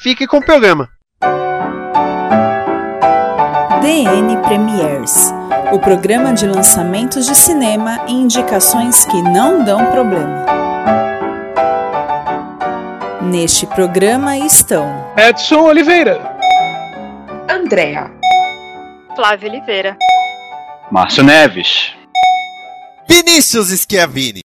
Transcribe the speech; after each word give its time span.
fique 0.00 0.26
com 0.26 0.38
o 0.38 0.44
programa. 0.44 0.88
DN 3.82 4.36
Premiers, 4.42 5.32
o 5.72 5.78
programa 5.78 6.32
de 6.32 6.46
lançamentos 6.46 7.26
de 7.26 7.34
cinema 7.34 8.04
e 8.08 8.12
indicações 8.12 9.04
que 9.04 9.22
não 9.22 9.62
dão 9.62 9.90
problema. 9.90 10.46
Neste 13.22 13.66
programa 13.66 14.36
estão 14.38 15.12
Edson 15.16 15.60
Oliveira, 15.60 16.36
Andréa, 17.48 18.10
Flávio 19.14 19.50
Oliveira, 19.50 19.96
Márcio 20.90 21.22
Neves, 21.22 21.92
Vinícius 23.06 23.68
Schiavini. 23.68 24.40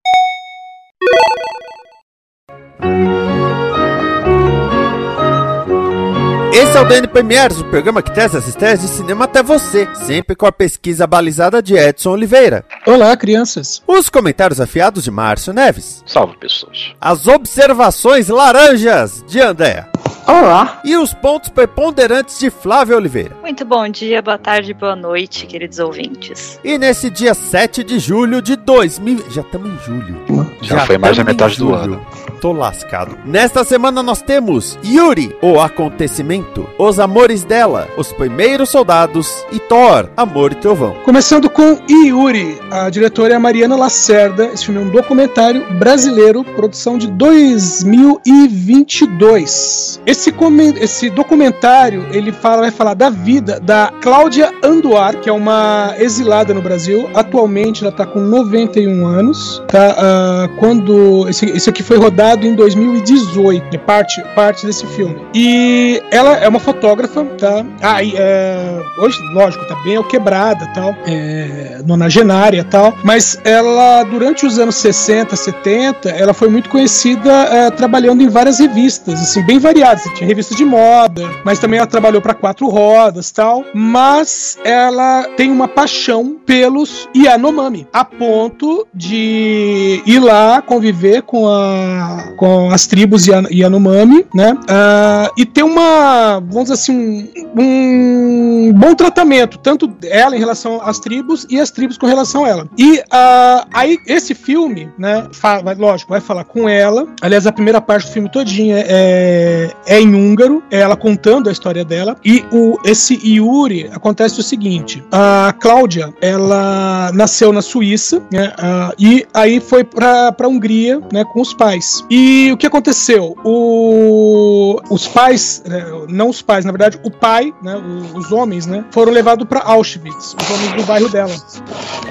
Esse 6.57 6.77
é 6.77 6.79
o 6.79 6.85
DN 6.85 7.05
Premiers, 7.09 7.59
o 7.59 7.65
programa 7.65 8.01
que 8.01 8.13
traz 8.13 8.33
as 8.33 8.47
estreias 8.47 8.79
de 8.79 8.87
cinema 8.87 9.25
até 9.25 9.43
você, 9.43 9.89
sempre 9.93 10.37
com 10.37 10.45
a 10.45 10.53
pesquisa 10.53 11.05
balizada 11.05 11.61
de 11.61 11.75
Edson 11.75 12.11
Oliveira. 12.11 12.63
Olá, 12.87 13.17
crianças. 13.17 13.83
Os 13.85 14.07
comentários 14.07 14.61
afiados 14.61 15.03
de 15.03 15.11
Márcio 15.11 15.51
Neves. 15.51 16.01
salve 16.05 16.37
pessoas. 16.37 16.93
As 17.01 17.27
observações 17.27 18.29
laranjas 18.29 19.21
de 19.27 19.41
Andréa. 19.41 19.89
Olá. 20.27 20.79
E 20.83 20.95
os 20.97 21.13
pontos 21.13 21.49
preponderantes 21.49 22.39
de 22.39 22.49
Flávio 22.49 22.97
Oliveira. 22.97 23.35
Muito 23.41 23.63
bom 23.63 23.87
dia, 23.87 24.21
boa 24.21 24.37
tarde, 24.37 24.73
boa 24.73 24.95
noite, 24.95 25.45
queridos 25.45 25.79
ouvintes. 25.79 26.59
E 26.63 26.77
nesse 26.77 27.09
dia 27.09 27.33
7 27.33 27.83
de 27.83 27.99
julho 27.99 28.41
de 28.41 28.55
2000. 28.55 29.25
Já 29.31 29.41
estamos 29.41 29.69
em 29.71 29.77
julho. 29.85 30.15
Já 30.61 30.85
foi 30.85 30.97
mais 30.97 31.17
da 31.17 31.23
metade 31.23 31.57
do 31.57 31.65
julho. 31.69 31.75
ano. 31.75 32.05
Tô 32.41 32.51
lascado. 32.51 33.17
Nesta 33.25 33.63
semana 33.63 34.03
nós 34.03 34.21
temos 34.21 34.77
Yuri, 34.85 35.35
o 35.41 35.59
acontecimento, 35.59 36.67
Os 36.77 36.99
Amores 36.99 37.43
dela, 37.43 37.87
Os 37.97 38.11
Primeiros 38.13 38.69
Soldados 38.69 39.43
e 39.51 39.59
Thor, 39.59 40.09
Amor 40.17 40.51
e 40.51 40.55
Trovão. 40.55 40.95
Começando 41.05 41.49
com 41.49 41.79
Yuri, 41.89 42.59
a 42.69 42.89
diretora 42.89 43.33
é 43.33 43.37
a 43.37 43.39
Mariana 43.39 43.75
Lacerda. 43.75 44.45
Esse 44.47 44.65
filme 44.65 44.81
é 44.81 44.83
um 44.83 44.89
documentário 44.89 45.65
brasileiro, 45.79 46.43
produção 46.43 46.97
de 46.97 47.07
2022. 47.07 49.94
Esse, 50.05 50.33
esse 50.79 51.09
documentário 51.09 52.05
ele 52.11 52.31
fala, 52.31 52.61
vai 52.61 52.71
falar 52.71 52.93
da 52.93 53.09
vida 53.09 53.59
da 53.59 53.91
Cláudia 54.01 54.51
Anduar, 54.63 55.17
que 55.17 55.29
é 55.29 55.33
uma 55.33 55.93
exilada 55.99 56.53
no 56.53 56.61
Brasil. 56.61 57.09
Atualmente 57.13 57.83
ela 57.83 57.91
está 57.91 58.05
com 58.05 58.19
91 58.19 59.05
anos. 59.05 59.63
Tá? 59.67 59.95
Ah, 59.97 60.49
quando 60.59 61.27
esse, 61.29 61.45
esse 61.45 61.69
aqui 61.69 61.83
foi 61.83 61.97
rodado 61.97 62.45
em 62.45 62.55
2018, 62.55 63.75
é 63.75 63.77
parte, 63.77 64.21
parte 64.35 64.65
desse 64.65 64.85
filme. 64.87 65.15
E 65.33 66.01
ela 66.11 66.37
é 66.37 66.47
uma 66.47 66.59
fotógrafa, 66.59 67.23
tá? 67.37 67.65
Ah, 67.81 68.03
e, 68.03 68.13
é, 68.15 68.81
hoje, 68.99 69.17
lógico, 69.33 69.65
tá 69.65 69.75
bem 69.83 70.01
quebrada, 70.03 70.67
tal, 70.73 70.95
é, 71.07 71.81
nonagenária, 71.85 72.63
tal. 72.63 72.93
Mas 73.03 73.39
ela, 73.43 74.03
durante 74.03 74.45
os 74.45 74.59
anos 74.59 74.75
60, 74.75 75.35
70, 75.35 76.09
ela 76.09 76.33
foi 76.33 76.49
muito 76.49 76.69
conhecida 76.69 77.31
é, 77.31 77.71
trabalhando 77.71 78.21
em 78.21 78.29
várias 78.29 78.59
revistas, 78.59 79.19
assim, 79.21 79.41
bem 79.43 79.59
variadas. 79.59 79.74
Tinha 80.15 80.27
revistas 80.27 80.55
de 80.57 80.63
moda, 80.63 81.29
mas 81.43 81.59
também 81.59 81.77
ela 81.77 81.87
trabalhou 81.87 82.21
para 82.21 82.33
quatro 82.33 82.67
rodas, 82.69 83.29
tal. 83.31 83.63
Mas 83.73 84.57
ela 84.63 85.27
tem 85.35 85.51
uma 85.51 85.67
paixão 85.67 86.37
pelos 86.45 87.09
Yanomami, 87.15 87.85
a 87.91 88.05
ponto 88.05 88.87
de 88.93 90.01
ir 90.05 90.19
lá 90.19 90.61
conviver 90.61 91.23
com, 91.23 91.47
a, 91.47 92.33
com 92.37 92.69
as 92.71 92.87
tribos 92.87 93.27
Yan- 93.27 93.47
Yanomami, 93.51 94.25
né? 94.33 94.57
Ah, 94.69 95.29
e 95.37 95.45
ter 95.45 95.63
uma, 95.63 96.39
vamos 96.39 96.63
dizer 96.69 96.73
assim, 96.75 97.29
um, 97.57 98.67
um 98.69 98.73
bom 98.73 98.95
tratamento, 98.95 99.57
tanto 99.57 99.91
ela 100.03 100.35
em 100.35 100.39
relação 100.39 100.79
às 100.83 100.99
tribos 100.99 101.45
e 101.49 101.59
as 101.59 101.69
tribos 101.71 101.97
com 101.97 102.05
relação 102.07 102.45
a 102.45 102.49
ela. 102.49 102.67
E 102.77 103.01
ah, 103.11 103.65
aí, 103.73 103.97
esse 104.07 104.33
filme, 104.33 104.89
né? 104.97 105.27
fa- 105.33 105.61
vai- 105.61 105.75
lógico, 105.75 106.11
vai 106.11 106.21
falar 106.21 106.45
com 106.45 106.67
ela. 106.69 107.07
Aliás, 107.21 107.45
a 107.45 107.51
primeira 107.51 107.81
parte 107.81 108.07
do 108.07 108.13
filme 108.13 108.29
todinha 108.31 108.83
é, 108.87 109.64
é 109.85 109.99
em 109.99 110.13
húngaro, 110.13 110.63
é 110.71 110.79
ela 110.79 110.95
contando 110.95 111.49
a 111.49 111.51
história 111.51 111.83
dela. 111.83 112.15
E 112.23 112.43
o, 112.51 112.77
esse 112.85 113.19
Yuri 113.23 113.89
acontece 113.91 114.39
o 114.39 114.43
seguinte: 114.43 115.03
a 115.11 115.53
Cláudia, 115.59 116.13
ela 116.21 117.11
nasceu 117.13 117.51
na 117.51 117.61
Suíça, 117.61 118.21
né? 118.31 118.53
e 118.97 119.25
aí 119.33 119.59
foi 119.59 119.83
pra, 119.83 120.31
pra 120.31 120.47
Hungria, 120.47 120.99
né? 121.11 121.23
Com 121.25 121.41
os 121.41 121.53
pais. 121.53 122.03
E 122.09 122.51
o 122.51 122.57
que 122.57 122.65
aconteceu? 122.65 123.35
O, 123.43 124.79
os 124.89 125.07
pais, 125.07 125.63
né, 125.65 125.85
não 126.09 126.29
os 126.29 126.41
pais, 126.41 126.65
na 126.65 126.71
verdade, 126.71 126.99
o 127.03 127.11
pai, 127.11 127.53
né? 127.61 127.81
os 128.13 128.31
homens, 128.31 128.65
né? 128.65 128.83
Foram 128.91 129.11
levados 129.11 129.47
pra 129.47 129.61
Auschwitz, 129.61 130.35
os 130.39 130.51
homens 130.51 130.73
do 130.73 130.83
bairro 130.83 131.09
dela. 131.09 131.33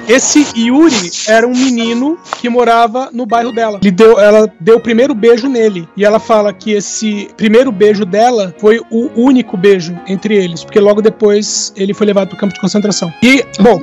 Esse 0.07 0.45
Yuri 0.55 1.11
era 1.27 1.47
um 1.47 1.53
menino 1.53 2.17
que 2.39 2.47
morava 2.47 3.09
no 3.11 3.25
bairro 3.25 3.51
dela. 3.51 3.79
Ele 3.81 3.91
deu, 3.91 4.19
ela 4.19 4.51
deu 4.59 4.77
o 4.77 4.79
primeiro 4.79 5.15
beijo 5.15 5.47
nele. 5.47 5.87
E 5.97 6.05
ela 6.05 6.19
fala 6.19 6.53
que 6.53 6.71
esse 6.71 7.29
primeiro 7.45 7.71
beijo 7.71 8.05
dela 8.05 8.55
foi 8.57 8.81
o 8.89 9.11
único 9.15 9.55
beijo 9.55 9.95
entre 10.07 10.35
eles, 10.35 10.63
porque 10.63 10.79
logo 10.79 10.99
depois 10.99 11.71
ele 11.75 11.93
foi 11.93 12.07
levado 12.07 12.29
para 12.29 12.35
o 12.35 12.39
campo 12.39 12.55
de 12.55 12.59
concentração. 12.59 13.13
E, 13.21 13.45
bom, 13.59 13.79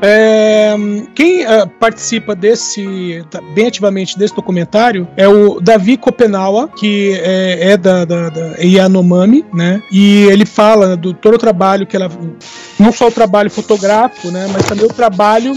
é, 0.00 0.74
quem 1.14 1.44
eh, 1.44 1.66
participa 1.78 2.34
desse, 2.34 3.22
tá, 3.30 3.38
bem 3.54 3.66
ativamente 3.66 4.18
desse 4.18 4.34
documentário 4.34 5.06
é 5.14 5.28
o 5.28 5.60
Davi 5.60 5.98
Kopenawa, 5.98 6.68
que 6.68 7.12
é, 7.22 7.72
é 7.72 7.76
da, 7.76 8.06
da, 8.06 8.30
da 8.30 8.56
Yanomami, 8.60 9.44
né? 9.52 9.82
E 9.92 10.22
ele 10.30 10.46
fala 10.46 10.96
do 10.96 11.12
todo 11.12 11.34
o 11.34 11.38
trabalho 11.38 11.86
que 11.86 11.94
ela. 11.94 12.10
Não 12.80 12.92
só 12.92 13.08
o 13.08 13.12
trabalho 13.12 13.50
fotográfico, 13.50 14.28
né? 14.28 14.48
Mas 14.50 14.64
também 14.64 14.86
o 14.86 14.88
trabalho 14.88 15.54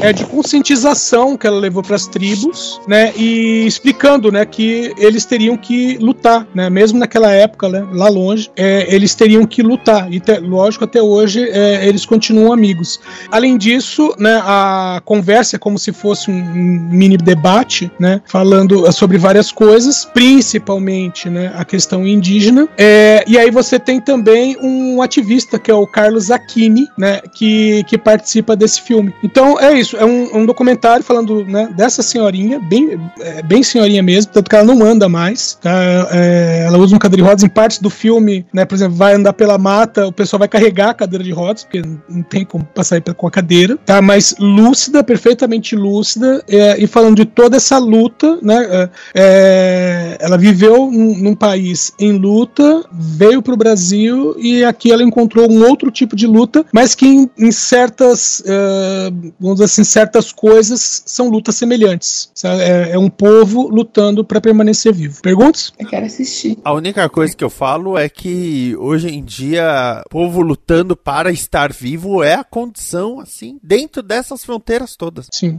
é, 0.00 0.12
de 0.12 0.24
conscientização 0.24 1.36
que 1.36 1.46
ela 1.46 1.58
levou 1.58 1.82
para 1.82 1.96
as 1.96 2.06
tribos, 2.06 2.80
né, 2.86 3.12
e 3.16 3.66
explicando, 3.66 4.32
né, 4.32 4.44
que 4.44 4.92
eles 4.96 5.24
teriam 5.24 5.56
que 5.56 5.98
lutar, 5.98 6.46
né, 6.54 6.70
mesmo 6.80 6.98
naquela 6.98 7.30
época, 7.30 7.68
né, 7.68 7.86
lá 7.92 8.08
longe, 8.08 8.50
é, 8.56 8.86
eles 8.94 9.14
teriam 9.14 9.44
que 9.44 9.62
lutar. 9.62 10.10
E 10.10 10.18
te- 10.18 10.38
lógico, 10.38 10.84
até 10.84 11.02
hoje 11.02 11.46
é, 11.50 11.86
eles 11.86 12.06
continuam 12.06 12.54
amigos. 12.54 12.98
Além 13.30 13.58
disso, 13.58 14.14
né, 14.18 14.40
a 14.42 15.02
conversa 15.04 15.56
é 15.56 15.58
como 15.58 15.78
se 15.78 15.92
fosse 15.92 16.30
um, 16.30 16.42
mini 16.90 17.18
debate, 17.18 17.90
né, 18.00 18.22
falando 18.24 18.90
sobre 18.92 19.18
várias 19.18 19.52
coisas, 19.52 20.06
principalmente, 20.06 21.28
né, 21.28 21.52
a 21.54 21.66
questão 21.66 22.06
indígena. 22.06 22.66
É, 22.78 23.24
e 23.26 23.36
aí 23.38 23.50
você 23.50 23.78
tem 23.78 24.00
também 24.00 24.56
um 24.62 25.02
ativista 25.02 25.58
que 25.58 25.70
é 25.70 25.74
o 25.74 25.86
Carlos 25.86 26.30
Aquini, 26.30 26.88
né, 26.96 27.20
que, 27.34 27.84
que 27.84 27.98
participa 27.98 28.56
desse 28.56 28.80
filme. 28.80 29.12
Então 29.22 29.60
é 29.60 29.78
isso, 29.78 29.98
é 29.98 30.04
um, 30.06 30.38
um 30.38 30.46
documentário 30.46 31.04
falando 31.04 31.44
né, 31.44 31.68
dessa 31.76 32.02
senhorinha, 32.02 32.58
bem, 32.58 32.98
é, 33.20 33.42
bem 33.42 33.62
senhorinha 33.62 34.02
mesmo, 34.02 34.32
tanto 34.32 34.48
que 34.48 34.56
ela 34.56 34.64
não 34.64 34.82
anda 34.82 35.10
mais, 35.10 35.58
tá? 35.60 36.08
É, 36.10 36.69
ela 36.70 36.78
usa 36.78 36.94
um 36.94 36.98
cadeira 36.98 37.22
de 37.22 37.28
rodas 37.28 37.44
em 37.44 37.48
partes 37.48 37.78
do 37.78 37.90
filme, 37.90 38.46
né? 38.52 38.64
Por 38.64 38.74
exemplo, 38.74 38.96
vai 38.96 39.14
andar 39.14 39.32
pela 39.32 39.58
mata, 39.58 40.06
o 40.06 40.12
pessoal 40.12 40.38
vai 40.38 40.48
carregar 40.48 40.90
a 40.90 40.94
cadeira 40.94 41.24
de 41.24 41.32
rodas, 41.32 41.64
porque 41.64 41.82
não 42.08 42.22
tem 42.22 42.44
como 42.44 42.64
passar 42.64 43.00
com 43.00 43.26
a 43.26 43.30
cadeira, 43.30 43.76
tá? 43.84 44.00
Mas 44.00 44.34
lúcida, 44.38 45.02
perfeitamente 45.02 45.74
lúcida, 45.74 46.42
é, 46.48 46.82
e 46.82 46.86
falando 46.86 47.16
de 47.16 47.24
toda 47.24 47.56
essa 47.56 47.78
luta, 47.78 48.38
né? 48.42 48.66
é, 48.70 48.90
é, 49.14 50.18
ela 50.20 50.36
viveu 50.36 50.90
num, 50.90 51.16
num 51.18 51.34
país 51.34 51.92
em 51.98 52.12
luta, 52.12 52.84
veio 52.92 53.42
para 53.42 53.54
o 53.54 53.56
Brasil 53.56 54.34
e 54.38 54.64
aqui 54.64 54.92
ela 54.92 55.02
encontrou 55.02 55.50
um 55.50 55.66
outro 55.66 55.90
tipo 55.90 56.14
de 56.14 56.26
luta, 56.26 56.64
mas 56.72 56.94
que 56.94 57.06
em, 57.06 57.30
em 57.38 57.50
certas, 57.50 58.42
eh, 58.46 59.10
vamos 59.38 59.56
dizer 59.56 59.64
assim, 59.64 59.84
certas 59.84 60.32
coisas 60.32 61.02
são 61.06 61.28
lutas 61.28 61.54
semelhantes. 61.56 62.30
É, 62.44 62.90
é 62.92 62.98
um 62.98 63.08
povo 63.08 63.68
lutando 63.68 64.24
para 64.24 64.40
permanecer 64.40 64.92
vivo. 64.92 65.20
Perguntas? 65.22 65.72
Eu 65.78 65.86
quero 65.86 66.06
assistir. 66.06 66.58
A 66.62 66.72
única 66.74 67.08
coisa 67.08 67.34
que 67.34 67.42
eu 67.42 67.48
falo 67.48 67.96
é 67.96 68.08
que 68.08 68.76
hoje 68.78 69.08
em 69.08 69.24
dia, 69.24 70.02
o 70.06 70.08
povo 70.10 70.42
lutando 70.42 70.94
para 70.94 71.32
estar 71.32 71.72
vivo 71.72 72.22
é 72.22 72.34
a 72.34 72.44
condição, 72.44 73.18
assim, 73.18 73.58
dentro 73.62 74.02
dessas 74.02 74.44
fronteiras 74.44 74.94
todas. 74.94 75.26
Sim. 75.32 75.58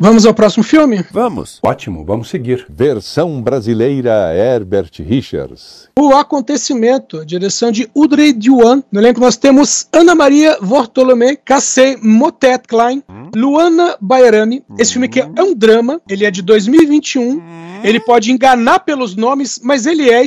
Vamos 0.00 0.24
ao 0.24 0.32
próximo 0.32 0.64
filme? 0.64 1.04
Vamos. 1.10 1.60
Ótimo, 1.62 2.04
vamos 2.04 2.30
seguir. 2.30 2.66
Versão 2.70 3.42
brasileira 3.42 4.34
Herbert 4.34 4.90
Richards. 5.00 5.88
O 5.98 6.14
Acontecimento, 6.14 7.26
direção 7.26 7.70
de 7.70 7.90
Udrey 7.94 8.32
Duan. 8.32 8.82
No 8.90 9.00
elenco 9.00 9.20
nós 9.20 9.36
temos 9.36 9.86
Ana 9.92 10.14
Maria 10.14 10.56
Vortolomé, 10.62 11.36
Cassé 11.36 11.96
Motet 12.00 12.66
Klein, 12.66 13.02
Luana 13.34 13.96
Bairami. 14.00 14.64
Esse 14.78 14.92
filme 14.92 15.06
aqui 15.06 15.20
é 15.20 15.42
um 15.42 15.54
drama, 15.54 16.00
ele 16.08 16.24
é 16.24 16.30
de 16.30 16.40
2021. 16.40 17.68
Ele 17.84 18.00
pode 18.00 18.32
enganar 18.32 18.80
pelos 18.80 19.14
nomes, 19.14 19.60
mas 19.62 19.86
ele 19.86 20.08
é 20.10 20.24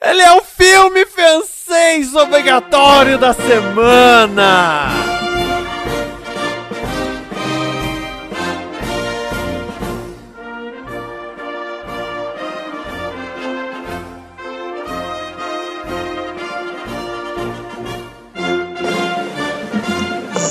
Ele 0.00 0.22
é 0.22 0.32
o 0.32 0.42
filme 0.42 1.04
francês 1.06 2.14
obrigatório 2.14 3.18
da 3.18 3.34
semana! 3.34 5.13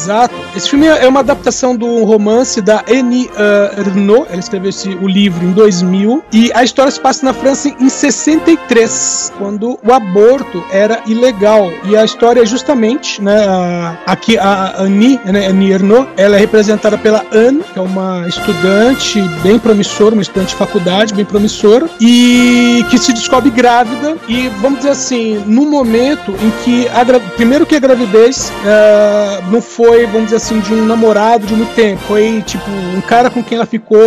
Exato. 0.03 0.35
Esse 0.55 0.69
filme 0.69 0.85
é 0.85 1.07
uma 1.07 1.21
adaptação 1.21 1.75
do 1.75 2.03
romance 2.03 2.61
da 2.61 2.83
Annie 2.89 3.27
uh. 3.27 4.27
Ela 4.29 4.39
escreveu 4.39 4.69
esse, 4.69 4.89
o 4.89 5.07
livro 5.07 5.45
em 5.45 5.51
2000. 5.51 6.23
E 6.31 6.51
a 6.53 6.63
história 6.63 6.91
se 6.91 6.99
passa 6.99 7.25
na 7.25 7.33
França 7.33 7.69
em 7.69 7.89
63, 7.89 9.31
quando 9.37 9.79
o 9.83 9.93
aborto 9.93 10.63
era 10.71 11.01
ilegal. 11.07 11.71
E 11.85 11.95
a 11.95 12.03
história 12.03 12.41
é 12.41 12.45
justamente, 12.45 13.21
né, 13.21 13.97
aqui 14.05 14.37
a 14.37 14.81
Annie, 14.81 15.19
né, 15.25 15.47
Annie 15.47 15.73
ela 16.17 16.35
é 16.35 16.39
representada 16.39 16.97
pela 16.97 17.25
Anne, 17.31 17.63
que 17.73 17.79
é 17.79 17.81
uma 17.81 18.27
estudante 18.27 19.21
bem 19.41 19.57
promissora, 19.57 20.13
uma 20.13 20.21
estudante 20.21 20.49
de 20.49 20.55
faculdade 20.55 21.13
bem 21.13 21.25
promissora, 21.25 21.89
e 21.99 22.85
que 22.89 22.97
se 22.97 23.13
descobre 23.13 23.49
grávida. 23.49 24.17
E 24.27 24.49
vamos 24.61 24.79
dizer 24.79 24.91
assim, 24.91 25.43
no 25.45 25.65
momento 25.65 26.31
em 26.31 26.51
que, 26.63 26.87
a, 26.89 27.03
primeiro 27.35 27.65
que 27.65 27.75
a 27.75 27.79
gravidez 27.79 28.51
ah, 28.65 29.41
não 29.49 29.61
foi, 29.61 29.92
vamos 30.05 30.25
dizer 30.25 30.37
assim, 30.37 30.59
de 30.59 30.73
um 30.73 30.85
namorado 30.85 31.45
de 31.45 31.53
muito 31.55 31.73
tempo. 31.75 32.01
Foi, 32.07 32.41
tipo, 32.45 32.69
um 32.69 33.01
cara 33.01 33.29
com 33.29 33.43
quem 33.43 33.55
ela 33.57 33.65
ficou 33.65 33.99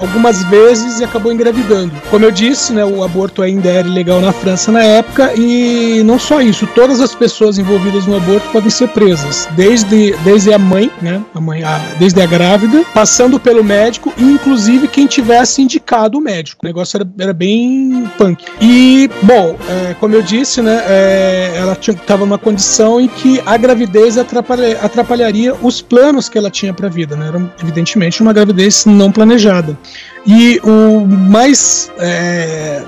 algumas 0.00 0.42
vezes 0.44 1.00
e 1.00 1.04
acabou 1.04 1.32
engravidando. 1.32 1.92
Como 2.10 2.24
eu 2.24 2.30
disse, 2.30 2.72
né, 2.72 2.84
o 2.84 3.02
aborto 3.02 3.42
ainda 3.42 3.68
era 3.68 3.86
ilegal 3.86 4.20
na 4.20 4.32
França 4.32 4.72
na 4.72 4.82
época 4.82 5.32
e 5.36 6.02
não 6.04 6.18
só 6.18 6.40
isso, 6.40 6.66
todas 6.74 7.00
as 7.00 7.14
pessoas 7.14 7.58
envolvidas 7.58 8.06
no 8.06 8.16
aborto 8.16 8.48
podem 8.50 8.70
ser 8.70 8.88
presas, 8.88 9.48
desde, 9.52 10.12
desde 10.24 10.52
a 10.52 10.58
mãe, 10.58 10.90
né, 11.02 11.20
a 11.34 11.40
mãe, 11.40 11.62
a- 11.62 11.80
desde 11.98 12.20
a 12.20 12.26
grávida, 12.26 12.84
passando 12.94 13.38
pelo 13.38 13.62
médico 13.64 14.12
e 14.16 14.22
inclusive 14.24 14.88
quem 14.88 15.06
tivesse 15.06 15.60
indicado 15.62 16.18
o 16.18 16.20
médico. 16.20 16.60
O 16.64 16.66
negócio 16.66 16.96
era, 16.96 17.06
era 17.18 17.32
bem 17.32 18.08
punk. 18.16 18.44
E, 18.60 19.10
bom, 19.22 19.56
é, 19.68 19.94
como 20.00 20.14
eu 20.14 20.22
disse, 20.22 20.62
né, 20.62 20.82
é, 20.86 21.52
ela 21.56 21.72
estava 21.80 22.24
numa 22.24 22.38
condição 22.38 23.00
em 23.00 23.08
que 23.08 23.40
a 23.44 23.56
gravidez 23.56 24.16
atrapalha- 24.18 24.78
atrapalharia 24.82 25.33
os 25.62 25.82
planos 25.82 26.28
que 26.28 26.38
ela 26.38 26.50
tinha 26.50 26.72
para 26.72 26.86
a 26.86 26.90
vida, 26.90 27.16
né? 27.16 27.28
Era 27.28 27.54
evidentemente 27.62 28.22
uma 28.22 28.32
gravidez 28.32 28.84
não 28.86 29.10
planejada. 29.10 29.76
E 30.26 30.60
o 30.62 31.06
mais 31.06 31.90
é, 31.98 32.82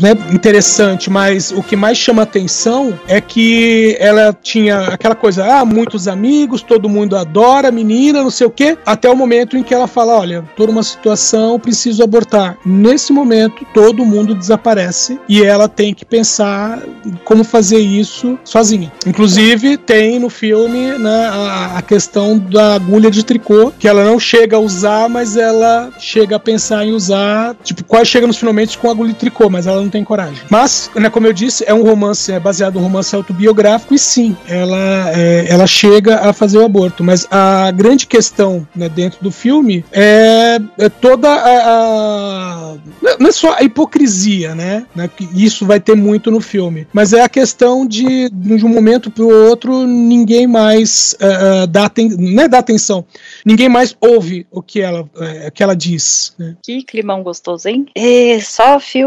né, 0.00 0.12
interessante, 0.32 1.10
mas 1.10 1.50
o 1.50 1.62
que 1.62 1.76
mais 1.76 1.98
chama 1.98 2.22
atenção 2.22 2.98
é 3.08 3.20
que 3.20 3.96
ela 3.98 4.32
tinha 4.32 4.80
aquela 4.80 5.14
coisa, 5.14 5.44
ah, 5.44 5.64
muitos 5.64 6.08
amigos, 6.08 6.62
todo 6.62 6.88
mundo 6.88 7.16
adora 7.16 7.68
a 7.68 7.72
menina, 7.72 8.22
não 8.22 8.30
sei 8.30 8.46
o 8.46 8.50
quê, 8.50 8.76
até 8.84 9.08
o 9.08 9.16
momento 9.16 9.56
em 9.56 9.62
que 9.62 9.74
ela 9.74 9.86
fala, 9.86 10.18
olha, 10.18 10.44
tô 10.56 10.66
numa 10.66 10.82
situação, 10.82 11.58
preciso 11.58 12.02
abortar. 12.02 12.56
Nesse 12.64 13.12
momento, 13.12 13.64
todo 13.72 14.04
mundo 14.04 14.34
desaparece 14.34 15.18
e 15.28 15.42
ela 15.42 15.68
tem 15.68 15.94
que 15.94 16.04
pensar 16.04 16.82
como 17.24 17.44
fazer 17.44 17.78
isso 17.78 18.38
sozinha. 18.44 18.92
Inclusive, 19.06 19.76
tem 19.76 20.18
no 20.18 20.28
filme 20.28 20.98
né, 20.98 21.30
a, 21.32 21.78
a 21.78 21.82
questão 21.82 22.38
da 22.38 22.74
agulha 22.74 23.10
de 23.10 23.24
tricô, 23.24 23.72
que 23.78 23.88
ela 23.88 24.04
não 24.04 24.18
chega 24.18 24.56
a 24.56 24.60
usar, 24.60 25.08
mas 25.08 25.36
ela 25.36 25.90
chega 25.98 26.36
a 26.36 26.38
pensar 26.38 26.84
em 26.84 26.92
usar, 26.92 27.54
tipo, 27.62 27.84
quase 27.84 28.06
chega 28.06 28.26
nos 28.26 28.36
finalmente 28.36 28.78
com 28.78 28.90
agulha 28.90 29.09
de 29.12 29.18
tricô, 29.18 29.48
mas 29.50 29.66
ela 29.66 29.80
não 29.80 29.88
tem 29.90 30.02
coragem. 30.04 30.42
Mas, 30.50 30.90
né, 30.94 31.10
como 31.10 31.26
eu 31.26 31.32
disse, 31.32 31.64
é 31.66 31.74
um 31.74 31.82
romance, 31.82 32.32
é 32.32 32.40
baseado 32.40 32.76
em 32.76 32.78
um 32.78 32.82
romance 32.82 33.14
autobiográfico, 33.14 33.94
e 33.94 33.98
sim, 33.98 34.36
ela, 34.48 35.10
é, 35.16 35.46
ela 35.48 35.66
chega 35.66 36.20
a 36.20 36.32
fazer 36.32 36.58
o 36.58 36.64
aborto. 36.64 37.02
Mas 37.04 37.26
a 37.30 37.70
grande 37.70 38.06
questão 38.06 38.66
né, 38.74 38.88
dentro 38.88 39.18
do 39.22 39.30
filme 39.30 39.84
é, 39.92 40.58
é 40.78 40.88
toda 40.88 41.28
a, 41.28 42.74
a- 42.74 42.76
Não 43.18 43.28
é 43.28 43.32
só 43.32 43.54
a 43.54 43.62
hipocrisia, 43.62 44.54
né? 44.54 44.86
né, 44.94 45.08
que 45.14 45.28
Isso 45.34 45.66
vai 45.66 45.80
ter 45.80 45.94
muito 45.96 46.30
no 46.30 46.40
filme. 46.40 46.86
Mas 46.92 47.12
é 47.12 47.22
a 47.22 47.28
questão 47.28 47.86
de, 47.86 48.28
de 48.30 48.64
um 48.64 48.68
momento 48.68 49.10
para 49.10 49.24
o 49.24 49.28
outro, 49.48 49.86
ninguém 49.86 50.46
mais 50.46 51.14
ah, 51.20 51.66
dá 51.66 51.84
aten- 51.86 52.16
não 52.18 52.42
é 52.44 52.48
dá 52.48 52.58
atenção, 52.58 53.04
ninguém 53.44 53.68
mais 53.68 53.96
ouve 54.00 54.46
o 54.50 54.62
que 54.62 54.80
ela, 54.80 55.02
o 55.02 55.50
que 55.52 55.62
ela 55.62 55.74
diz. 55.76 56.34
né? 56.38 56.56
Que 56.62 56.82
climão 56.82 57.22
gostoso, 57.22 57.68
hein? 57.68 57.86
E 57.96 58.40
só 58.40 58.78
filme 58.80 58.99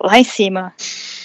lá 0.00 0.18
em 0.18 0.24
cima. 0.24 0.72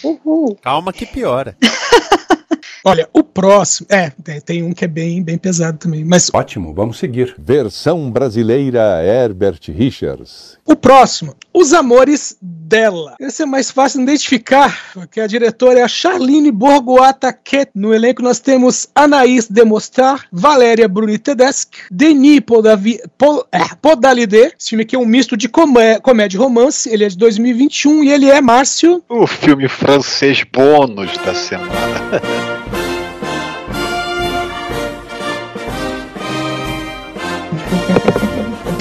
Uhul. 0.03 0.57
Calma 0.61 0.93
que 0.93 1.05
piora. 1.05 1.55
Olha, 2.87 3.09
o 3.11 3.23
próximo. 3.23 3.87
É, 3.89 4.11
tem, 4.23 4.39
tem 4.39 4.63
um 4.63 4.71
que 4.71 4.85
é 4.85 4.87
bem, 4.87 5.23
bem 5.23 5.39
pesado 5.39 5.79
também. 5.79 6.05
Mas 6.05 6.29
Ótimo, 6.31 6.71
vamos 6.71 6.99
seguir. 6.99 7.35
Versão 7.37 8.11
brasileira 8.11 9.03
Herbert 9.03 9.59
Richards. 9.69 10.54
O 10.65 10.75
próximo, 10.75 11.35
Os 11.53 11.73
Amores 11.73 12.35
dela. 12.41 13.15
Esse 13.19 13.43
é 13.43 13.45
mais 13.45 13.69
fácil 13.69 13.99
de 13.99 14.03
identificar, 14.03 14.75
porque 14.93 15.21
a 15.21 15.27
diretora 15.27 15.79
é 15.79 15.83
a 15.83 15.87
Charlene 15.87 16.51
Borgoata 16.51 17.31
Ket. 17.31 17.69
No 17.75 17.93
elenco 17.93 18.21
nós 18.23 18.39
temos 18.39 18.87
Anaïs 18.95 19.47
Demostrar, 19.47 20.25
Valéria 20.31 20.87
Bruni 20.87 21.17
Tedeschi, 21.19 21.67
Denis 21.91 22.39
Podavi, 22.41 22.99
Pol, 23.17 23.45
é, 23.51 23.59
Podalide. 23.81 24.53
Esse 24.59 24.69
filme 24.69 24.83
aqui 24.83 24.95
é 24.95 24.99
um 24.99 25.05
misto 25.05 25.37
de 25.37 25.47
comé- 25.47 25.99
comédia 25.99 26.37
e 26.37 26.39
romance. 26.39 26.89
Ele 26.89 27.05
é 27.05 27.07
de 27.07 27.17
2021 27.17 28.03
e 28.03 28.11
ele 28.11 28.29
é 28.29 28.41
Márcio. 28.41 29.03
O 29.07 29.27
filme 29.27 29.69
francês 29.69 30.43
bônus 30.51 31.15
da 31.19 31.35
semana. 31.35 31.71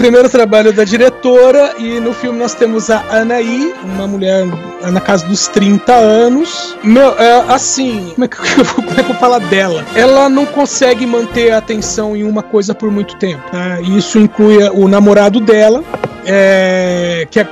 primeiro 0.04 0.28
trabalho 0.28 0.70
da 0.70 0.84
diretora, 0.84 1.76
e 1.78 1.98
no 1.98 2.12
filme 2.12 2.38
nós 2.38 2.52
temos 2.52 2.90
a 2.90 3.02
Anaí, 3.08 3.72
uma 3.82 4.06
mulher 4.06 4.44
na 4.92 5.00
casa 5.00 5.26
dos 5.26 5.48
30 5.48 5.94
anos. 5.94 6.76
Meu, 6.84 7.18
é, 7.18 7.42
assim, 7.48 8.12
como 8.14 8.26
é, 8.26 8.28
que 8.28 8.36
eu, 8.60 8.66
como 8.74 8.90
é 8.90 8.94
que 8.96 9.00
eu 9.00 9.04
vou 9.06 9.16
falar 9.16 9.38
dela? 9.38 9.82
Ela 9.96 10.29
não 10.29 10.44
consegue 10.44 11.06
manter 11.06 11.52
a 11.52 11.56
atenção 11.56 12.14
em 12.14 12.22
uma 12.22 12.43
coisa 12.43 12.74
por 12.74 12.90
muito 12.90 13.17
tempo. 13.17 13.43
tá? 13.50 13.81
Isso 13.81 14.19
inclui 14.19 14.62
o 14.74 14.86
namorado 14.86 15.40
dela. 15.40 15.82
é, 16.26 17.26
que 17.31 17.40
é- 17.40 17.46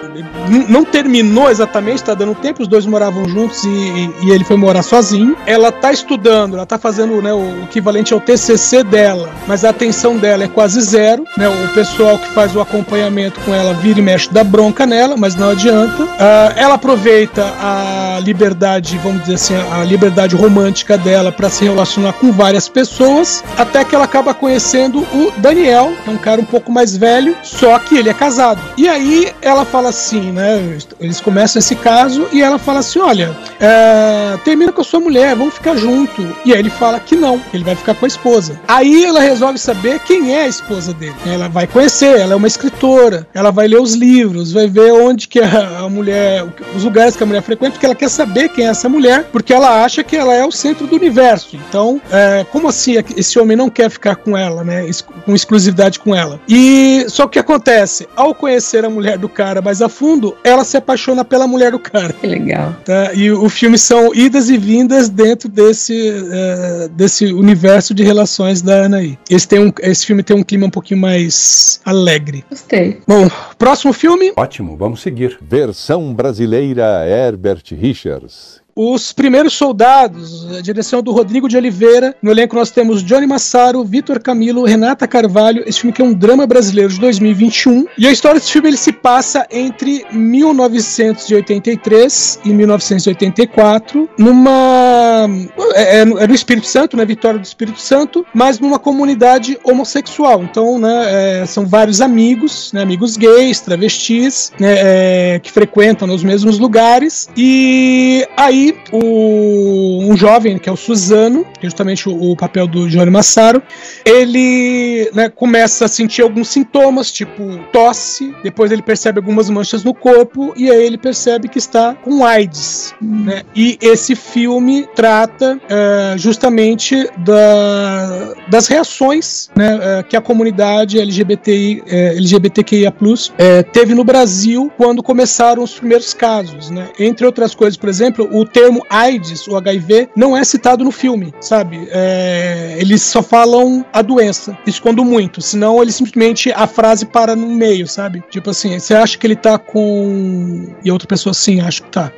não 0.69 0.85
terminou 0.85 1.51
exatamente, 1.51 2.03
tá 2.03 2.15
dando 2.15 2.35
tempo, 2.35 2.63
os 2.63 2.69
dois 2.69 2.87
moravam 2.87 3.29
juntos 3.29 3.63
e, 3.65 3.69
e- 3.69 4.11
e 4.25 4.31
ele 4.31 4.45
foi 4.45 4.57
morar 4.57 4.83
sozinho. 4.83 5.37
Ela 5.47 5.71
tá 5.73 5.93
estudando, 5.93 6.55
ela 6.57 6.67
tá 6.67 6.79
fazendo 6.79 7.21
né, 7.23 7.33
o 7.33 7.65
equivalente 7.65 8.13
ao 8.15 8.21
TCC 8.21 8.83
dela, 8.83 9.31
mas 9.47 9.65
a 9.65 9.71
atenção 9.71 10.17
dela 10.17 10.45
é 10.45 10.49
quase 10.49 10.81
zero. 10.81 11.25
Né, 11.37 11.49
o 11.49 11.69
pessoal 11.75 12.19
que 12.19 12.29
faz 12.31 12.55
o 12.55 12.61
acompanhamento 12.61 13.41
com 13.41 13.55
ela 13.55 13.73
vira 13.75 13.99
e 13.99 14.03
mexe 14.03 14.29
dá 14.33 14.43
bronca 14.45 14.87
nela, 14.87 15.17
mas 15.17 15.35
não 15.35 15.51
adianta. 15.51 16.07
Ah, 16.19 16.53
ela 16.57 16.75
aproveita 16.75 17.43
a 17.61 18.19
liberdade, 18.23 18.99
vamos 19.03 19.21
dizer 19.23 19.35
assim, 19.35 19.55
a 19.73 19.85
liberdade 19.85 20.35
romântica 20.37 20.97
dela 20.99 21.31
para 21.33 21.49
se 21.49 21.65
relacionar 21.65 22.13
com 22.15 22.33
várias 22.33 22.69
pessoas, 22.69 23.43
até 23.57 23.85
que 23.85 23.95
ela 23.95 24.05
acaba 24.05 24.35
conhecendo 24.35 25.01
o 25.01 25.33
Daniel, 25.39 25.93
que 26.05 26.11
é 26.11 26.13
um 26.13 26.17
cara 26.19 26.41
um 26.41 26.45
pouco 26.45 26.71
mais 26.73 26.97
velho, 26.97 27.37
só 27.43 27.79
que 27.79 27.97
ele 27.97 28.09
é 28.09 28.15
casado. 28.15 28.61
E 28.77 28.89
aí 28.89 29.33
ela 29.41 29.65
fala 29.65 29.89
assim, 29.91 30.32
né? 30.33 30.79
Eles 30.99 31.21
começam 31.21 31.61
esse 31.61 31.77
caso 31.77 32.27
e 32.33 32.43
ela 32.43 32.59
fala 32.59 32.81
assim: 32.81 32.99
olha, 32.99 33.37
é, 33.61 34.37
termina 34.45 34.73
com 34.73 34.81
a 34.81 34.85
sua 34.85 35.01
mulher, 35.01 35.37
vamos 35.37 35.55
ficar 35.55 35.77
junto. 35.77 36.23
E 36.45 36.53
aí 36.53 36.59
ele 36.59 36.71
fala 36.71 36.99
que 36.99 37.15
não, 37.15 37.41
ele 37.53 37.65
vai 37.65 37.77
ficar 37.77 37.95
com 37.95 38.05
a 38.05 38.09
esposa. 38.09 38.61
Aí 38.67 39.05
ela 39.05 39.21
resolve 39.21 39.59
saber 39.59 40.01
quem 40.01 40.35
é 40.35 40.45
a 40.45 40.49
esposa 40.49 40.93
dele. 40.93 41.15
Ela 41.27 41.49
vai 41.49 41.67
conhecer, 41.67 42.19
ela 42.19 42.33
é 42.33 42.37
uma 42.37 42.47
escritora, 42.47 43.27
ela 43.35 43.51
vai 43.51 43.69
ler 43.69 43.81
os 43.81 43.95
livros, 43.95 44.53
vai 44.53 44.67
ver 44.67 44.93
onde 44.93 45.29
que 45.29 45.41
a, 45.41 45.89
mulher, 45.89 46.45
os 46.75 46.85
lugares 46.85 47.17
que 47.17 47.23
a 47.23 47.27
mulher 47.27 47.43
frequenta, 47.43 47.73
porque 47.73 47.87
ela 47.87 47.95
quer 47.95 48.09
saber 48.09 48.49
quem 48.49 48.67
é 48.67 48.69
essa 48.69 48.89
mulher, 48.89 49.29
porque 49.31 49.53
ela 49.53 49.85
acha 49.85 50.03
que 50.03 50.17
ela 50.17 50.35
é 50.35 50.45
o 50.45 50.51
centro 50.51 50.87
do 50.87 50.97
universo. 50.97 51.57
Então, 51.69 52.01
é, 52.11 52.45
como 52.51 52.69
assim 52.69 52.95
esse 53.17 53.39
homem 53.39 53.57
não 53.57 53.69
quer 53.69 53.91
ficar 53.91 54.17
com 54.17 54.37
ela, 54.37 54.65
né? 54.65 54.89
Com 55.25 55.35
exclusividade 55.35 55.99
com 55.99 56.15
ela. 56.15 56.41
E 56.49 57.05
só 57.09 57.27
que 57.27 57.39
acontece, 57.39 58.09
ao 58.17 58.35
conhecer 58.35 58.85
a 58.85 58.91
mulher 58.91 59.19
do 59.19 59.29
cara 59.29 59.61
mais 59.61 59.83
a 59.83 59.89
fundo, 59.89 60.22
ela 60.45 60.65
se 60.65 60.77
apaixona 60.77 61.25
pela 61.25 61.47
mulher 61.47 61.73
do 61.73 61.79
cara. 61.79 62.13
Que 62.13 62.27
legal. 62.27 62.75
Tá? 62.85 63.13
E 63.15 63.31
o 63.31 63.49
filme 63.49 63.79
são 63.79 64.15
idas 64.15 64.49
e 64.49 64.57
vindas 64.57 65.09
dentro 65.09 65.49
desse, 65.49 66.11
uh, 66.11 66.89
desse 66.91 67.33
universo 67.33 67.95
de 67.95 68.03
relações 68.03 68.63
da 68.63 68.85
Anaí. 68.85 69.19
Esse, 69.29 69.49
tem 69.49 69.59
um, 69.59 69.73
esse 69.81 70.07
filme 70.07 70.23
tem 70.23 70.37
um 70.37 70.43
clima 70.43 70.67
um 70.67 70.71
pouquinho 70.71 71.01
mais 71.01 71.81
alegre. 71.85 72.45
Gostei. 72.49 73.01
Bom, 73.07 73.29
próximo 73.59 73.93
filme. 73.93 74.33
Ótimo, 74.37 74.77
vamos 74.77 75.01
seguir. 75.03 75.39
Versão 75.41 76.15
brasileira 76.15 77.07
Herbert 77.07 77.65
Richards. 77.73 78.62
Os 78.75 79.13
Primeiros 79.13 79.53
Soldados, 79.53 80.51
a 80.51 80.63
direção 80.63 81.03
do 81.03 81.13
Rodrigo 81.13 81.47
de 81.47 81.59
Oliveira. 81.59 82.17
No 82.23 82.31
elenco 82.31 82.57
nós 82.57 82.71
temos 82.71 83.03
Johnny 83.03 83.27
Massaro, 83.27 83.85
Vitor 83.85 84.19
Camilo, 84.19 84.65
Renata 84.65 85.07
Carvalho. 85.07 85.63
Esse 85.67 85.81
filme 85.81 85.93
que 85.93 86.01
é 86.01 86.05
um 86.05 86.15
drama 86.15 86.47
brasileiro 86.47 86.91
de 86.91 86.99
2021. 86.99 87.85
E 87.99 88.07
a 88.07 88.13
história 88.13 88.41
desse 88.41 88.53
filme 88.53 88.69
ele 88.69 88.79
se 88.79 88.93
passa 88.93 89.47
entre 89.51 90.07
1983 90.11 92.41
e 92.45 92.49
1984, 92.49 94.09
numa 94.17 95.29
é, 95.75 95.99
é, 95.99 96.01
é 96.01 96.05
no 96.05 96.35
Espírito 96.35 96.67
Santo, 96.67 96.97
né, 96.97 97.05
Vitória 97.05 97.39
do 97.39 97.45
Espírito 97.45 97.81
Santo, 97.81 98.25
mas 98.33 98.59
numa 98.59 98.79
comunidade 98.79 99.59
homossexual. 99.63 100.43
Então, 100.45 100.79
né, 100.79 101.43
é, 101.43 101.47
são 101.47 101.67
vários 101.67 102.01
amigos, 102.01 102.73
né, 102.73 102.81
amigos 102.81 103.19
gays, 103.19 103.61
travestis, 103.61 104.51
né, 104.59 104.77
é, 104.79 105.39
que 105.41 105.53
frequentam 105.53 106.09
nos 106.09 106.25
mesmos 106.25 106.59
lugares. 106.59 107.29
E 107.37 108.27
aí 108.37 108.62
o, 108.93 110.01
um 110.03 110.17
jovem, 110.17 110.59
que 110.59 110.69
é 110.69 110.73
o 110.73 110.77
Suzano, 110.77 111.47
justamente 111.61 112.09
o, 112.09 112.33
o 112.33 112.37
papel 112.37 112.67
do 112.67 112.89
Johnny 112.89 113.11
Massaro, 113.11 113.63
ele 114.05 115.11
né, 115.15 115.29
começa 115.29 115.87
a 115.87 115.89
sentir 115.89 116.23
alguns 116.23 116.49
sintomas, 116.49 117.11
tipo 117.11 117.59
tosse, 117.73 118.35
depois 118.43 118.71
ele 118.71 118.83
percebe 118.83 119.19
algumas 119.19 119.49
manchas 119.49 119.83
no 119.85 119.95
corpo, 119.95 120.53
e 120.57 120.71
aí 120.71 120.85
ele 120.85 120.99
percebe 120.99 121.49
que 121.49 121.59
está 121.59 121.95
com 121.95 122.25
AIDS. 122.25 122.95
Né? 123.01 123.43
E 123.55 123.79
esse 123.81 124.15
filme 124.15 124.87
trata 124.95 125.61
é, 125.69 126.17
justamente 126.19 127.09
da, 127.19 128.35
das 128.49 128.67
reações 128.67 129.51
né, 129.57 129.79
é, 129.81 130.03
que 130.03 130.17
a 130.17 130.21
comunidade 130.21 131.01
LGBTI, 131.01 131.83
é, 131.87 132.17
LGBTQIA 132.17 132.93
é, 133.39 133.63
teve 133.63 133.95
no 133.95 134.05
Brasil 134.05 134.71
quando 134.77 135.03
começaram 135.03 135.63
os 135.63 135.75
primeiros 135.75 136.15
casos. 136.15 136.71
Né? 136.71 136.89
Entre 136.99 137.25
outras 137.25 137.55
coisas, 137.55 137.77
por 137.77 137.89
exemplo, 137.89 138.29
o 138.33 138.45
termo 138.53 138.85
AIDS, 138.89 139.47
o 139.49 139.57
HIV, 139.57 140.11
não 140.15 140.37
é 140.37 140.45
citado 140.45 140.85
no 140.85 140.91
filme, 140.91 141.33
sabe? 141.41 141.89
É, 141.91 142.77
eles 142.79 143.03
só 143.03 143.23
falam 143.23 143.85
a 143.93 144.03
doença, 144.03 144.57
escondo 144.67 145.05
muito, 145.05 145.41
senão 145.41 145.83
ele 145.83 145.93
simplesmente 145.93 146.53
a 146.53 146.67
frase 146.67 147.07
para 147.07 147.35
no 147.35 147.49
meio, 147.49 147.87
sabe? 147.87 148.23
Tipo 148.31 148.51
assim, 148.51 148.79
você 148.79 148.95
acha 148.95 149.17
que 149.19 149.27
ele 149.27 149.37
tá 149.37 149.59
com. 149.59 150.75
E 150.85 150.91
outra 150.91 151.09
pessoa, 151.09 151.35
sim, 151.35 151.61
acho 151.61 151.83
que 151.83 151.91
tá. 151.91 152.13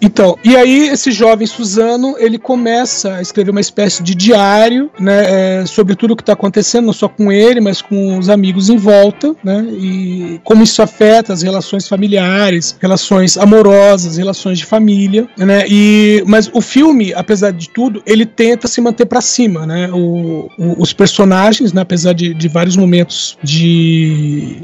Então, 0.00 0.36
e 0.44 0.56
aí 0.56 0.88
esse 0.88 1.12
jovem 1.12 1.46
Suzano, 1.46 2.16
ele 2.18 2.38
começa 2.38 3.14
a 3.14 3.22
escrever 3.22 3.50
uma 3.50 3.60
espécie 3.60 4.02
de 4.02 4.14
diário, 4.14 4.90
né, 4.98 5.60
é, 5.60 5.66
sobre 5.66 5.94
tudo 5.94 6.12
o 6.12 6.16
que 6.16 6.22
está 6.22 6.32
acontecendo, 6.32 6.86
não 6.86 6.92
só 6.92 7.08
com 7.08 7.30
ele, 7.30 7.60
mas 7.60 7.80
com 7.80 8.18
os 8.18 8.28
amigos 8.28 8.68
em 8.68 8.76
volta, 8.76 9.34
né, 9.42 9.64
e 9.70 10.40
como 10.44 10.64
isso 10.64 10.82
afeta 10.82 11.32
as 11.32 11.42
relações 11.42 11.86
familiares, 11.88 12.76
relações 12.80 13.36
amorosas, 13.36 14.16
relações 14.16 14.58
de 14.58 14.64
família, 14.64 15.28
né, 15.36 15.64
e, 15.68 16.22
mas 16.26 16.50
o 16.52 16.60
filme, 16.60 17.12
apesar 17.14 17.52
de 17.52 17.68
tudo, 17.68 18.02
ele 18.06 18.26
tenta 18.26 18.66
se 18.66 18.80
manter 18.80 19.06
para 19.06 19.20
cima, 19.20 19.66
né, 19.66 19.88
o, 19.92 20.50
o, 20.58 20.82
os 20.82 20.92
personagens, 20.92 21.72
né, 21.72 21.82
apesar 21.82 22.12
de, 22.12 22.34
de 22.34 22.48
vários 22.48 22.76
momentos 22.76 23.38
de 23.42 24.58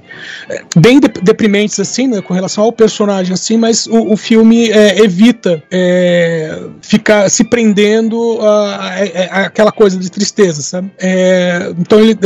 é, 0.49 0.63
bem 0.77 0.99
de, 0.99 1.09
deprimentes 1.23 1.79
assim, 1.79 2.09
né, 2.09 2.21
com 2.21 2.35
relação 2.35 2.65
ao 2.65 2.73
personagem 2.73 3.33
assim, 3.33 3.57
mas 3.57 3.87
o, 3.87 4.13
o 4.13 4.17
filme 4.17 4.71
é, 4.71 4.88
evita 4.97 5.63
é, 5.71 6.63
ficar 6.81 7.29
se 7.31 7.45
prendendo 7.45 8.39
a, 8.41 8.77
a, 8.77 9.41
a, 9.41 9.47
aquela 9.47 9.73
coisa 9.73 9.99
de 9.99 10.11
tristeza, 10.11 10.63
sabe? 10.63 10.91
É, 10.99 11.73
então 11.79 12.01
ele, 12.01 12.17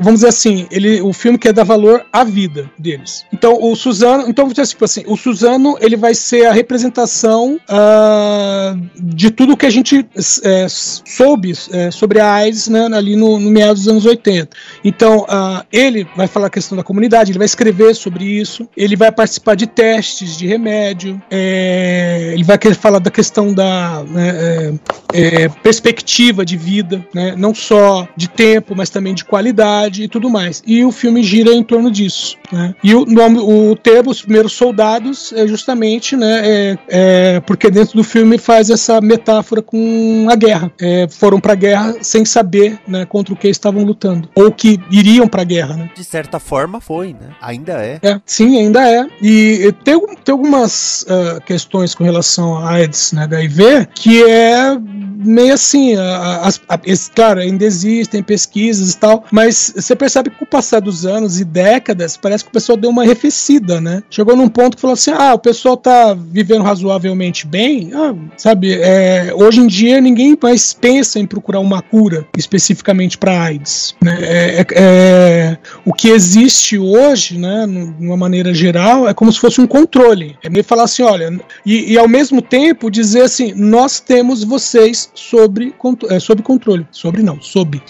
vamos 0.00 0.20
dizer 0.20 0.28
assim, 0.28 0.66
ele, 0.70 1.00
o 1.00 1.12
filme 1.12 1.38
quer 1.38 1.52
dar 1.52 1.64
valor 1.64 2.04
à 2.12 2.24
vida 2.24 2.70
deles. 2.78 3.24
Então 3.32 3.58
o 3.60 3.74
Suzano, 3.74 4.24
então 4.28 4.44
vamos 4.44 4.54
dizer 4.54 4.68
tipo 4.68 4.84
assim, 4.84 5.02
o 5.06 5.16
Suzano 5.16 5.76
ele 5.80 5.96
vai 5.96 6.14
ser 6.14 6.46
a 6.46 6.52
representação 6.52 7.60
uh, 7.68 8.80
de 8.96 9.30
tudo 9.30 9.56
que 9.56 9.66
a 9.66 9.70
gente 9.70 10.06
é, 10.44 10.66
soube 10.68 11.52
é, 11.72 11.90
sobre 11.90 12.20
a 12.20 12.32
AIDS 12.32 12.68
né, 12.68 12.88
ali 12.92 13.16
no, 13.16 13.38
no 13.38 13.50
meados 13.50 13.84
dos 13.84 13.88
anos 13.88 14.06
80. 14.06 14.56
Então 14.84 15.20
uh, 15.20 15.64
ele 15.72 16.06
vai 16.16 16.26
falar 16.26 16.46
a 16.46 16.50
questão 16.50 16.76
da 16.76 16.84
comunidade, 16.84 17.32
ele 17.32 17.38
vai 17.38 17.46
escrever 17.46 17.94
sobre 17.94 18.24
isso, 18.24 18.68
ele 18.76 18.96
vai 18.96 19.10
participar 19.10 19.54
de 19.54 19.66
testes 19.66 20.36
de 20.36 20.46
remédio. 20.46 21.20
É, 21.30 22.11
é, 22.12 22.34
ele 22.34 22.44
vai 22.44 22.58
querer 22.58 22.74
falar 22.74 22.98
da 22.98 23.10
questão 23.10 23.52
da 23.54 24.04
né, 24.08 24.30
é, 24.34 25.44
é, 25.44 25.48
perspectiva 25.48 26.44
de 26.44 26.56
vida, 26.56 27.04
né, 27.14 27.34
não 27.36 27.54
só 27.54 28.06
de 28.16 28.28
tempo, 28.28 28.74
mas 28.76 28.90
também 28.90 29.14
de 29.14 29.24
qualidade 29.24 30.02
e 30.02 30.08
tudo 30.08 30.28
mais. 30.28 30.62
E 30.66 30.84
o 30.84 30.92
filme 30.92 31.22
gira 31.22 31.52
em 31.52 31.62
torno 31.62 31.90
disso. 31.90 32.36
Né? 32.52 32.74
E 32.82 32.94
o 32.94 33.06
nome, 33.06 33.38
o 33.38 33.74
termo, 33.74 34.10
os 34.10 34.20
primeiros 34.20 34.52
soldados, 34.52 35.32
é 35.32 35.46
justamente 35.46 36.16
né, 36.16 36.42
é, 36.44 36.78
é 36.88 37.40
porque 37.40 37.70
dentro 37.70 37.96
do 37.96 38.04
filme 38.04 38.36
faz 38.36 38.68
essa 38.68 39.00
metáfora 39.00 39.62
com 39.62 40.26
a 40.30 40.36
guerra. 40.36 40.70
Foram 41.10 41.40
para 41.40 41.52
a 41.52 41.56
guerra 41.56 41.96
sem 42.02 42.24
saber 42.24 42.78
né, 42.86 43.06
contra 43.06 43.32
o 43.32 43.36
que 43.36 43.48
estavam 43.48 43.84
lutando, 43.84 44.28
ou 44.34 44.50
que 44.50 44.78
iriam 44.90 45.26
para 45.26 45.42
a 45.42 45.44
guerra. 45.44 45.76
Né? 45.76 45.90
De 45.94 46.04
certa 46.04 46.38
forma 46.38 46.80
foi, 46.80 47.08
né? 47.08 47.30
Ainda 47.40 47.72
é. 47.74 47.98
é 48.02 48.20
sim, 48.26 48.58
ainda 48.58 48.88
é. 48.88 49.06
E 49.20 49.72
tem, 49.84 49.98
tem 50.24 50.32
algumas 50.32 51.02
uh, 51.02 51.40
questões 51.44 51.94
com 52.02 52.04
relação 52.04 52.58
a 52.58 52.72
AIDS, 52.72 53.12
né, 53.12 53.22
HIV, 53.22 53.88
que 53.94 54.24
é 54.24 54.76
meio 55.24 55.54
assim, 55.54 55.94
as, 55.96 56.60
a, 56.68 56.78
claro, 57.14 57.40
ainda 57.40 57.64
existem 57.64 58.22
pesquisas 58.22 58.92
e 58.92 58.98
tal, 58.98 59.24
mas 59.30 59.72
você 59.76 59.94
percebe 59.94 60.30
que 60.30 60.36
com 60.36 60.44
o 60.44 60.48
passar 60.48 60.80
dos 60.80 61.06
anos 61.06 61.40
e 61.40 61.44
décadas, 61.44 62.16
parece 62.16 62.44
que 62.44 62.50
o 62.50 62.52
pessoal 62.52 62.76
deu 62.76 62.90
uma 62.90 63.02
arrefecida, 63.02 63.80
né? 63.80 64.02
Chegou 64.10 64.36
num 64.36 64.48
ponto 64.48 64.76
que 64.76 64.80
falou 64.80 64.94
assim: 64.94 65.12
ah, 65.12 65.34
o 65.34 65.38
pessoal 65.38 65.76
tá 65.76 66.14
vivendo 66.14 66.62
razoavelmente 66.62 67.46
bem, 67.46 67.90
ah, 67.94 68.14
sabe? 68.36 68.74
É, 68.74 69.32
hoje 69.34 69.60
em 69.60 69.66
dia 69.66 70.00
ninguém 70.00 70.36
mais 70.40 70.72
pensa 70.72 71.18
em 71.18 71.26
procurar 71.26 71.60
uma 71.60 71.82
cura 71.82 72.26
especificamente 72.36 73.16
para 73.16 73.40
AIDS. 73.40 73.94
Né? 74.02 74.18
É, 74.20 74.60
é, 74.60 74.66
é, 74.74 75.58
o 75.84 75.92
que 75.92 76.08
existe 76.08 76.78
hoje, 76.78 77.38
né, 77.38 77.66
de 77.66 78.06
uma 78.06 78.16
maneira 78.16 78.52
geral, 78.52 79.08
é 79.08 79.14
como 79.14 79.32
se 79.32 79.38
fosse 79.38 79.60
um 79.60 79.66
controle. 79.66 80.36
É 80.42 80.50
meio 80.50 80.64
falar 80.64 80.84
assim: 80.84 81.02
olha, 81.02 81.32
e, 81.64 81.91
e 81.92 81.98
ao 81.98 82.08
mesmo 82.08 82.40
tempo 82.40 82.90
dizer 82.90 83.20
assim: 83.20 83.52
nós 83.54 84.00
temos 84.00 84.42
vocês 84.42 85.10
sobre, 85.14 85.74
é, 86.08 86.18
sobre 86.18 86.42
controle. 86.42 86.86
Sobre 86.90 87.22
não, 87.22 87.38
sob. 87.42 87.82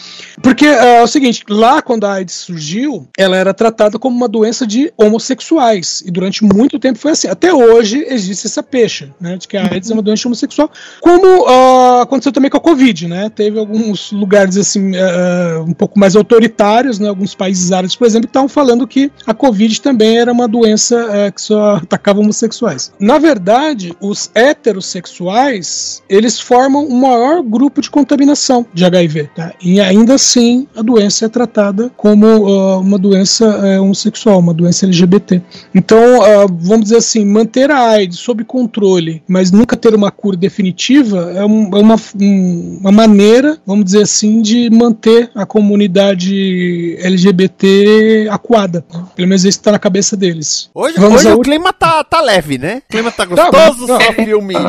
Porque 0.43 0.67
é, 0.67 0.97
é 0.99 1.03
o 1.05 1.07
seguinte, 1.07 1.45
lá 1.49 1.81
quando 1.81 2.05
a 2.05 2.15
AIDS 2.15 2.35
surgiu, 2.35 3.07
ela 3.17 3.37
era 3.37 3.55
tratada 3.55 4.01
como 4.01 4.17
uma 4.17 4.27
doença 4.27 4.67
de 4.67 4.93
homossexuais. 4.97 6.03
E 6.05 6.11
durante 6.11 6.43
muito 6.43 6.81
tempo 6.81 6.99
foi 6.99 7.13
assim. 7.13 7.29
Até 7.29 7.55
hoje 7.55 8.05
existe 8.09 8.49
essa 8.49 8.61
pecha, 8.61 9.15
né? 9.21 9.37
De 9.37 9.47
que 9.47 9.57
a 9.57 9.71
AIDS 9.71 9.89
é 9.89 9.95
uma 9.95 10.03
doença 10.03 10.27
homossexual. 10.27 10.69
Como 11.01 11.45
uh, 11.45 12.01
aconteceu 12.01 12.33
também 12.33 12.51
com 12.51 12.57
a 12.57 12.61
Covid, 12.61 13.07
né? 13.07 13.31
Teve 13.31 13.57
alguns 13.57 14.11
lugares 14.11 14.57
assim, 14.57 14.97
uh, 14.97 15.63
um 15.63 15.73
pouco 15.73 15.97
mais 15.97 16.17
autoritários, 16.17 16.99
né? 16.99 17.09
Alguns 17.09 17.37
países 17.37 17.71
árabes, 17.71 17.95
por 17.95 18.09
exemplo, 18.09 18.27
estavam 18.27 18.49
falando 18.49 18.85
que 18.85 19.13
a 19.25 19.33
Covid 19.33 19.81
também 19.81 20.19
era 20.19 20.33
uma 20.33 20.49
doença 20.49 21.07
uh, 21.07 21.33
que 21.33 21.41
só 21.41 21.77
atacava 21.77 22.19
homossexuais. 22.19 22.93
Na 22.99 23.21
verdade, 23.21 23.82
os 24.01 24.31
heterossexuais, 24.35 26.03
eles 26.09 26.39
formam 26.41 26.87
uma 26.87 27.13
maior 27.13 27.43
grupo 27.43 27.81
de 27.81 27.91
contaminação 27.91 28.65
de 28.73 28.85
HIV. 28.85 29.31
Tá? 29.35 29.53
E 29.63 29.81
ainda 29.81 30.15
assim, 30.15 30.67
a 30.75 30.83
doença 30.83 31.27
é 31.27 31.29
tratada 31.29 31.91
como 31.97 32.27
uh, 32.27 32.79
uma 32.81 32.99
doença 32.99 33.47
uh, 33.47 33.83
homossexual, 33.83 34.39
uma 34.39 34.55
doença 34.55 34.87
LGBT. 34.87 35.41
Então, 35.75 36.21
uh, 36.21 36.49
vamos 36.61 36.85
dizer 36.85 36.97
assim, 36.97 37.25
manter 37.25 37.71
a 37.71 37.81
AIDS 37.91 38.19
sob 38.19 38.45
controle, 38.45 39.23
mas 39.29 39.51
nunca 39.51 39.77
ter 39.77 39.95
uma 39.95 40.11
cura 40.11 40.37
definitiva, 40.37 41.33
é, 41.37 41.45
um, 41.45 41.71
é 41.77 41.79
uma 41.81 41.97
um- 42.21 42.79
uma 42.81 42.93
maneira, 42.93 43.59
vamos 43.67 43.85
dizer 43.85 44.03
assim, 44.03 44.41
de 44.43 44.69
manter 44.71 45.31
a 45.35 45.45
comunidade 45.47 46.97
LGBT 47.01 48.29
acuada. 48.31 48.85
né? 48.93 49.05
Pelo 49.15 49.29
menos 49.29 49.45
isso 49.45 49.59
está 49.59 49.73
na 49.73 49.79
cabeça 49.79 50.17
deles. 50.17 50.71
Hoje, 50.75 50.97
Vamos 50.99 51.21
hoje 51.21 51.29
ao 51.29 51.39
o 51.39 51.43
clima 51.43 51.73
tá, 51.73 52.03
tá 52.05 52.21
leve, 52.21 52.59
né? 52.59 52.83
O 52.89 52.93
clima 52.93 53.11
tá 53.11 53.27
Tá, 53.27 53.51
não. 53.79 53.87
só 54.01 54.13
filme. 54.13 54.55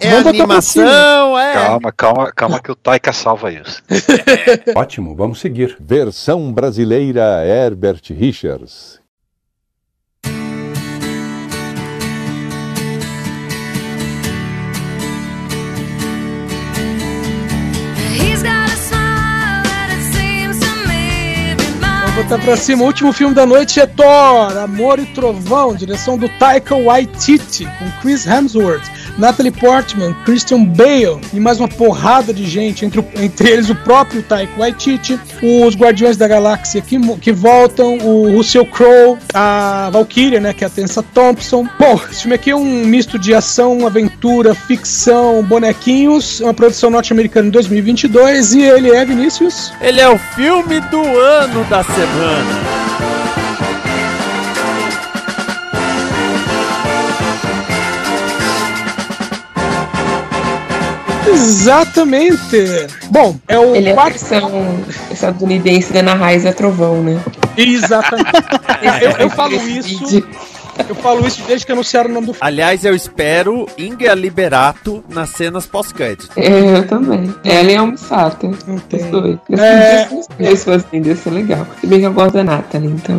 É 0.00 0.10
cima. 0.10 0.28
animação, 0.30 1.38
é. 1.38 1.52
Calma, 1.52 1.92
calma, 1.92 2.32
calma 2.32 2.60
que 2.60 2.70
o 2.70 2.74
Taika 2.76 3.12
salva 3.12 3.52
isso. 3.52 3.82
Ótimo, 4.74 5.14
vamos 5.14 5.40
seguir. 5.40 5.76
Versão 5.80 6.52
brasileira 6.52 7.44
Herbert 7.44 8.02
Richards. 8.10 9.00
Botar 22.22 22.38
pra 22.38 22.56
cima. 22.56 22.82
O 22.82 22.86
último 22.86 23.12
filme 23.12 23.32
da 23.32 23.46
noite 23.46 23.78
é 23.78 23.86
Thor, 23.86 24.56
Amor 24.58 24.98
e 24.98 25.06
Trovão, 25.06 25.74
direção 25.74 26.18
do 26.18 26.28
Taika 26.28 26.74
Waititi, 26.74 27.64
com 27.64 27.90
Chris 28.00 28.26
Hemsworth, 28.26 28.82
Natalie 29.18 29.50
Portman, 29.50 30.14
Christian 30.24 30.64
Bale 30.64 31.20
e 31.34 31.40
mais 31.40 31.58
uma 31.58 31.66
porrada 31.66 32.32
de 32.32 32.46
gente, 32.46 32.86
entre, 32.86 33.04
entre 33.16 33.50
eles 33.50 33.68
o 33.68 33.74
próprio 33.74 34.22
Taika 34.22 34.52
Waititi, 34.56 35.18
os 35.42 35.74
Guardiões 35.74 36.16
da 36.16 36.28
Galáxia 36.28 36.80
que, 36.80 36.98
que 37.16 37.32
voltam, 37.32 37.98
o 37.98 38.30
Russell 38.36 38.64
Crowe, 38.64 39.18
a 39.34 39.90
Valkyria, 39.92 40.40
né, 40.40 40.52
que 40.52 40.62
é 40.62 40.68
a 40.68 40.70
Tessa 40.70 41.02
Thompson. 41.02 41.68
Bom, 41.78 42.00
esse 42.10 42.22
filme 42.22 42.36
aqui 42.36 42.50
é 42.50 42.56
um 42.56 42.86
misto 42.86 43.18
de 43.18 43.34
ação, 43.34 43.84
aventura, 43.84 44.54
ficção, 44.54 45.42
bonequinhos, 45.42 46.40
uma 46.40 46.54
produção 46.54 46.88
norte-americana 46.88 47.48
em 47.48 47.50
2022 47.50 48.54
e 48.54 48.62
ele 48.62 48.90
é, 48.90 49.04
Vinícius... 49.04 49.72
Ele 49.80 50.00
é 50.00 50.08
o 50.08 50.18
filme 50.18 50.80
do 50.80 51.00
ano 51.00 51.64
da 51.64 51.82
semana. 51.82 52.77
Exatamente. 61.38 62.86
Bom, 63.10 63.36
é 63.46 63.58
o 63.58 63.74
Ele 63.74 63.88
é 63.88 63.92
a 63.92 63.94
quarto. 63.94 64.18
versão 64.18 64.84
estadunidense 65.10 65.92
da 65.92 66.00
Ana 66.00 66.14
Raiz 66.14 66.44
é 66.44 66.52
Trovão, 66.52 67.02
né? 67.02 67.20
Exatamente. 67.56 68.30
eu, 69.02 69.10
eu 69.12 69.30
falo 69.30 69.54
Esse 69.54 69.78
isso. 69.94 70.28
Eu 70.88 70.94
falo 70.94 71.26
isso 71.26 71.42
desde 71.46 71.64
que 71.64 71.72
anunciaram 71.72 72.10
o 72.10 72.12
nome 72.12 72.26
do 72.26 72.34
filme. 72.34 72.46
Aliás, 72.46 72.84
eu 72.84 72.94
espero 72.94 73.66
Inga 73.78 74.14
Liberato 74.14 75.04
nas 75.08 75.30
cenas 75.30 75.66
pós-crédito. 75.66 76.30
É, 76.36 76.78
eu 76.78 76.86
também. 76.86 77.34
Ela 77.44 77.72
a 77.72 77.80
Almissata. 77.80 78.50
Não 78.66 78.76
Os 78.76 79.04
dois. 79.10 79.38
É. 79.50 80.08
Fazendo, 80.56 81.06
ia 81.06 81.16
ser 81.16 81.30
legal. 81.30 81.66
Se 81.80 81.86
bem 81.86 82.00
que 82.00 82.06
eu 82.06 82.12
gosto 82.12 82.34
da 82.34 82.44
Nathalie, 82.44 82.90
então. 82.90 83.18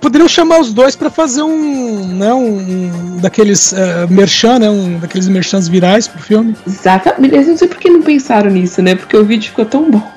Poderiam 0.00 0.28
chamar 0.28 0.60
os 0.60 0.72
dois 0.72 0.96
pra 0.96 1.10
fazer 1.10 1.42
um, 1.42 2.06
né, 2.06 2.32
um, 2.32 2.58
um 2.58 3.16
daqueles 3.18 3.72
uh, 3.72 3.76
merchan, 4.10 4.58
né, 4.58 4.70
um 4.70 4.98
daqueles 4.98 5.28
merchans 5.28 5.68
virais 5.68 6.08
pro 6.08 6.22
filme. 6.22 6.56
Exatamente. 6.66 7.34
Eu 7.34 7.42
não 7.42 7.56
sei 7.56 7.68
por 7.68 7.78
que 7.78 7.90
não 7.90 8.02
pensaram 8.02 8.50
nisso, 8.50 8.82
né? 8.82 8.94
Porque 8.94 9.16
o 9.16 9.24
vídeo 9.24 9.48
ficou 9.48 9.64
tão 9.64 9.90
bom. 9.90 10.15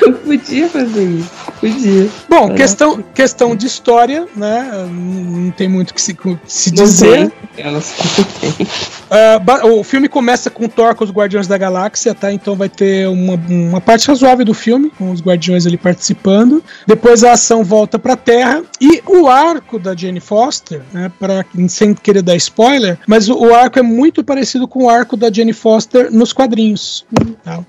Eu 0.00 0.12
podia 0.14 0.68
fazer 0.68 1.04
isso. 1.04 1.30
Podia. 1.60 2.08
Bom, 2.28 2.50
É. 2.52 2.54
questão, 2.54 3.02
questão 3.14 3.54
de 3.56 3.66
história, 3.66 4.26
né? 4.36 4.86
Não 4.90 5.50
tem 5.50 5.68
muito 5.68 5.90
o 5.90 5.94
que 5.94 6.00
se, 6.02 6.16
se 6.46 6.70
dizer. 6.70 7.30
ba- 9.44 9.64
o 9.66 9.82
filme 9.84 10.08
começa 10.08 10.50
com 10.50 10.68
Thor 10.68 10.94
com 10.94 11.04
os 11.04 11.10
Guardiões 11.10 11.46
da 11.46 11.58
Galáxia, 11.58 12.14
tá? 12.14 12.32
Então 12.32 12.54
vai 12.56 12.68
ter 12.68 13.08
uma, 13.08 13.34
uma 13.48 13.80
parte 13.80 14.06
razoável 14.08 14.44
do 14.44 14.54
filme, 14.54 14.90
com 14.96 15.10
os 15.10 15.20
Guardiões 15.20 15.66
ali 15.66 15.76
participando. 15.76 16.62
Depois 16.86 17.24
a 17.24 17.32
ação 17.32 17.62
volta 17.64 17.98
pra 17.98 18.16
Terra. 18.16 18.62
E 18.80 19.02
o 19.06 19.28
arco 19.28 19.78
da 19.78 19.94
Jane 19.94 20.20
Foster, 20.20 20.80
né? 20.92 21.10
Pra, 21.18 21.44
sem 21.68 21.94
querer 21.94 22.22
dar 22.22 22.36
spoiler, 22.36 22.98
mas 23.06 23.28
o, 23.28 23.34
o 23.34 23.54
arco 23.54 23.78
é 23.78 23.82
muito 23.82 24.22
parecido 24.24 24.66
com 24.66 24.84
o 24.84 24.90
arco 24.90 25.16
da 25.16 25.30
Jane 25.32 25.52
Foster 25.52 26.10
nos 26.10 26.32
quadrinhos. 26.32 27.04
tá? 27.44 27.60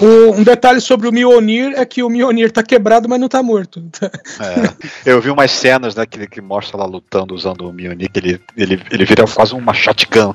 O- 0.00 0.32
um 0.38 0.42
detalhe 0.42 0.63
sobre 0.80 1.08
o 1.08 1.12
Mjolnir 1.12 1.72
é 1.76 1.84
que 1.84 2.02
o 2.02 2.08
Mjolnir 2.08 2.50
tá 2.50 2.62
quebrado, 2.62 3.08
mas 3.08 3.20
não 3.20 3.28
tá 3.28 3.42
morto. 3.42 3.82
É, 5.04 5.10
eu 5.12 5.20
vi 5.20 5.30
umas 5.30 5.50
cenas 5.50 5.94
né, 5.94 6.04
que, 6.06 6.26
que 6.26 6.40
mostra 6.40 6.76
lá 6.76 6.84
lutando 6.86 7.34
usando 7.34 7.68
o 7.68 7.72
Mjolnir, 7.72 8.10
que 8.10 8.18
ele, 8.18 8.40
ele, 8.56 8.82
ele 8.90 9.04
vira 9.04 9.24
quase 9.26 9.54
uma 9.54 9.72
shotgun. 9.74 10.34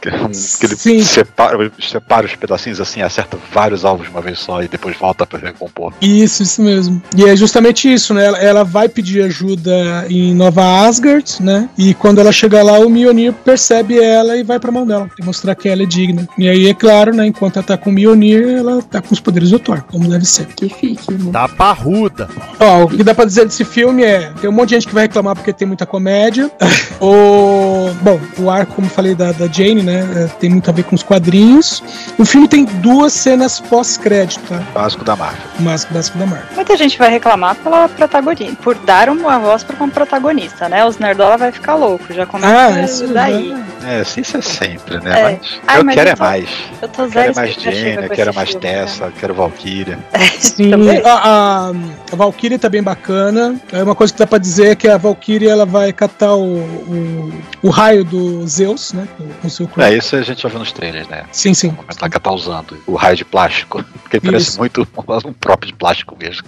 Que, 0.00 0.08
é 0.08 0.16
um- 0.16 0.28
que 0.30 0.66
ele 0.66 1.02
separa, 1.04 1.72
separa 1.80 2.26
os 2.26 2.34
pedacinhos 2.34 2.80
assim, 2.80 3.00
acerta 3.02 3.38
vários 3.52 3.84
alvos 3.84 4.06
de 4.06 4.12
uma 4.12 4.20
vez 4.20 4.38
só 4.38 4.62
e 4.62 4.68
depois 4.68 4.96
volta 4.96 5.24
pra 5.26 5.38
recompor. 5.38 5.92
Isso, 6.00 6.42
isso 6.42 6.60
mesmo. 6.62 7.02
E 7.16 7.24
é 7.24 7.34
justamente 7.36 7.92
isso, 7.92 8.12
né? 8.12 8.24
Ela, 8.26 8.38
ela 8.38 8.64
vai 8.64 8.88
pedir 8.88 9.22
ajuda 9.22 10.06
em 10.08 10.34
Nova 10.34 10.86
Asgard, 10.86 11.42
né? 11.42 11.68
E 11.78 11.94
quando 11.94 12.20
ela 12.20 12.32
chega 12.32 12.62
lá, 12.62 12.78
o 12.78 12.88
Mjolnir 12.90 13.32
percebe 13.32 13.98
ela 13.98 14.36
e 14.36 14.42
vai 14.42 14.58
pra 14.60 14.70
mão 14.72 14.86
dela, 14.86 15.08
mostrar 15.22 15.54
que 15.54 15.68
ela 15.68 15.82
é 15.82 15.86
digna. 15.86 16.28
E 16.36 16.48
aí, 16.48 16.68
é 16.68 16.74
claro, 16.74 17.14
né? 17.14 17.26
Enquanto 17.26 17.56
ela 17.56 17.66
tá 17.66 17.76
com 17.76 17.90
o 17.90 17.92
Mjolnir, 17.92 18.46
ela 18.58 18.82
tá 18.82 19.00
com 19.00 19.14
os 19.14 19.20
poderes 19.20 19.52
do 19.54 19.58
Thor, 19.58 19.82
como 19.90 20.08
deve 20.08 20.24
ser. 20.24 20.46
Que 20.46 20.68
fique, 20.68 21.12
né? 21.14 21.30
Tá 21.32 21.48
parruda. 21.48 22.28
Ó, 22.58 22.84
o 22.84 22.88
que 22.88 23.02
dá 23.02 23.14
pra 23.14 23.24
dizer 23.24 23.44
desse 23.44 23.64
filme 23.64 24.02
é: 24.02 24.32
tem 24.40 24.50
um 24.50 24.52
monte 24.52 24.70
de 24.70 24.74
gente 24.76 24.88
que 24.88 24.94
vai 24.94 25.04
reclamar 25.04 25.34
porque 25.34 25.52
tem 25.52 25.66
muita 25.66 25.86
comédia. 25.86 26.50
o, 27.00 27.90
bom, 28.02 28.20
o 28.38 28.50
arco, 28.50 28.74
como 28.74 28.88
falei, 28.88 29.14
da, 29.14 29.32
da 29.32 29.46
Jane, 29.46 29.82
né? 29.82 30.06
é, 30.16 30.26
Tem 30.38 30.50
muito 30.50 30.68
a 30.68 30.72
ver 30.72 30.84
com 30.84 30.94
os 30.94 31.02
quadrinhos. 31.02 31.82
O 32.18 32.24
filme 32.24 32.48
tem 32.48 32.64
duas 32.64 33.12
cenas 33.12 33.60
pós-crédito, 33.60 34.40
tá? 34.48 34.62
Básico 34.74 35.04
da 35.04 35.14
Marvel. 35.16 35.40
Mas 35.60 35.84
básico 35.84 36.18
da 36.18 36.26
Marvel. 36.26 36.46
Muita 36.54 36.76
gente 36.76 36.98
vai 36.98 37.10
reclamar 37.10 37.54
pela 37.56 37.88
protagonista, 37.88 38.56
por 38.62 38.74
dar 38.76 39.08
uma 39.08 39.38
voz 39.38 39.62
para 39.62 39.76
uma 39.76 39.88
protagonista, 39.88 40.68
né? 40.68 40.84
Os 40.84 40.98
nerdola 40.98 41.36
vai 41.36 41.52
ficar 41.52 41.74
louco, 41.74 42.12
já 42.12 42.26
começa 42.26 42.54
Ah, 42.74 42.82
isso 42.82 43.06
daí. 43.08 43.50
né? 43.52 43.64
É, 43.86 44.00
assim 44.00 44.20
isso 44.22 44.36
é 44.36 44.40
sempre, 44.40 44.98
né? 45.00 45.18
É. 45.18 45.22
Mas 45.22 45.60
Ai, 45.66 45.78
eu 45.80 45.84
mas 45.84 45.94
quero 45.94 46.08
eu 46.08 46.12
é 46.12 46.16
tô- 46.16 46.22
mais. 46.24 46.48
Eu 46.82 46.88
tô 46.88 47.02
Eu 47.02 47.08
zero 47.10 47.12
quero 47.12 47.30
é 47.32 47.34
mais 47.34 47.54
Jane, 47.54 48.04
eu 48.06 48.10
quero 48.10 48.34
mais 48.34 48.54
Tessa, 48.54 49.12
quero 49.20 49.34
Valkyria. 49.48 49.98
Sim, 50.38 50.70
Também. 50.70 51.00
a, 51.04 51.12
a, 51.12 51.68
a 52.12 52.16
Valkyrie 52.16 52.58
tá 52.58 52.68
bem 52.68 52.82
bacana. 52.82 53.60
É 53.72 53.82
uma 53.82 53.94
coisa 53.94 54.12
que 54.12 54.18
dá 54.18 54.26
pra 54.26 54.38
dizer 54.38 54.68
é 54.68 54.74
que 54.74 54.88
a 54.88 54.96
Valkyrie 54.96 55.48
ela 55.48 55.66
vai 55.66 55.92
catar 55.92 56.34
o, 56.34 56.58
o, 56.58 57.32
o 57.62 57.70
raio 57.70 58.04
do 58.04 58.46
Zeus, 58.46 58.92
né? 58.92 59.08
Com 59.40 59.46
o 59.46 59.50
seu 59.50 59.68
É, 59.78 59.94
isso 59.94 60.16
a 60.16 60.22
gente 60.22 60.42
já 60.42 60.48
viu 60.48 60.58
nos 60.58 60.72
trailers, 60.72 61.08
né? 61.08 61.24
Sim, 61.32 61.54
sim. 61.54 61.70
Como 61.70 61.88
ela 61.88 62.10
tá 62.10 62.32
usando 62.32 62.76
o 62.86 62.94
raio 62.94 63.16
de 63.16 63.24
plástico. 63.24 63.84
Porque 64.02 64.16
ele 64.18 64.26
parece 64.26 64.50
Isso. 64.50 64.58
muito 64.58 64.86
um 65.26 65.32
próprio 65.32 65.72
de 65.72 65.76
plástico 65.76 66.16
mesmo. 66.18 66.46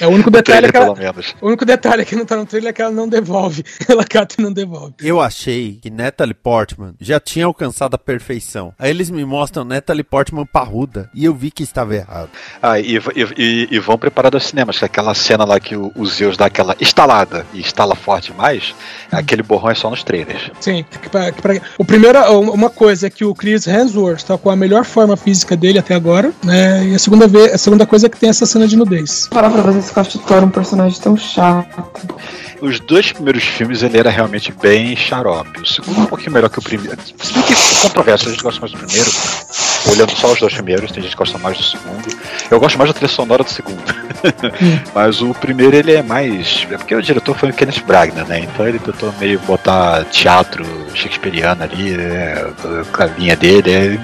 É 0.00 0.06
o 0.06 0.10
único 0.10 0.30
detalhe 0.30 0.66
é 0.66 0.70
trailer, 0.70 0.70
que 0.70 0.76
ela, 0.76 0.94
pelo 0.94 1.14
menos. 1.14 1.34
o 1.40 1.46
único 1.46 1.64
detalhe 1.64 2.04
que 2.04 2.16
não 2.16 2.24
tá 2.24 2.36
no 2.36 2.46
trailer 2.46 2.70
é 2.70 2.72
que 2.72 2.82
ela 2.82 2.90
não 2.90 3.08
devolve. 3.08 3.64
Ela 3.88 4.04
cata 4.04 4.36
e 4.38 4.42
não 4.42 4.52
devolve. 4.52 4.94
Eu 5.00 5.20
achei 5.20 5.78
que 5.80 5.90
Natalie 5.90 6.34
Portman 6.34 6.94
já 7.00 7.20
tinha 7.20 7.46
alcançado 7.46 7.94
a 7.94 7.98
perfeição. 7.98 8.72
Aí 8.78 8.90
eles 8.90 9.10
me 9.10 9.24
mostram 9.24 9.64
Natalie 9.64 10.02
Portman 10.02 10.46
parruda 10.46 11.10
e 11.14 11.24
eu 11.24 11.34
vi 11.34 11.50
que 11.50 11.62
estava 11.62 11.94
errado. 11.94 12.23
Ah, 12.62 12.78
e, 12.80 12.96
e, 12.96 13.00
e- 13.36 13.68
e 13.72 13.78
vão 13.78 13.96
preparando 13.98 14.36
os 14.36 14.44
cinemas, 14.46 14.78
que 14.78 14.84
aquela 14.84 15.14
cena 15.14 15.44
lá 15.44 15.58
que 15.60 15.76
o, 15.76 15.92
o 15.94 16.06
Zeus 16.06 16.36
dá 16.36 16.46
aquela 16.46 16.76
estalada 16.80 17.46
e 17.52 17.60
estala 17.60 17.94
forte 17.94 18.32
demais, 18.32 18.74
aquele 19.10 19.42
borrão 19.42 19.70
é 19.70 19.74
só 19.74 19.90
nos 19.90 20.02
trailers. 20.02 20.50
Sim. 20.60 20.84
que 21.02 21.08
pra- 21.08 21.32
que 21.32 21.40
pra- 21.42 21.60
o 21.78 21.84
primeiro, 21.84 22.18
uma 22.40 22.70
coisa 22.70 23.06
é 23.06 23.10
que 23.10 23.24
o 23.24 23.34
Chris 23.34 23.66
Hemsworth 23.66 24.22
tá 24.24 24.36
com 24.38 24.50
a 24.50 24.56
melhor 24.56 24.84
forma 24.84 25.16
física 25.16 25.56
dele 25.56 25.78
até 25.78 25.94
agora, 25.94 26.32
né? 26.42 26.84
E 26.86 26.94
a 26.94 26.98
segunda, 26.98 27.26
vez, 27.26 27.52
a 27.54 27.58
segunda 27.58 27.86
coisa 27.86 28.06
é 28.06 28.08
que 28.08 28.18
tem 28.18 28.28
essa 28.30 28.46
cena 28.46 28.66
de 28.66 28.76
nudez. 28.76 29.28
Falar 29.32 29.50
pra 29.50 30.00
acho 30.00 30.18
o 30.18 30.20
Thor 30.22 30.42
um 30.44 30.50
personagem 30.50 31.00
tão 31.00 31.16
chato. 31.16 31.84
Os 32.60 32.80
dois 32.80 33.12
primeiros 33.12 33.44
filmes 33.44 33.82
ele 33.82 33.98
era 33.98 34.08
realmente 34.10 34.52
bem 34.52 34.96
xarope. 34.96 35.60
O 35.60 35.66
segundo 35.66 35.98
é 36.00 36.02
um 36.02 36.06
pouquinho 36.06 36.32
melhor 36.32 36.48
que 36.48 36.58
o 36.58 36.62
primeiro. 36.62 36.96
Se 37.22 37.32
bem 37.32 37.42
que 37.42 37.52
é 37.52 37.56
controverso, 37.82 38.28
a 38.28 38.30
gente 38.30 38.42
gosta 38.42 38.60
mais 38.60 38.72
do 38.72 38.78
primeiro. 38.78 39.10
Olhando 39.90 40.10
só 40.16 40.32
os 40.32 40.40
dois 40.40 40.54
primeiros, 40.54 40.90
tem 40.92 41.02
gente 41.02 41.12
que 41.12 41.18
gosta 41.18 41.38
mais 41.38 41.56
do 41.58 41.62
segundo. 41.62 42.08
Eu 42.50 42.58
gosto 42.58 42.78
mais 42.78 42.90
da 42.90 42.94
trilha 42.94 43.08
sonora 43.08 43.44
do 43.44 43.50
segundo. 43.50 43.82
Mas 44.94 45.20
o 45.20 45.34
primeiro 45.34 45.76
ele 45.76 45.92
é 45.92 46.02
mais. 46.02 46.66
É 46.70 46.76
porque 46.76 46.94
o 46.94 47.02
diretor 47.02 47.36
foi 47.36 47.50
o 47.50 47.52
Kenneth 47.52 47.82
Bragner, 47.86 48.26
né? 48.26 48.40
Então 48.40 48.66
ele 48.66 48.78
tentou 48.78 49.12
meio 49.20 49.38
botar 49.40 50.04
teatro 50.04 50.64
shakespeariano 50.94 51.62
ali, 51.62 51.96
né? 51.96 52.34
com 52.92 53.02
a 53.02 53.06
linha 53.06 53.36
dele. 53.36 53.70
é, 53.70 53.98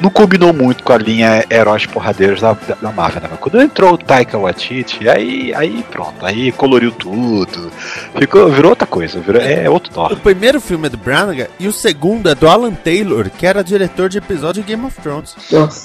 Não 0.00 0.10
combinou 0.10 0.52
muito 0.52 0.84
com 0.84 0.92
a 0.92 0.98
linha 0.98 1.44
heróis 1.50 1.86
porradeiros 1.86 2.40
da, 2.40 2.56
da, 2.80 2.92
Marvel, 2.92 3.22
né? 3.22 3.28
Mas 3.30 3.40
quando 3.40 3.60
entrou 3.60 3.94
o 3.94 3.98
Taika 3.98 4.38
Waititi, 4.38 5.08
aí, 5.08 5.52
aí 5.54 5.84
pronto, 5.90 6.24
aí 6.24 6.52
coloriu 6.52 6.92
tudo. 6.92 7.70
Ficou, 8.18 8.48
virou 8.50 8.70
outra 8.70 8.86
coisa, 8.86 9.20
virou, 9.20 9.40
é 9.40 9.68
outro 9.68 9.90
O 9.92 10.08
Thor. 10.08 10.16
primeiro 10.16 10.60
filme 10.60 10.86
é 10.86 10.90
do 10.90 10.96
Branagh 10.96 11.48
e 11.58 11.66
o 11.66 11.72
segundo 11.72 12.28
é 12.28 12.34
do 12.34 12.48
Alan 12.48 12.74
Taylor, 12.74 13.30
que 13.30 13.46
era 13.46 13.62
diretor 13.62 14.08
de 14.08 14.18
episódio 14.18 14.62
de 14.62 14.68
Game 14.68 14.84
of 14.84 15.00
Thrones. 15.00 15.15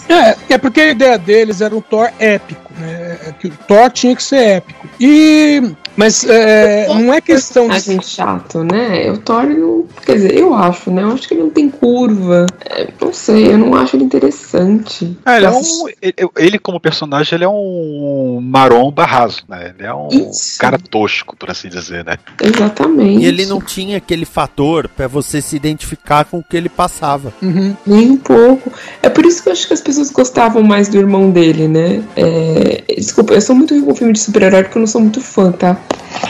É, 0.09 0.53
é 0.53 0.57
porque 0.57 0.81
a 0.81 0.89
ideia 0.91 1.17
deles 1.17 1.61
era 1.61 1.75
um 1.75 1.81
Thor 1.81 2.09
épico, 2.19 2.71
né? 2.77 3.17
É 3.27 3.31
Que 3.31 3.47
o 3.47 3.51
Thor 3.67 3.89
tinha 3.91 4.15
que 4.15 4.23
ser 4.23 4.57
épico. 4.57 4.87
E 4.99 5.61
Mas 5.95 6.23
é, 6.23 6.87
não 6.87 7.13
é 7.13 7.19
questão 7.21 7.69
A 7.69 7.77
de. 7.77 7.85
gente 7.85 8.07
chato, 8.07 8.63
né? 8.63 9.11
O 9.11 9.17
Thor, 9.17 9.43
não, 9.45 9.85
quer 10.05 10.13
dizer, 10.13 10.37
eu 10.37 10.53
acho, 10.53 10.89
né? 10.91 11.03
Eu 11.03 11.11
acho 11.11 11.27
que 11.27 11.33
ele 11.33 11.43
não 11.43 11.49
tem 11.49 11.69
curva. 11.69 12.45
É, 12.69 12.87
não 12.99 13.13
sei, 13.13 13.51
eu 13.53 13.57
não 13.57 13.75
acho 13.75 13.95
ele 13.95 14.03
interessante. 14.05 15.17
Ah, 15.25 15.37
ele, 15.37 15.45
é 15.45 15.49
um, 15.49 15.61
ele, 16.01 16.15
ele, 16.37 16.59
como 16.59 16.79
personagem, 16.79 17.35
ele 17.35 17.43
é 17.43 17.49
um 17.49 18.39
maromba 18.41 19.05
raso, 19.05 19.43
né? 19.47 19.73
Ele 19.77 19.87
é 19.87 19.93
um 19.93 20.07
Isso. 20.09 20.57
cara 20.59 20.77
tosco, 20.77 21.35
por 21.35 21.49
assim 21.49 21.67
dizer, 21.69 22.05
né? 22.05 22.17
Exatamente. 22.41 23.23
E 23.23 23.25
ele 23.25 23.45
não 23.45 23.59
tinha 23.61 23.97
aquele 23.97 24.25
fator 24.25 24.87
pra 24.87 25.07
você 25.07 25.41
se 25.41 25.55
identificar 25.55 26.25
com 26.25 26.39
o 26.39 26.43
que 26.43 26.55
ele 26.55 26.69
passava. 26.69 27.33
Uhum. 27.41 27.75
Nem 27.85 28.11
um 28.11 28.17
pouco. 28.17 28.71
É 29.01 29.09
por 29.09 29.20
isso 29.25 29.43
que 29.43 29.49
eu 29.49 29.53
acho 29.53 29.67
que 29.67 29.73
as 29.73 29.81
pessoas 29.81 30.11
gostavam 30.11 30.63
mais 30.63 30.87
do 30.87 30.97
irmão 30.97 31.29
dele, 31.29 31.67
né? 31.67 32.03
É, 32.15 32.83
desculpa, 32.95 33.33
eu 33.33 33.41
sou 33.41 33.55
muito 33.55 33.73
ruim 33.73 33.83
com 33.83 33.95
filme 33.95 34.13
de 34.13 34.19
super-herói 34.19 34.63
porque 34.63 34.77
eu 34.77 34.81
não 34.81 34.87
sou 34.87 35.01
muito 35.01 35.21
fã, 35.21 35.51
tá? 35.51 35.77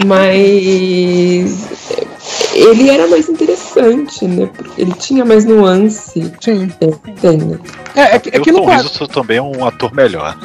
Mas 0.06 1.68
ele 2.54 2.90
era 2.90 3.08
mais 3.08 3.28
interessante, 3.30 4.26
né? 4.26 4.50
Porque 4.56 4.82
ele 4.82 4.94
tinha 4.94 5.24
mais 5.26 5.46
nuance. 5.46 6.32
Sim. 6.40 6.70
É, 6.82 7.12
tem, 7.22 7.38
né? 7.38 7.60
É, 7.96 8.16
é, 8.16 8.20
que- 8.20 8.30
é 8.30 8.40
que 8.40 8.52
o 8.52 8.56
Tom. 8.56 8.70
Rizzo 8.70 9.08
também 9.08 9.38
é 9.38 9.42
um 9.42 9.66
ator 9.66 9.94
melhor. 9.94 10.38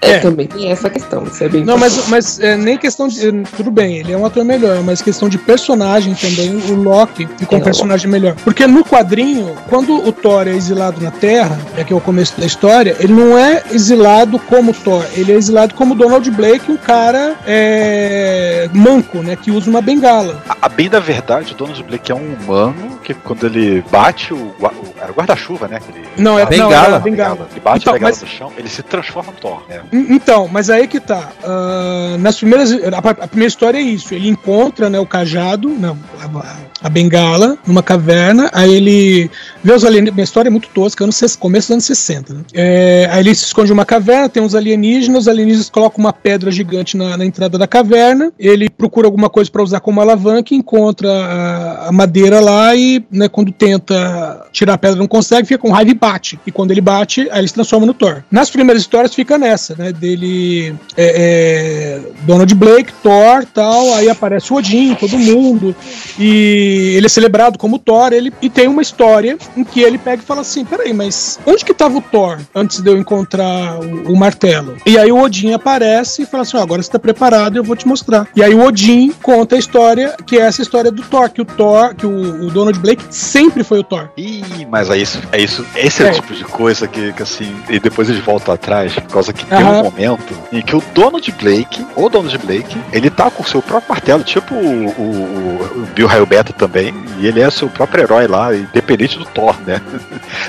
É, 0.00 0.12
É. 0.12 0.18
também 0.18 0.46
tem 0.46 0.70
essa 0.70 0.90
questão. 0.90 1.24
Isso 1.24 1.42
é 1.42 1.48
bem 1.48 1.64
Não, 1.64 1.78
mas, 1.78 2.08
mas 2.08 2.38
é, 2.40 2.56
nem 2.56 2.76
questão 2.76 3.08
de. 3.08 3.32
Tudo 3.56 3.70
bem, 3.70 3.98
ele 3.98 4.12
é 4.12 4.16
um 4.16 4.26
ator 4.26 4.44
melhor, 4.44 4.82
mas 4.82 5.00
questão 5.00 5.28
de 5.28 5.38
personagem 5.38 6.14
também, 6.14 6.50
o 6.70 6.74
Loki 6.82 7.26
ficou 7.38 7.58
um 7.58 7.60
É, 7.60 7.64
personagem 7.64 8.10
melhor. 8.10 8.34
Porque 8.44 8.66
no 8.66 8.84
quadrinho, 8.84 9.54
quando 9.70 9.94
o 10.06 10.12
Thor 10.12 10.46
é 10.48 10.50
exilado 10.52 11.00
na 11.00 11.10
Terra, 11.10 11.58
é 11.76 11.84
que 11.84 11.92
é 11.92 11.96
o 11.96 12.00
começo 12.00 12.38
da 12.38 12.44
história, 12.46 12.96
ele 13.00 13.12
não 13.12 13.38
é 13.38 13.62
exilado 13.72 14.38
como 14.38 14.72
Thor, 14.74 15.04
ele 15.16 15.32
é 15.32 15.34
exilado 15.36 15.74
como 15.74 15.94
Donald 15.94 16.28
Blake, 16.30 16.70
um 16.70 16.76
cara 16.76 17.36
é, 17.46 18.68
manco, 18.72 19.18
né? 19.22 19.36
Que 19.40 19.50
usa 19.50 19.70
uma 19.70 19.80
bengala. 19.80 20.42
A, 20.48 20.56
a 20.66 20.68
bem 20.68 20.88
da 20.90 21.00
verdade, 21.00 21.21
o 21.52 21.54
Donald 21.54 21.82
Blake 21.84 22.10
é 22.10 22.14
um 22.14 22.34
humano 22.34 22.98
que 23.02 23.14
quando 23.14 23.46
ele 23.46 23.82
bate 23.90 24.32
o, 24.32 24.36
o- 24.36 24.70
era 25.00 25.10
o 25.10 25.14
guarda-chuva, 25.14 25.68
né? 25.68 25.78
ele- 25.94 26.06
Não, 26.16 26.38
é- 26.38 26.42
Ah, 26.42 26.56
não, 26.56 26.72
era 26.72 26.96
a 26.96 26.98
bengala. 26.98 27.48
Ele 27.50 27.60
bate 27.60 27.80
Então, 27.82 27.92
a 27.92 27.96
bengala 27.96 28.12
mas- 28.12 28.22
no 28.22 28.28
chão, 28.28 28.52
ele 28.56 28.68
se 28.68 28.82
transforma 28.82 29.32
no 29.32 29.38
Thor, 29.38 29.62
né? 29.68 29.80
En- 29.92 30.14
Então, 30.14 30.48
mas 30.50 30.70
aí 30.70 30.86
que 30.86 31.00
tá. 31.00 31.30
ah, 31.44 32.16
nas 32.18 32.36
primeiras. 32.38 32.72
A, 32.72 33.26
primeira 33.28 33.48
história 33.48 33.78
é 33.78 33.82
isso. 33.82 34.14
Ele 34.14 34.28
encontra 34.28 34.88
né, 34.88 34.98
o 35.00 35.06
cajado, 35.06 35.68
não, 35.68 35.98
a, 36.20 36.56
a 36.86 36.88
bengala, 36.88 37.58
numa 37.66 37.82
caverna. 37.82 38.48
Aí 38.52 38.72
ele 38.74 39.30
vê 39.62 39.72
os 39.72 39.84
alienígenas. 39.84 40.14
Minha 40.14 40.24
história 40.24 40.48
é 40.48 40.50
muito 40.50 40.68
tosca, 40.68 41.04
anos, 41.04 41.36
começo 41.36 41.68
dos 41.68 41.72
anos 41.72 41.84
60. 41.84 42.34
Né? 42.34 42.40
É, 42.54 43.08
aí 43.10 43.20
ele 43.20 43.34
se 43.34 43.44
esconde 43.44 43.70
em 43.70 43.74
uma 43.74 43.84
caverna, 43.84 44.28
tem 44.28 44.42
uns 44.42 44.54
alienígenas. 44.54 45.22
Os 45.22 45.28
alienígenas 45.28 45.70
colocam 45.70 45.98
uma 46.00 46.12
pedra 46.12 46.50
gigante 46.50 46.96
na, 46.96 47.16
na 47.16 47.24
entrada 47.24 47.56
da 47.58 47.66
caverna. 47.66 48.32
Ele 48.38 48.68
procura 48.70 49.06
alguma 49.06 49.28
coisa 49.30 49.50
para 49.50 49.62
usar 49.62 49.80
como 49.80 50.00
alavanca, 50.00 50.54
encontra 50.54 51.08
a, 51.10 51.88
a 51.88 51.92
madeira 51.92 52.40
lá 52.40 52.74
e, 52.74 52.91
né, 53.10 53.28
quando 53.28 53.52
tenta 53.52 54.46
tirar 54.52 54.74
a 54.74 54.78
pedra, 54.78 54.98
não 54.98 55.06
consegue, 55.06 55.46
fica 55.46 55.58
com 55.58 55.70
raiva 55.70 55.90
e 55.90 55.94
bate. 55.94 56.38
E 56.46 56.52
quando 56.52 56.70
ele 56.70 56.80
bate, 56.80 57.28
aí 57.30 57.40
ele 57.40 57.48
se 57.48 57.54
transforma 57.54 57.86
no 57.86 57.94
Thor. 57.94 58.22
Nas 58.30 58.50
primeiras 58.50 58.82
histórias 58.82 59.14
fica 59.14 59.38
nessa, 59.38 59.74
né? 59.76 59.92
Dele. 59.92 60.74
É, 60.96 62.00
é, 62.00 62.00
Donald 62.22 62.52
Blake, 62.54 62.92
Thor 63.02 63.44
tal. 63.52 63.94
Aí 63.94 64.08
aparece 64.08 64.52
o 64.52 64.56
Odin, 64.56 64.94
todo 64.94 65.18
mundo. 65.18 65.74
E 66.18 66.94
ele 66.96 67.06
é 67.06 67.08
celebrado 67.08 67.58
como 67.58 67.78
Thor. 67.78 68.12
Ele, 68.12 68.32
e 68.40 68.50
tem 68.50 68.68
uma 68.68 68.82
história 68.82 69.36
em 69.56 69.64
que 69.64 69.80
ele 69.80 69.98
pega 69.98 70.22
e 70.22 70.26
fala 70.26 70.40
assim: 70.40 70.64
peraí, 70.64 70.92
mas 70.92 71.38
onde 71.46 71.64
que 71.64 71.74
tava 71.74 71.98
o 71.98 72.02
Thor 72.02 72.38
antes 72.54 72.80
de 72.80 72.90
eu 72.90 72.96
encontrar 72.96 73.78
o, 73.80 74.12
o 74.12 74.16
martelo? 74.16 74.76
E 74.86 74.98
aí 74.98 75.12
o 75.12 75.20
Odin 75.20 75.52
aparece 75.52 76.22
e 76.22 76.26
fala 76.26 76.42
assim: 76.42 76.56
ó, 76.56 76.62
agora 76.62 76.82
você 76.82 76.90
tá 76.90 76.98
preparado, 76.98 77.56
eu 77.56 77.64
vou 77.64 77.76
te 77.76 77.86
mostrar. 77.86 78.28
E 78.34 78.42
aí 78.42 78.54
o 78.54 78.64
Odin 78.64 79.12
conta 79.22 79.56
a 79.56 79.58
história, 79.58 80.16
que 80.26 80.36
é 80.36 80.42
essa 80.42 80.62
história 80.62 80.90
do 80.90 81.02
Thor, 81.02 81.30
que 81.30 81.40
o 81.40 81.44
Thor, 81.44 81.94
que 81.94 82.06
o, 82.06 82.46
o 82.46 82.50
Donald 82.50 82.78
Blake 82.82 83.02
sempre 83.10 83.64
foi 83.64 83.78
o 83.78 83.84
Thor. 83.84 84.08
Ih, 84.16 84.66
mas 84.70 84.90
é 84.90 84.96
isso, 84.98 85.20
é 85.32 85.40
isso, 85.40 85.64
esse 85.76 86.02
é, 86.02 86.08
É. 86.08 86.10
o 86.10 86.14
tipo 86.14 86.34
de 86.34 86.44
coisa 86.44 86.86
que, 86.88 87.12
que, 87.12 87.22
assim, 87.22 87.54
e 87.68 87.78
depois 87.78 88.08
eles 88.10 88.22
voltam 88.22 88.52
atrás, 88.54 88.92
por 88.94 89.04
causa 89.12 89.32
que 89.32 89.44
tem 89.46 89.58
um 89.64 89.82
momento 89.84 90.34
em 90.52 90.60
que 90.60 90.74
o 90.76 90.82
Donald 90.94 91.32
Blake, 91.40 91.84
o 91.96 92.08
Donald 92.08 92.36
Blake, 92.38 92.76
ele 92.92 93.08
tá 93.08 93.30
com 93.30 93.42
o 93.42 93.46
seu 93.46 93.62
próprio 93.62 93.88
martelo, 93.90 94.22
tipo 94.24 94.54
o, 94.54 94.86
o, 94.88 95.82
o 95.82 95.88
Bill 95.94 96.06
Raio 96.06 96.26
Beta 96.26 96.52
também, 96.52 96.92
e 97.18 97.26
ele 97.26 97.40
é 97.40 97.50
seu 97.50 97.68
próprio 97.68 98.02
herói 98.02 98.26
lá, 98.26 98.54
independente 98.54 99.18
do 99.18 99.24
Thor, 99.24 99.56
né? 99.66 99.80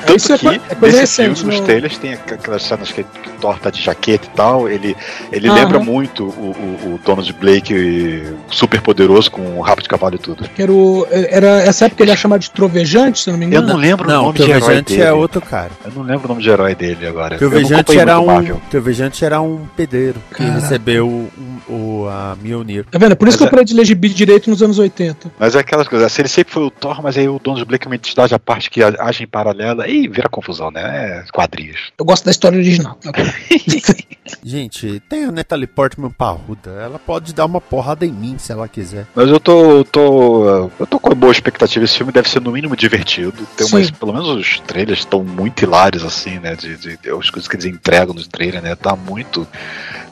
Tanto 0.06 0.18
Isso 0.18 0.34
é 0.34 0.38
que 0.38 0.48
é 0.48 0.76
coisa 0.76 0.98
nesse 1.00 1.22
recente, 1.22 1.40
filme, 1.40 1.52
nos 1.52 1.60
não- 1.60 1.66
trailers, 1.66 1.98
tem 1.98 2.14
aqu- 2.14 2.34
aquelas 2.34 2.64
cenas 2.64 2.92
que, 2.92 3.02
o 3.02 3.06
Thor 3.40 3.60
tá 3.60 3.70
de 3.70 3.82
jaqueta 3.82 4.26
e 4.26 4.36
tal, 4.36 4.70
ele, 4.70 4.96
ele 5.32 5.48
Aham. 5.48 5.56
lembra 5.60 5.80
muito 5.80 6.24
o, 6.26 6.28
o, 6.88 6.94
o 6.96 7.00
Donald 7.06 7.32
Blake 7.34 8.24
super 8.50 8.82
poderoso 8.82 9.30
com 9.32 9.42
o 9.58 9.62
rabo 9.62 9.82
de 9.82 9.90
cavalo 9.90 10.16
e 10.16 10.20
tudo. 10.20 10.50
Era, 10.58 10.74
era 11.30 11.48
essa 11.64 11.86
época 11.86 11.98
que 11.98 12.04
ele 12.04 12.12
chamado 12.24 12.42
de 12.42 12.50
trovejante, 12.52 13.20
se 13.20 13.30
eu 13.30 13.34
não 13.34 13.40
me 13.40 13.46
Eu 13.46 13.50
engano. 13.50 13.68
não 13.68 13.76
lembro 13.78 14.06
o 14.08 14.12
Não, 14.12 14.22
o 14.22 14.26
nome 14.28 14.38
de 14.40 14.44
herói 14.44 14.60
Trovejante 14.60 14.92
dele. 14.94 15.04
é 15.04 15.14
outro 15.14 15.42
cara. 15.42 15.72
Eu 15.86 15.92
não 15.92 16.02
lembro 16.04 16.26
o 16.26 16.28
nome 16.30 16.42
de 16.42 16.50
herói 16.50 16.74
dele 16.76 17.06
agora. 17.08 17.34
O 17.34 17.36
Eu 17.36 17.40
Trovejante 17.40 17.98
era 17.98 18.20
um. 18.20 18.60
Trovejante 18.70 19.26
era 19.26 19.42
um 19.42 19.66
pedreiro 19.76 20.20
que 20.30 20.36
Caraca. 20.44 20.60
recebeu 20.60 21.08
um- 21.08 21.28
o, 21.70 22.08
a 22.10 22.36
Mjolnir. 22.42 22.86
Tá 22.92 22.98
vendo? 23.00 23.16
Por 23.16 23.28
isso 23.28 23.36
Mas 23.36 23.38
que 23.38 23.44
eu 23.44 23.48
é- 23.48 23.50
parei 23.52 23.66
de 23.66 23.74
ler 23.74 23.86
gibi 23.86 24.10
direito 24.10 24.50
nos 24.50 24.62
anos 24.62 24.78
80. 24.80 25.32
Mas 25.40 25.56
é 25.56 25.60
aquelas 25.60 25.88
coisas, 25.88 26.06
assim, 26.06 26.22
ele 26.24 26.30
sempre 26.30 26.54
foi 26.54 26.64
o 26.64 26.70
Thor, 26.72 27.02
mas 27.02 27.18
aí 27.18 27.28
o 27.30 27.40
Donald 27.40 27.64
Blake 27.66 27.86
é 27.86 27.90
uma 27.90 27.96
entidade 27.96 28.34
à 28.36 28.40
parte 28.40 28.70
que 28.70 28.82
age 28.84 29.24
em 29.24 29.28
paralela 29.28 29.88
e 29.88 30.08
vira 30.08 30.28
confusão, 30.30 30.70
né? 30.72 30.82
É 30.84 31.32
quadrinhos. 31.32 31.92
Eu 31.98 32.04
gosto 32.06 32.26
da 32.26 32.32
história 32.32 32.58
original. 32.58 32.98
Gente, 34.44 35.02
tem 35.10 35.26
a 35.26 35.32
Natalie 35.32 35.68
Portman 35.68 36.10
parruda. 36.10 36.72
Ela 36.72 36.98
pode 37.00 37.34
dar 37.34 37.46
uma 37.46 37.60
porrada 37.60 38.06
em 38.06 38.12
mim 38.12 38.38
se 38.38 38.52
ela 38.52 38.68
quiser. 38.68 39.06
Mas 39.16 39.30
eu 39.30 39.40
tô, 39.40 39.72
eu 39.78 39.84
tô. 39.86 40.70
Eu 40.80 40.88
tô 40.88 41.00
com 41.00 41.14
boa 41.14 41.32
expectativa. 41.32 41.84
Esse 41.84 41.98
filme 41.98 42.12
deve 42.12 42.30
ser 42.30 42.40
no 42.42 42.52
mínimo 42.52 42.76
divertido. 42.76 43.46
Tem 43.58 43.68
Sim. 43.68 43.76
umas, 43.78 43.92
pelo 43.92 44.14
menos 44.14 44.28
os 44.30 44.60
trailers 44.62 45.00
estão 45.00 45.24
muito 45.24 45.64
hilários, 45.64 46.04
assim, 46.04 46.40
né? 46.40 46.56
De, 46.56 46.78
de, 46.78 46.98
de- 46.98 47.10
as 47.10 47.30
coisas 47.30 47.48
que 47.48 47.56
eles 47.56 47.66
entregam 47.66 48.14
nos 48.14 48.28
trailers, 48.28 48.64
né? 48.64 48.76
Tá 48.76 48.96
muito. 48.96 49.48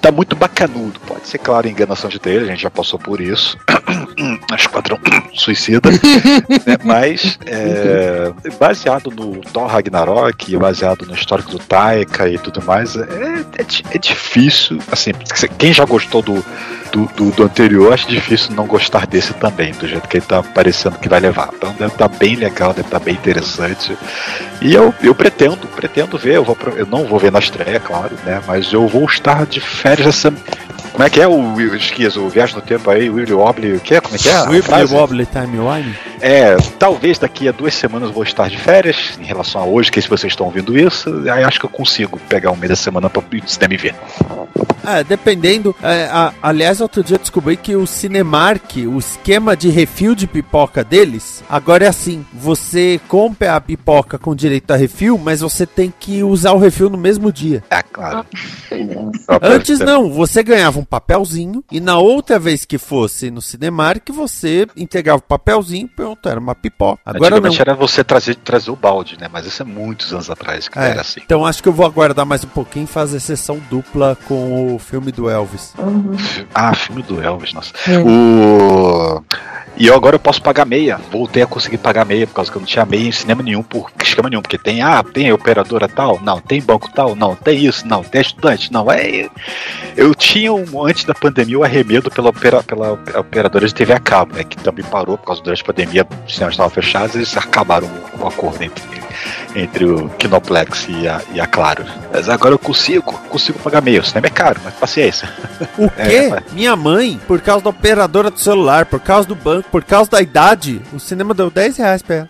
Tá 0.01 0.11
muito 0.11 0.35
bacanudo. 0.35 0.99
Pode 1.01 1.27
ser, 1.27 1.37
claro, 1.37 1.67
enganação 1.67 2.09
de 2.09 2.17
trailer, 2.19 2.47
a 2.47 2.51
gente 2.51 2.63
já 2.63 2.71
passou 2.71 2.97
por 2.99 3.21
isso. 3.21 3.57
Esquadrão 4.57 4.99
suicida. 5.33 5.89
né? 6.65 6.77
Mas 6.83 7.37
é, 7.45 8.31
baseado 8.59 9.11
no 9.11 9.37
Thor 9.41 9.67
Ragnarok, 9.67 10.57
baseado 10.57 11.05
no 11.05 11.13
histórico 11.13 11.51
do 11.51 11.59
Taika 11.59 12.29
e 12.29 12.37
tudo 12.37 12.61
mais, 12.63 12.95
é, 12.95 13.01
é, 13.57 13.65
é 13.95 13.97
difícil. 13.97 14.79
Assim, 14.91 15.11
quem 15.57 15.73
já 15.73 15.85
gostou 15.85 16.21
do, 16.21 16.43
do, 16.91 17.05
do, 17.15 17.31
do 17.31 17.43
anterior, 17.43 17.93
acho 17.93 18.07
difícil 18.07 18.53
não 18.53 18.67
gostar 18.67 19.07
desse 19.07 19.33
também, 19.33 19.71
do 19.73 19.87
jeito 19.87 20.07
que 20.07 20.17
ele 20.17 20.25
tá 20.25 20.43
parecendo 20.43 20.97
que 20.97 21.09
vai 21.09 21.19
levar. 21.19 21.49
Então 21.53 21.73
deve 21.73 21.93
estar 21.93 22.07
bem 22.07 22.35
legal, 22.35 22.73
deve 22.73 22.87
estar 22.87 22.99
bem 22.99 23.13
interessante. 23.13 23.97
E 24.61 24.73
eu, 24.73 24.93
eu 25.01 25.15
pretendo, 25.15 25.67
pretendo 25.67 26.17
ver, 26.17 26.35
eu, 26.35 26.43
vou, 26.43 26.57
eu 26.75 26.85
não 26.85 27.05
vou 27.05 27.17
ver 27.17 27.31
na 27.31 27.39
estreia, 27.39 27.79
claro, 27.79 28.15
né? 28.23 28.41
Mas 28.45 28.71
eu 28.71 28.87
vou 28.87 29.05
estar 29.05 29.45
de 29.45 29.59
férias 29.59 30.07
essa. 30.07 30.33
Como 31.01 31.07
é 31.07 31.09
que 31.09 31.19
é 31.19 31.27
o 31.27 31.75
esquias, 31.75 32.15
o 32.15 32.29
Viagem 32.29 32.55
no 32.55 32.61
Tempo 32.61 32.87
aí, 32.91 33.09
Willy 33.09 33.33
Wobbly, 33.33 33.73
o 33.73 33.79
que 33.79 33.95
é? 33.95 34.01
Como 34.01 34.13
é 34.15 34.19
que 34.19 34.29
é? 34.29 34.61
frase? 34.61 34.93
Wobbly 34.93 35.25
Timeline? 35.25 35.95
É, 36.21 36.55
talvez 36.77 37.17
daqui 37.17 37.47
a 37.47 37.51
duas 37.51 37.73
semanas 37.73 38.09
eu 38.09 38.13
vou 38.13 38.21
estar 38.21 38.47
de 38.47 38.55
férias, 38.59 39.17
em 39.19 39.25
relação 39.25 39.61
a 39.61 39.65
hoje, 39.65 39.91
que 39.91 39.99
se 39.99 40.07
vocês 40.07 40.31
estão 40.31 40.45
ouvindo 40.45 40.77
isso, 40.77 41.09
aí 41.27 41.43
acho 41.43 41.59
que 41.59 41.65
eu 41.65 41.69
consigo 41.71 42.19
pegar 42.29 42.51
um 42.51 42.55
meio 42.55 42.69
da 42.69 42.75
semana 42.75 43.09
pra 43.09 43.23
ir 43.31 43.41
no 43.41 43.49
cinema 43.49 43.73
e 43.73 43.77
ver. 43.77 43.95
É, 44.85 45.03
dependendo. 45.03 45.75
é, 45.81 46.07
a- 46.11 46.33
aliás, 46.41 46.81
outro 46.81 47.03
dia 47.03 47.15
eu 47.15 47.19
descobri 47.19 47.55
que 47.57 47.75
o 47.75 47.85
Cinemark, 47.87 48.77
o 48.87 48.97
esquema 48.97 49.55
de 49.55 49.69
refil 49.69 50.13
de 50.15 50.25
pipoca 50.27 50.83
deles, 50.83 51.43
agora 51.49 51.85
é 51.85 51.87
assim: 51.87 52.25
você 52.33 52.99
compra 53.07 53.55
a 53.55 53.61
pipoca 53.61 54.17
com 54.17 54.35
direito 54.35 54.71
a 54.71 54.75
refil, 54.75 55.17
mas 55.17 55.41
você 55.41 55.65
tem 55.65 55.93
que 55.99 56.23
usar 56.23 56.53
o 56.53 56.57
refil 56.59 56.89
no 56.89 56.97
mesmo 56.97 57.31
dia. 57.31 57.63
É, 57.69 57.81
claro. 57.83 58.25
Antes 59.41 59.79
não, 59.79 60.11
você 60.11 60.41
ganhava 60.43 60.79
um 60.79 60.83
papelzinho 60.91 61.63
e 61.71 61.79
na 61.79 61.97
outra 61.97 62.37
vez 62.37 62.65
que 62.65 62.77
fosse 62.77 63.31
no 63.31 63.41
Cinemark, 63.41 64.09
você 64.09 64.67
entregava 64.75 65.19
o 65.19 65.21
papelzinho, 65.21 65.87
pronto, 65.87 66.27
era 66.27 66.37
uma 66.37 66.53
pipoca. 66.53 66.99
Agora 67.05 67.29
não. 67.29 67.37
Antigamente 67.37 67.61
era 67.61 67.73
você 67.73 68.03
trazer, 68.03 68.35
trazer 68.35 68.71
o 68.71 68.75
balde, 68.75 69.17
né? 69.17 69.29
Mas 69.31 69.45
isso 69.45 69.61
é 69.61 69.65
muitos 69.65 70.11
anos 70.11 70.29
atrás 70.29 70.67
que 70.67 70.77
É, 70.77 70.89
era 70.89 70.99
assim. 70.99 71.21
Então 71.23 71.45
acho 71.45 71.63
que 71.63 71.69
eu 71.69 71.73
vou 71.73 71.85
aguardar 71.85 72.25
mais 72.25 72.43
um 72.43 72.49
pouquinho 72.49 72.83
e 72.83 72.87
fazer 72.87 73.21
sessão 73.21 73.57
dupla 73.69 74.17
com 74.27 74.75
o 74.75 74.79
filme 74.79 75.13
do 75.13 75.29
Elvis. 75.29 75.73
Ah, 76.53 76.75
filme 76.75 77.01
do 77.03 77.21
Elvis, 77.21 77.53
nossa. 77.53 77.71
É. 77.87 77.97
O... 77.99 79.23
E 79.77 79.87
eu 79.87 79.95
agora 79.95 80.15
eu 80.15 80.19
posso 80.19 80.41
pagar 80.41 80.65
meia. 80.65 80.99
Voltei 81.09 81.41
a 81.41 81.47
conseguir 81.47 81.77
pagar 81.77 82.05
meia, 82.05 82.27
por 82.27 82.33
causa 82.33 82.51
que 82.51 82.57
eu 82.57 82.59
não 82.59 82.67
tinha 82.67 82.85
meia 82.85 83.07
em 83.07 83.11
cinema 83.11 83.41
nenhum, 83.41 83.63
por 83.63 83.89
esquema 84.03 84.29
nenhum. 84.29 84.41
Porque 84.41 84.57
tem, 84.57 84.81
ah, 84.81 85.03
tem 85.03 85.31
operadora 85.31 85.87
tal, 85.87 86.19
não, 86.21 86.39
tem 86.39 86.61
banco 86.61 86.89
tal, 86.93 87.15
não, 87.15 87.35
tem 87.35 87.65
isso, 87.65 87.87
não, 87.87 88.03
tem 88.03 88.21
estudante, 88.21 88.71
não. 88.71 88.91
É... 88.91 89.29
Eu 89.95 90.13
tinha, 90.13 90.53
um, 90.53 90.80
antes 90.85 91.03
da 91.03 91.13
pandemia, 91.13 91.59
o 91.59 91.63
arremedo 91.63 92.09
pela, 92.09 92.29
opera, 92.29 92.63
pela 92.63 92.93
operadora 92.93 93.67
de 93.67 93.73
TV 93.73 93.93
a 93.93 93.99
cabo, 93.99 94.35
né? 94.35 94.43
Que 94.43 94.57
também 94.57 94.85
parou 94.85 95.17
por 95.17 95.25
causa 95.25 95.41
durante 95.41 95.61
a 95.61 95.65
pandemia, 95.65 96.07
os 96.27 96.33
cinemas 96.33 96.53
estavam 96.53 96.71
fechados, 96.71 97.15
eles 97.15 97.35
acabaram 97.37 97.89
o 98.19 98.27
acordo 98.27 98.61
entre 98.63 99.01
entre 99.55 99.85
o 99.85 100.09
Kinoplex 100.09 100.87
e 100.89 101.07
a, 101.07 101.21
e 101.33 101.39
a 101.39 101.47
Claro. 101.47 101.85
Mas 102.11 102.29
agora 102.29 102.53
eu 102.53 102.59
consigo, 102.59 103.11
consigo 103.29 103.59
pagar 103.59 103.81
meio. 103.81 104.01
O 104.01 104.05
cinema 104.05 104.27
é 104.27 104.29
caro, 104.29 104.59
mas 104.63 104.73
paciência. 104.73 105.29
O 105.77 105.89
quê? 105.91 106.31
Minha 106.53 106.75
mãe, 106.75 107.19
por 107.27 107.41
causa 107.41 107.63
da 107.63 107.69
operadora 107.69 108.31
do 108.31 108.39
celular, 108.39 108.85
por 108.85 108.99
causa 108.99 109.27
do 109.27 109.35
banco, 109.35 109.69
por 109.69 109.83
causa 109.83 110.09
da 110.09 110.21
idade, 110.21 110.81
o 110.93 110.99
cinema 110.99 111.33
deu 111.33 111.49
10 111.49 111.77
reais 111.77 112.01
pra 112.01 112.15
ela. 112.15 112.29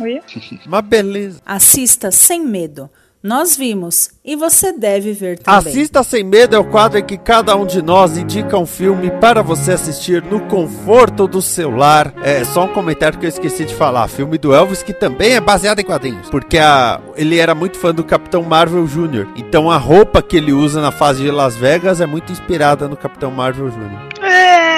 Oi? 0.00 0.20
Uma 0.66 0.80
beleza. 0.80 1.40
Assista 1.44 2.10
sem 2.10 2.46
medo. 2.46 2.88
Nós 3.22 3.54
vimos 3.54 4.10
e 4.24 4.34
você 4.34 4.72
deve 4.72 5.12
ver 5.12 5.38
também. 5.38 5.70
Assista 5.70 6.02
Sem 6.02 6.24
Medo 6.24 6.56
é 6.56 6.58
o 6.58 6.64
quadro 6.64 6.98
em 6.98 7.04
que 7.04 7.18
cada 7.18 7.54
um 7.54 7.66
de 7.66 7.82
nós 7.82 8.16
indica 8.16 8.56
um 8.56 8.64
filme 8.64 9.10
para 9.10 9.42
você 9.42 9.72
assistir 9.72 10.22
no 10.22 10.40
conforto 10.46 11.28
do 11.28 11.42
seu 11.42 11.70
lar. 11.70 12.14
É 12.22 12.42
só 12.44 12.64
um 12.64 12.72
comentário 12.72 13.18
que 13.18 13.26
eu 13.26 13.28
esqueci 13.28 13.66
de 13.66 13.74
falar. 13.74 14.08
Filme 14.08 14.38
do 14.38 14.54
Elvis 14.54 14.82
que 14.82 14.94
também 14.94 15.34
é 15.34 15.40
baseado 15.40 15.80
em 15.80 15.84
quadrinhos. 15.84 16.30
Porque 16.30 16.56
a, 16.56 16.98
ele 17.14 17.36
era 17.36 17.54
muito 17.54 17.78
fã 17.78 17.92
do 17.92 18.02
Capitão 18.02 18.42
Marvel 18.42 18.86
Jr. 18.86 19.28
Então 19.36 19.70
a 19.70 19.76
roupa 19.76 20.22
que 20.22 20.38
ele 20.38 20.54
usa 20.54 20.80
na 20.80 20.90
fase 20.90 21.22
de 21.22 21.30
Las 21.30 21.54
Vegas 21.56 22.00
é 22.00 22.06
muito 22.06 22.32
inspirada 22.32 22.88
no 22.88 22.96
Capitão 22.96 23.30
Marvel 23.30 23.68
Jr. 23.68 24.24
É, 24.24 24.69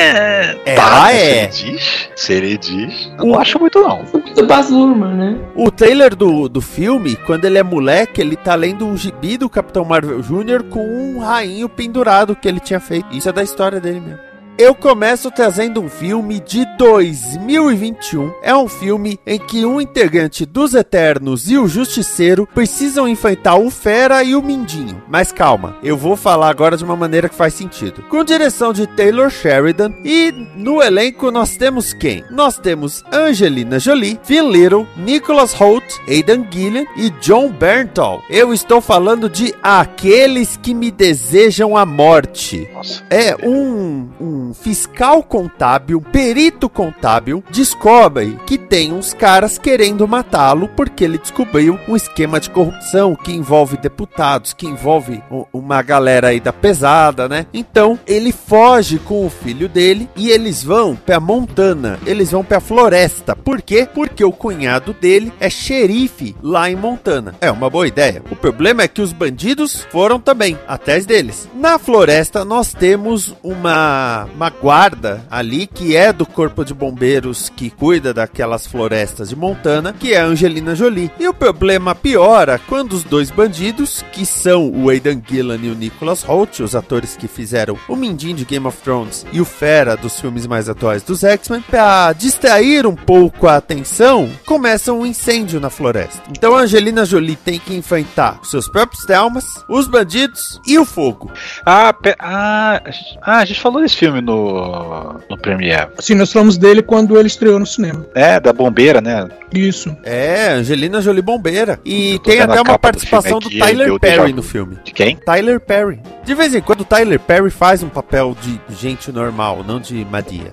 Ela 0.00 0.76
tá, 0.76 1.12
é. 1.12 1.50
Se 1.50 1.66
ele 1.66 1.72
diz, 1.72 2.08
se 2.16 2.32
ele 2.32 2.58
diz, 2.58 3.12
eu 3.18 3.26
não 3.26 3.38
acho 3.38 3.58
muito 3.58 3.80
não. 3.80 4.04
Do 4.34 4.46
Baz 4.46 4.70
Luhrmann, 4.70 5.14
né? 5.14 5.38
O 5.54 5.70
trailer 5.70 6.14
do, 6.14 6.48
do 6.48 6.60
filme, 6.60 7.16
quando 7.26 7.44
ele 7.44 7.58
é 7.58 7.62
moleque, 7.62 8.20
ele 8.20 8.36
tá 8.36 8.54
lendo 8.54 8.86
um 8.86 8.96
gibi 8.96 9.36
do 9.36 9.48
Capitão 9.48 9.84
Marvel 9.84 10.20
Jr. 10.20 10.64
com 10.68 10.80
um 10.80 11.18
rainho 11.20 11.68
pendurado 11.68 12.36
que 12.36 12.48
ele 12.48 12.60
tinha 12.60 12.80
feito. 12.80 13.06
Isso 13.14 13.28
é 13.28 13.32
da 13.32 13.42
história 13.42 13.80
dele 13.80 14.00
mesmo. 14.00 14.29
Eu 14.60 14.74
começo 14.74 15.30
trazendo 15.30 15.80
um 15.80 15.88
filme 15.88 16.38
de 16.38 16.66
2021. 16.76 18.30
É 18.42 18.54
um 18.54 18.68
filme 18.68 19.18
em 19.26 19.38
que 19.38 19.64
um 19.64 19.80
integrante 19.80 20.44
dos 20.44 20.74
Eternos 20.74 21.50
e 21.50 21.56
o 21.56 21.66
Justiceiro 21.66 22.46
precisam 22.46 23.08
enfrentar 23.08 23.54
o 23.54 23.70
Fera 23.70 24.22
e 24.22 24.36
o 24.36 24.42
Mindinho. 24.42 25.02
Mas 25.08 25.32
calma, 25.32 25.78
eu 25.82 25.96
vou 25.96 26.14
falar 26.14 26.50
agora 26.50 26.76
de 26.76 26.84
uma 26.84 26.94
maneira 26.94 27.26
que 27.26 27.34
faz 27.34 27.54
sentido. 27.54 28.02
Com 28.10 28.22
direção 28.22 28.70
de 28.70 28.86
Taylor 28.86 29.30
Sheridan 29.30 29.94
e 30.04 30.30
no 30.54 30.82
elenco 30.82 31.30
nós 31.30 31.56
temos 31.56 31.94
quem? 31.94 32.22
Nós 32.30 32.58
temos 32.58 33.02
Angelina 33.10 33.78
Jolie, 33.78 34.20
Phil 34.22 34.46
Little, 34.46 34.86
Nicholas 34.94 35.54
Holt, 35.54 35.86
Aidan 36.06 36.44
Gillian 36.50 36.84
e 36.98 37.08
John 37.22 37.48
Bernthal. 37.48 38.22
Eu 38.28 38.52
estou 38.52 38.82
falando 38.82 39.26
de 39.26 39.54
Aqueles 39.62 40.58
que 40.58 40.74
me 40.74 40.90
desejam 40.90 41.78
a 41.78 41.86
morte. 41.86 42.68
Nossa. 42.74 43.02
É 43.08 43.34
um, 43.42 44.10
um 44.20 44.49
fiscal 44.54 45.22
contábil, 45.22 46.00
perito 46.00 46.68
contábil, 46.68 47.42
descobre 47.50 48.38
que 48.46 48.58
tem 48.58 48.92
uns 48.92 49.12
caras 49.12 49.58
querendo 49.58 50.06
matá-lo 50.06 50.68
porque 50.68 51.04
ele 51.04 51.18
descobriu 51.18 51.78
um 51.88 51.96
esquema 51.96 52.40
de 52.40 52.50
corrupção 52.50 53.14
que 53.14 53.32
envolve 53.32 53.76
deputados, 53.76 54.52
que 54.52 54.66
envolve 54.66 55.22
uma 55.52 55.82
galera 55.82 56.28
aí 56.28 56.40
da 56.40 56.52
pesada, 56.52 57.28
né? 57.28 57.46
Então 57.52 57.98
ele 58.06 58.32
foge 58.32 58.98
com 58.98 59.26
o 59.26 59.30
filho 59.30 59.68
dele 59.68 60.08
e 60.16 60.30
eles 60.30 60.62
vão 60.62 60.96
pra 60.96 61.20
Montana, 61.20 61.98
eles 62.06 62.30
vão 62.30 62.44
pra 62.44 62.60
floresta. 62.60 63.34
Por 63.36 63.62
quê? 63.62 63.88
Porque 63.92 64.24
o 64.24 64.32
cunhado 64.32 64.92
dele 64.92 65.32
é 65.40 65.50
xerife 65.50 66.36
lá 66.42 66.70
em 66.70 66.76
Montana. 66.76 67.34
É 67.40 67.50
uma 67.50 67.70
boa 67.70 67.86
ideia. 67.86 68.22
O 68.30 68.36
problema 68.36 68.82
é 68.82 68.88
que 68.88 69.02
os 69.02 69.12
bandidos 69.12 69.86
foram 69.90 70.20
também, 70.20 70.58
atrás 70.66 71.06
deles. 71.06 71.48
Na 71.54 71.78
floresta 71.78 72.44
nós 72.44 72.72
temos 72.72 73.34
uma, 73.42 74.28
uma 74.40 74.48
guarda 74.48 75.22
ali 75.30 75.66
que 75.66 75.94
é 75.94 76.14
do 76.14 76.24
corpo 76.24 76.64
de 76.64 76.72
bombeiros 76.72 77.52
que 77.54 77.68
cuida 77.68 78.14
daquelas 78.14 78.66
florestas 78.66 79.28
de 79.28 79.36
Montana, 79.36 79.92
que 79.92 80.14
é 80.14 80.20
a 80.22 80.24
Angelina 80.24 80.74
Jolie. 80.74 81.10
E 81.20 81.28
o 81.28 81.34
problema 81.34 81.94
piora 81.94 82.58
quando 82.58 82.94
os 82.94 83.04
dois 83.04 83.30
bandidos, 83.30 84.02
que 84.12 84.24
são 84.24 84.70
o 84.70 84.88
Aidan 84.88 85.20
Gillan 85.28 85.58
e 85.62 85.68
o 85.68 85.74
Nicholas 85.74 86.22
Holt, 86.22 86.60
os 86.60 86.74
atores 86.74 87.18
que 87.18 87.28
fizeram 87.28 87.76
o 87.86 87.94
Mindinho 87.94 88.36
de 88.36 88.46
Game 88.46 88.66
of 88.66 88.78
Thrones 88.82 89.26
e 89.30 89.42
o 89.42 89.44
Fera 89.44 89.94
dos 89.94 90.18
filmes 90.18 90.46
mais 90.46 90.70
atuais 90.70 91.02
dos 91.02 91.22
X-Men, 91.22 91.60
para 91.60 92.10
distrair 92.14 92.86
um 92.86 92.96
pouco 92.96 93.46
a 93.46 93.56
atenção, 93.56 94.30
começa 94.46 94.90
um 94.90 95.04
incêndio 95.04 95.60
na 95.60 95.68
floresta. 95.68 96.22
Então 96.30 96.56
a 96.56 96.62
Angelina 96.62 97.04
Jolie 97.04 97.36
tem 97.36 97.58
que 97.58 97.76
enfrentar 97.76 98.40
seus 98.44 98.66
próprios 98.66 99.04
traumas, 99.04 99.44
os 99.68 99.86
bandidos 99.86 100.58
e 100.66 100.78
o 100.78 100.86
fogo. 100.86 101.30
Ah, 101.66 101.94
ah, 102.18 102.82
ah, 103.20 103.36
a 103.36 103.44
gente 103.44 103.60
falou 103.60 103.82
desse 103.82 103.96
filme 103.96 104.22
no, 104.22 104.29
no 104.30 105.38
Premiere. 105.38 105.90
Sim, 105.98 106.14
nós 106.14 106.32
falamos 106.32 106.56
dele 106.56 106.82
quando 106.82 107.18
ele 107.18 107.26
estreou 107.26 107.58
no 107.58 107.66
cinema. 107.66 108.06
É, 108.14 108.38
da 108.40 108.52
bombeira, 108.52 109.00
né? 109.00 109.28
Isso. 109.52 109.96
É, 110.02 110.52
Angelina 110.52 111.00
Jolie 111.00 111.22
bombeira. 111.22 111.80
E 111.84 112.18
tem 112.20 112.40
até 112.40 112.60
uma 112.60 112.74
do 112.74 112.78
participação 112.78 113.38
do 113.38 113.48
aqui, 113.48 113.58
Tyler 113.58 113.98
Perry 113.98 114.32
no 114.32 114.42
filme. 114.42 114.78
De 114.84 114.92
quem? 114.92 115.16
Tyler 115.16 115.60
Perry. 115.60 116.00
De 116.24 116.34
vez 116.34 116.54
em 116.54 116.60
quando 116.60 116.82
o 116.82 116.84
Tyler 116.84 117.18
Perry 117.18 117.50
faz 117.50 117.82
um 117.82 117.88
papel 117.88 118.36
de 118.40 118.60
gente 118.76 119.10
normal, 119.10 119.64
não 119.66 119.80
de 119.80 120.04
madia. 120.04 120.52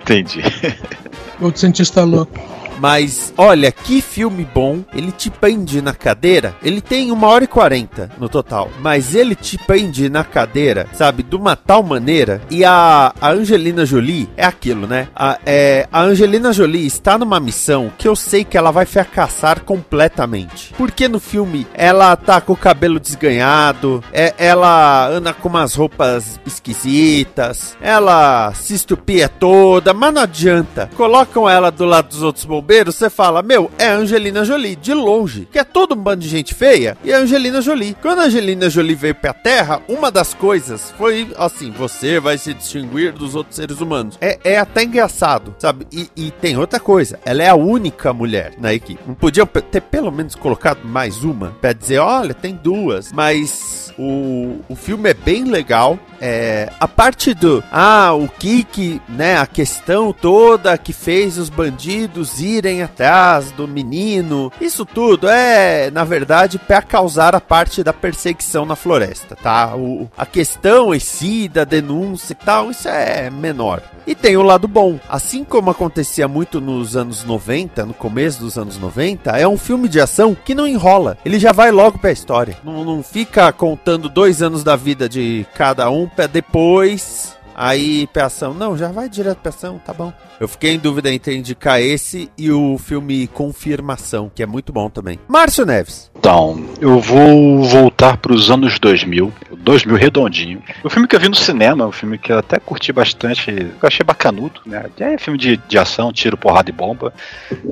Entendi. 0.00 0.42
Outro 1.40 1.60
cientista 1.60 2.04
louco. 2.04 2.38
Mas 2.78 3.32
olha, 3.36 3.70
que 3.70 4.00
filme 4.00 4.44
bom. 4.44 4.84
Ele 4.94 5.12
te 5.12 5.30
prende 5.30 5.80
na 5.80 5.92
cadeira. 5.92 6.54
Ele 6.62 6.80
tem 6.80 7.10
uma 7.10 7.28
hora 7.28 7.44
e 7.44 7.48
quarenta 7.48 8.10
no 8.18 8.28
total. 8.28 8.70
Mas 8.80 9.14
ele 9.14 9.34
te 9.34 9.58
prende 9.58 10.08
na 10.08 10.24
cadeira, 10.24 10.86
sabe? 10.92 11.22
De 11.22 11.36
uma 11.36 11.56
tal 11.56 11.82
maneira. 11.82 12.40
E 12.50 12.64
a, 12.64 13.12
a 13.20 13.30
Angelina 13.30 13.84
Jolie 13.84 14.28
é 14.36 14.44
aquilo, 14.44 14.86
né? 14.86 15.08
A, 15.14 15.38
é, 15.44 15.88
a 15.92 16.02
Angelina 16.02 16.52
Jolie 16.52 16.86
está 16.86 17.18
numa 17.18 17.40
missão 17.40 17.92
que 17.98 18.08
eu 18.08 18.16
sei 18.16 18.44
que 18.44 18.56
ela 18.56 18.70
vai 18.70 18.86
fracassar 18.86 19.62
completamente. 19.62 20.72
Porque 20.76 21.08
no 21.08 21.20
filme 21.20 21.66
ela 21.74 22.16
tá 22.16 22.40
com 22.40 22.52
o 22.52 22.56
cabelo 22.56 23.00
desganhado, 23.00 24.02
é, 24.12 24.34
ela 24.38 25.08
anda 25.08 25.32
com 25.32 25.48
umas 25.48 25.74
roupas 25.74 26.40
esquisitas, 26.46 27.76
ela 27.80 28.52
se 28.54 28.74
estupia 28.74 29.28
toda, 29.28 29.92
mas 29.92 30.14
não 30.14 30.22
adianta. 30.22 30.90
Colocam 30.96 31.48
ela 31.48 31.70
do 31.70 31.84
lado 31.84 32.08
dos 32.08 32.22
outros 32.22 32.44
bombeiros, 32.44 32.63
você 32.92 33.10
fala, 33.10 33.42
meu, 33.42 33.70
é 33.78 33.88
Angelina 33.88 34.44
Jolie, 34.44 34.76
de 34.76 34.94
longe. 34.94 35.48
Que 35.50 35.58
é 35.58 35.64
todo 35.64 35.94
um 35.94 35.98
bando 35.98 36.22
de 36.22 36.28
gente 36.28 36.54
feia 36.54 36.96
e 37.04 37.12
é 37.12 37.16
Angelina 37.16 37.60
Jolie. 37.60 37.96
Quando 38.00 38.20
a 38.20 38.24
Angelina 38.24 38.70
Jolie 38.70 38.94
veio 38.94 39.14
pra 39.14 39.32
Terra, 39.32 39.82
uma 39.88 40.10
das 40.10 40.34
coisas 40.34 40.92
foi 40.96 41.28
assim: 41.36 41.70
você 41.70 42.18
vai 42.18 42.38
se 42.38 42.54
distinguir 42.54 43.12
dos 43.12 43.34
outros 43.34 43.56
seres 43.56 43.80
humanos. 43.80 44.18
É, 44.20 44.38
é 44.44 44.58
até 44.58 44.82
engraçado, 44.82 45.54
sabe? 45.58 45.86
E, 45.92 46.08
e 46.16 46.30
tem 46.30 46.56
outra 46.56 46.80
coisa: 46.80 47.18
ela 47.24 47.42
é 47.42 47.48
a 47.48 47.54
única 47.54 48.12
mulher 48.12 48.54
na 48.58 48.72
equipe. 48.72 49.00
Não 49.06 49.14
podiam 49.14 49.46
ter 49.46 49.80
pelo 49.80 50.10
menos 50.10 50.34
colocado 50.34 50.80
mais 50.84 51.22
uma 51.22 51.50
pra 51.60 51.72
dizer, 51.72 51.98
olha, 51.98 52.34
tem 52.34 52.54
duas. 52.54 53.12
Mas 53.12 53.92
o, 53.98 54.60
o 54.68 54.74
filme 54.74 55.10
é 55.10 55.14
bem 55.14 55.44
legal. 55.44 55.98
É, 56.20 56.70
a 56.80 56.88
parte 56.88 57.34
do 57.34 57.62
ah, 57.70 58.12
o 58.14 58.28
Kiki, 58.28 59.00
né, 59.08 59.36
a 59.36 59.46
questão 59.46 60.12
toda 60.12 60.78
que 60.78 60.92
fez 60.92 61.38
os 61.38 61.48
bandidos 61.48 62.40
irem 62.56 62.82
atrás 62.82 63.50
do 63.50 63.66
menino, 63.66 64.52
isso 64.60 64.84
tudo 64.84 65.28
é, 65.28 65.90
na 65.90 66.04
verdade, 66.04 66.58
para 66.58 66.82
causar 66.82 67.34
a 67.34 67.40
parte 67.40 67.82
da 67.82 67.92
perseguição 67.92 68.64
na 68.64 68.76
floresta, 68.76 69.36
tá? 69.36 69.74
O, 69.76 70.08
a 70.16 70.26
questão 70.26 70.94
em 70.94 71.00
si 71.00 71.48
da 71.48 71.64
denúncia 71.64 72.32
e 72.32 72.36
tal, 72.36 72.70
isso 72.70 72.88
é 72.88 73.30
menor. 73.30 73.82
E 74.06 74.14
tem 74.14 74.36
o 74.36 74.42
lado 74.42 74.68
bom. 74.68 74.98
Assim 75.08 75.44
como 75.44 75.70
acontecia 75.70 76.28
muito 76.28 76.60
nos 76.60 76.96
anos 76.96 77.24
90, 77.24 77.86
no 77.86 77.94
começo 77.94 78.40
dos 78.40 78.58
anos 78.58 78.78
90, 78.78 79.30
é 79.32 79.48
um 79.48 79.56
filme 79.56 79.88
de 79.88 80.00
ação 80.00 80.34
que 80.34 80.54
não 80.54 80.66
enrola. 80.66 81.16
Ele 81.24 81.38
já 81.38 81.52
vai 81.52 81.70
logo 81.70 81.98
pra 81.98 82.12
história. 82.12 82.56
Não, 82.62 82.84
não 82.84 83.02
fica 83.02 83.50
contando 83.52 84.08
dois 84.08 84.42
anos 84.42 84.62
da 84.62 84.76
vida 84.76 85.08
de 85.08 85.46
cada 85.54 85.90
um 85.90 86.06
pra 86.06 86.26
depois. 86.26 87.34
Aí 87.54 88.06
pra 88.08 88.26
ação. 88.26 88.54
Não, 88.54 88.76
já 88.76 88.88
vai 88.90 89.08
direto 89.08 89.38
pra 89.38 89.50
ação, 89.50 89.78
tá 89.78 89.92
bom. 89.92 90.12
Eu 90.40 90.48
fiquei 90.48 90.72
em 90.72 90.78
dúvida 90.78 91.12
entre 91.12 91.36
indicar 91.36 91.80
esse 91.80 92.30
e 92.36 92.50
o 92.50 92.76
filme 92.78 93.26
Confirmação, 93.28 94.30
que 94.34 94.42
é 94.42 94.46
muito 94.46 94.72
bom 94.72 94.90
também. 94.90 95.18
Márcio 95.28 95.64
Neves. 95.64 96.10
Então, 96.16 96.64
eu 96.80 96.98
vou 97.00 97.62
voltar 97.64 98.16
para 98.16 98.32
os 98.32 98.50
anos 98.50 98.78
2000, 98.78 99.32
2000 99.58 99.96
redondinho. 99.96 100.62
O 100.82 100.88
filme 100.88 101.06
que 101.06 101.14
eu 101.14 101.20
vi 101.20 101.28
no 101.28 101.34
cinema, 101.34 101.86
um 101.86 101.92
filme 101.92 102.16
que 102.16 102.32
eu 102.32 102.38
até 102.38 102.58
curti 102.58 102.92
bastante, 102.92 103.50
eu 103.50 103.86
achei 103.86 104.02
bacanudo, 104.04 104.60
né? 104.64 104.86
É 104.98 105.18
filme 105.18 105.38
de, 105.38 105.56
de 105.56 105.78
ação, 105.78 106.12
tiro, 106.12 106.36
porrada 106.36 106.70
e 106.70 106.72
bomba, 106.72 107.12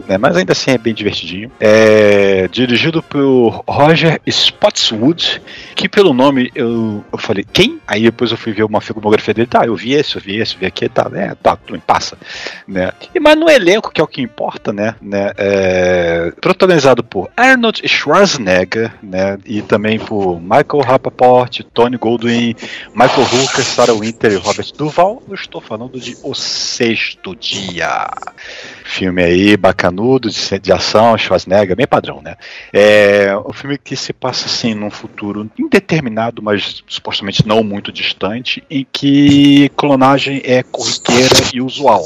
né? 0.07 0.19
Mas 0.19 0.37
ainda 0.37 0.53
assim 0.53 0.71
é 0.71 0.79
bem 0.79 0.93
divertidinho. 0.93 1.51
É 1.59 2.47
dirigido 2.49 3.03
por 3.03 3.65
Roger 3.67 4.21
Spotswood, 4.27 5.41
que 5.75 5.89
pelo 5.89 6.13
nome 6.13 6.51
eu, 6.55 7.03
eu 7.11 7.19
falei, 7.19 7.47
quem? 7.51 7.81
Aí 7.87 8.03
depois 8.03 8.31
eu 8.31 8.37
fui 8.37 8.53
ver 8.53 8.65
uma 8.65 8.81
filmografia 8.81 9.33
dele, 9.33 9.47
tá, 9.47 9.65
eu 9.65 9.72
eu 9.73 9.77
vi 9.77 9.95
esse, 9.95 10.17
eu 10.17 10.23
vi 10.23 10.37
esse, 10.37 10.55
eu 10.55 10.61
vi 10.61 10.67
aqui, 10.67 10.89
tá, 10.89 11.09
né, 11.09 11.35
tá, 11.43 11.57
tudo 11.57 11.81
passa, 11.81 12.17
né. 12.67 12.93
E, 13.15 13.21
mas 13.21 13.37
no 13.37 13.51
elenco, 13.51 13.91
que 13.91 14.01
é 14.01 14.05
o 14.05 14.07
que 14.07 14.23
importa, 14.23 14.73
né, 14.73 14.95
né 15.01 15.33
é, 15.37 16.33
protagonizado 16.41 17.03
por 17.03 17.31
Arnold 17.37 17.87
Schwarzenegger, 17.87 18.93
né, 19.03 19.39
e 19.45 19.63
também 19.63 19.99
por 19.99 20.41
Michael 20.41 20.83
Rapaport, 20.85 21.61
Tony 21.73 21.97
Goldwyn, 21.97 22.55
Michael 22.95 23.23
Hooker, 23.23 23.65
Sarah 23.65 23.95
Winter 23.95 24.33
e 24.33 24.37
Robert 24.37 24.73
Duval, 24.77 25.23
eu 25.29 25.35
estou 25.35 25.61
falando 25.61 25.99
de 25.99 26.17
O 26.23 26.35
Sexto 26.35 27.35
Dia. 27.35 28.09
Filme 28.85 29.23
aí 29.23 29.57
bacanudo, 29.57 30.29
de, 30.29 30.59
de 30.59 30.73
ação, 30.73 31.17
Schwarzenegger, 31.17 31.77
bem 31.77 31.87
padrão, 31.87 32.21
né? 32.21 32.37
É 32.73 33.35
um 33.47 33.53
filme 33.53 33.79
que 33.79 33.97
se 33.97 34.13
passa 34.13 34.47
assim 34.47 34.75
num 34.75 34.91
futuro 34.91 35.51
indeterminado, 35.59 36.43
mas 36.43 36.83
supostamente 36.87 37.47
não 37.47 37.63
muito 37.63 37.93
distante, 37.93 38.63
em 38.71 38.87
que 38.91 39.62
clonagem 39.69 40.41
é 40.45 40.63
corriqueira 40.63 41.35
e 41.55 41.61
usual, 41.61 42.05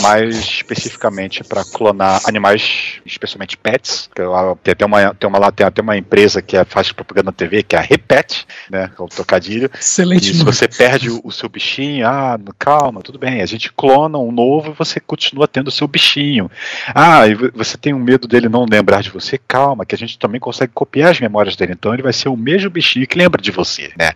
mas 0.00 0.36
especificamente 0.36 1.42
para 1.44 1.64
clonar 1.64 2.20
animais, 2.26 3.00
especialmente 3.04 3.56
pets. 3.56 4.10
Tem 4.62 4.72
até 4.72 4.84
uma, 4.86 5.14
tem 5.14 5.28
uma, 5.28 5.52
tem 5.52 5.66
até 5.66 5.82
uma 5.82 5.96
empresa 5.96 6.40
que 6.42 6.56
é- 6.56 6.64
faz 6.64 6.92
propaganda 6.92 7.26
na 7.26 7.32
TV, 7.32 7.62
que 7.62 7.76
é 7.76 7.78
a 7.78 7.82
Repet, 7.82 8.46
né? 8.70 8.90
É 8.98 9.02
o 9.02 9.06
trocadilho. 9.08 9.70
Excelente. 9.78 10.30
E 10.30 10.34
se 10.34 10.44
você 10.44 10.66
perde 10.68 11.10
o, 11.10 11.20
o 11.24 11.32
seu 11.32 11.48
bichinho, 11.48 12.06
ah, 12.06 12.38
calma, 12.58 13.00
tudo 13.02 13.18
bem, 13.18 13.42
a 13.42 13.46
gente 13.46 13.72
clona 13.72 14.18
um 14.18 14.32
novo 14.32 14.70
e 14.70 14.74
você 14.74 15.00
continua 15.00 15.46
tendo 15.48 15.68
o 15.68 15.72
seu 15.72 15.86
bichinho. 15.88 16.50
Ah, 16.94 17.26
e 17.26 17.34
vo- 17.34 17.50
você 17.54 17.76
tem 17.76 17.92
um 17.94 17.98
medo 17.98 18.26
dele 18.28 18.48
não 18.48 18.64
lembrar 18.68 19.02
de 19.02 19.10
você, 19.10 19.38
calma, 19.38 19.84
que 19.86 19.94
a 19.94 19.98
gente 19.98 20.18
também 20.18 20.40
consegue 20.40 20.72
copiar 20.74 21.10
as 21.10 21.20
memórias 21.20 21.56
dele, 21.56 21.72
então 21.72 21.92
ele 21.92 22.02
vai 22.02 22.12
ser 22.12 22.28
o 22.28 22.36
mesmo 22.36 22.70
bichinho 22.70 23.06
que 23.06 23.18
lembra 23.18 23.40
de 23.40 23.50
você, 23.50 23.92
né? 23.98 24.12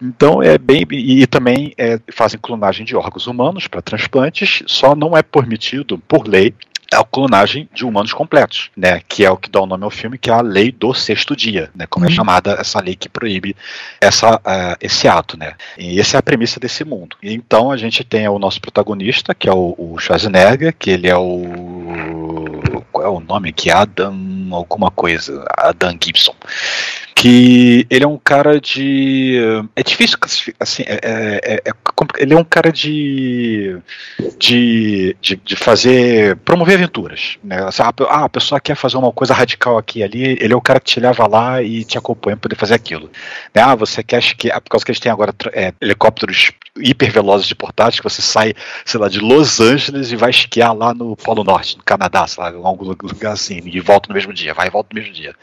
Então 0.00 0.42
é 0.42 0.58
bem. 0.58 0.86
E, 0.92 1.22
e 1.22 1.26
também 1.26 1.72
é, 1.76 1.98
fazem 2.12 2.38
clonagem 2.40 2.84
de 2.84 2.96
órgãos 2.96 3.26
humanos 3.26 3.66
para 3.66 3.82
transplantes, 3.82 4.62
só 4.66 4.94
não 4.94 5.16
é 5.16 5.22
permitido, 5.22 5.98
por 6.06 6.26
lei, 6.26 6.54
a 6.92 7.02
clonagem 7.02 7.68
de 7.74 7.84
humanos 7.84 8.12
completos, 8.12 8.70
né? 8.76 9.00
Que 9.08 9.24
é 9.24 9.30
o 9.30 9.36
que 9.36 9.50
dá 9.50 9.60
o 9.60 9.66
nome 9.66 9.84
ao 9.84 9.90
filme, 9.90 10.16
que 10.16 10.30
é 10.30 10.32
a 10.32 10.40
lei 10.40 10.70
do 10.70 10.94
sexto 10.94 11.34
dia, 11.34 11.68
né? 11.74 11.84
Como 11.88 12.06
é 12.06 12.08
Uhum. 12.08 12.14
chamada 12.14 12.52
essa 12.52 12.80
lei 12.80 12.94
que 12.94 13.08
proíbe 13.08 13.56
essa, 14.00 14.40
ah, 14.44 14.76
esse 14.80 15.08
ato, 15.08 15.36
né? 15.36 15.54
E 15.76 15.98
essa 16.00 16.16
é 16.16 16.18
a 16.18 16.22
premissa 16.22 16.60
desse 16.60 16.84
mundo. 16.84 17.16
E 17.22 17.34
então 17.34 17.70
a 17.72 17.76
gente 17.76 18.04
tem 18.04 18.28
o 18.28 18.38
nosso 18.38 18.60
protagonista, 18.60 19.34
que 19.34 19.48
é 19.48 19.52
o, 19.52 19.74
o 19.76 19.98
Schwarzenegger, 19.98 20.74
que 20.78 20.90
ele 20.90 21.08
é 21.08 21.16
o 21.16 21.42
qual 22.92 23.04
é 23.04 23.10
o 23.10 23.20
nome 23.20 23.50
aqui? 23.50 23.70
Adam 23.70 24.14
alguma 24.52 24.90
coisa, 24.90 25.44
Adam 25.58 25.98
Gibson 26.02 26.34
que 27.18 27.86
ele 27.88 28.04
é 28.04 28.06
um 28.06 28.18
cara 28.18 28.60
de. 28.60 29.38
É 29.74 29.82
difícil 29.82 30.18
classificar. 30.18 30.56
Assim, 30.60 30.82
é, 30.86 31.00
é- 31.02 31.54
é- 31.54 31.70
é 31.70 31.72
ele 32.18 32.34
é 32.34 32.36
um 32.36 32.44
cara 32.44 32.70
de. 32.70 33.78
de, 34.38 35.16
de, 35.20 35.36
de 35.36 35.56
fazer. 35.56 36.36
promover 36.44 36.74
aventuras. 36.76 37.38
Né? 37.42 37.62
Assim, 37.66 37.82
ah, 37.82 37.92
ah, 38.10 38.24
a 38.24 38.28
pessoa 38.28 38.60
quer 38.60 38.74
fazer 38.76 38.98
uma 38.98 39.10
coisa 39.12 39.32
radical 39.32 39.78
aqui 39.78 40.00
e 40.00 40.02
ali, 40.04 40.22
ele 40.40 40.52
é 40.52 40.56
o 40.56 40.60
cara 40.60 40.78
que 40.78 40.90
te 40.92 41.00
leva 41.00 41.26
lá 41.26 41.62
e 41.62 41.84
te 41.84 41.96
acompanha 41.96 42.36
para 42.36 42.42
poder 42.50 42.56
fazer 42.56 42.74
aquilo. 42.74 43.10
Né? 43.54 43.62
Ah, 43.62 43.74
você 43.74 44.02
quer 44.02 44.18
esquiar. 44.18 44.60
Por 44.60 44.68
causa 44.68 44.84
que 44.84 44.90
eles 44.90 45.00
têm 45.00 45.10
agora 45.10 45.34
é, 45.54 45.72
helicópteros 45.80 46.52
hipervelozes 46.78 47.46
de 47.46 47.54
portátil, 47.54 48.02
que 48.02 48.10
você 48.10 48.20
sai, 48.20 48.52
sei 48.84 49.00
lá, 49.00 49.08
de 49.08 49.18
Los 49.20 49.58
Angeles 49.60 50.12
e 50.12 50.16
vai 50.16 50.28
esquiar 50.28 50.74
lá 50.76 50.92
no 50.92 51.16
Polo 51.16 51.42
Norte, 51.42 51.78
no 51.78 51.82
Canadá, 51.82 52.26
sei 52.26 52.44
lá, 52.44 52.50
em 52.50 52.62
algum 52.62 52.84
lugar 52.84 53.32
assim, 53.32 53.62
e 53.64 53.80
volta 53.80 54.08
no 54.10 54.14
mesmo 54.14 54.34
dia, 54.34 54.52
vai 54.52 54.66
e 54.66 54.70
volta 54.70 54.90
no 54.92 55.00
mesmo 55.00 55.14
dia. 55.14 55.34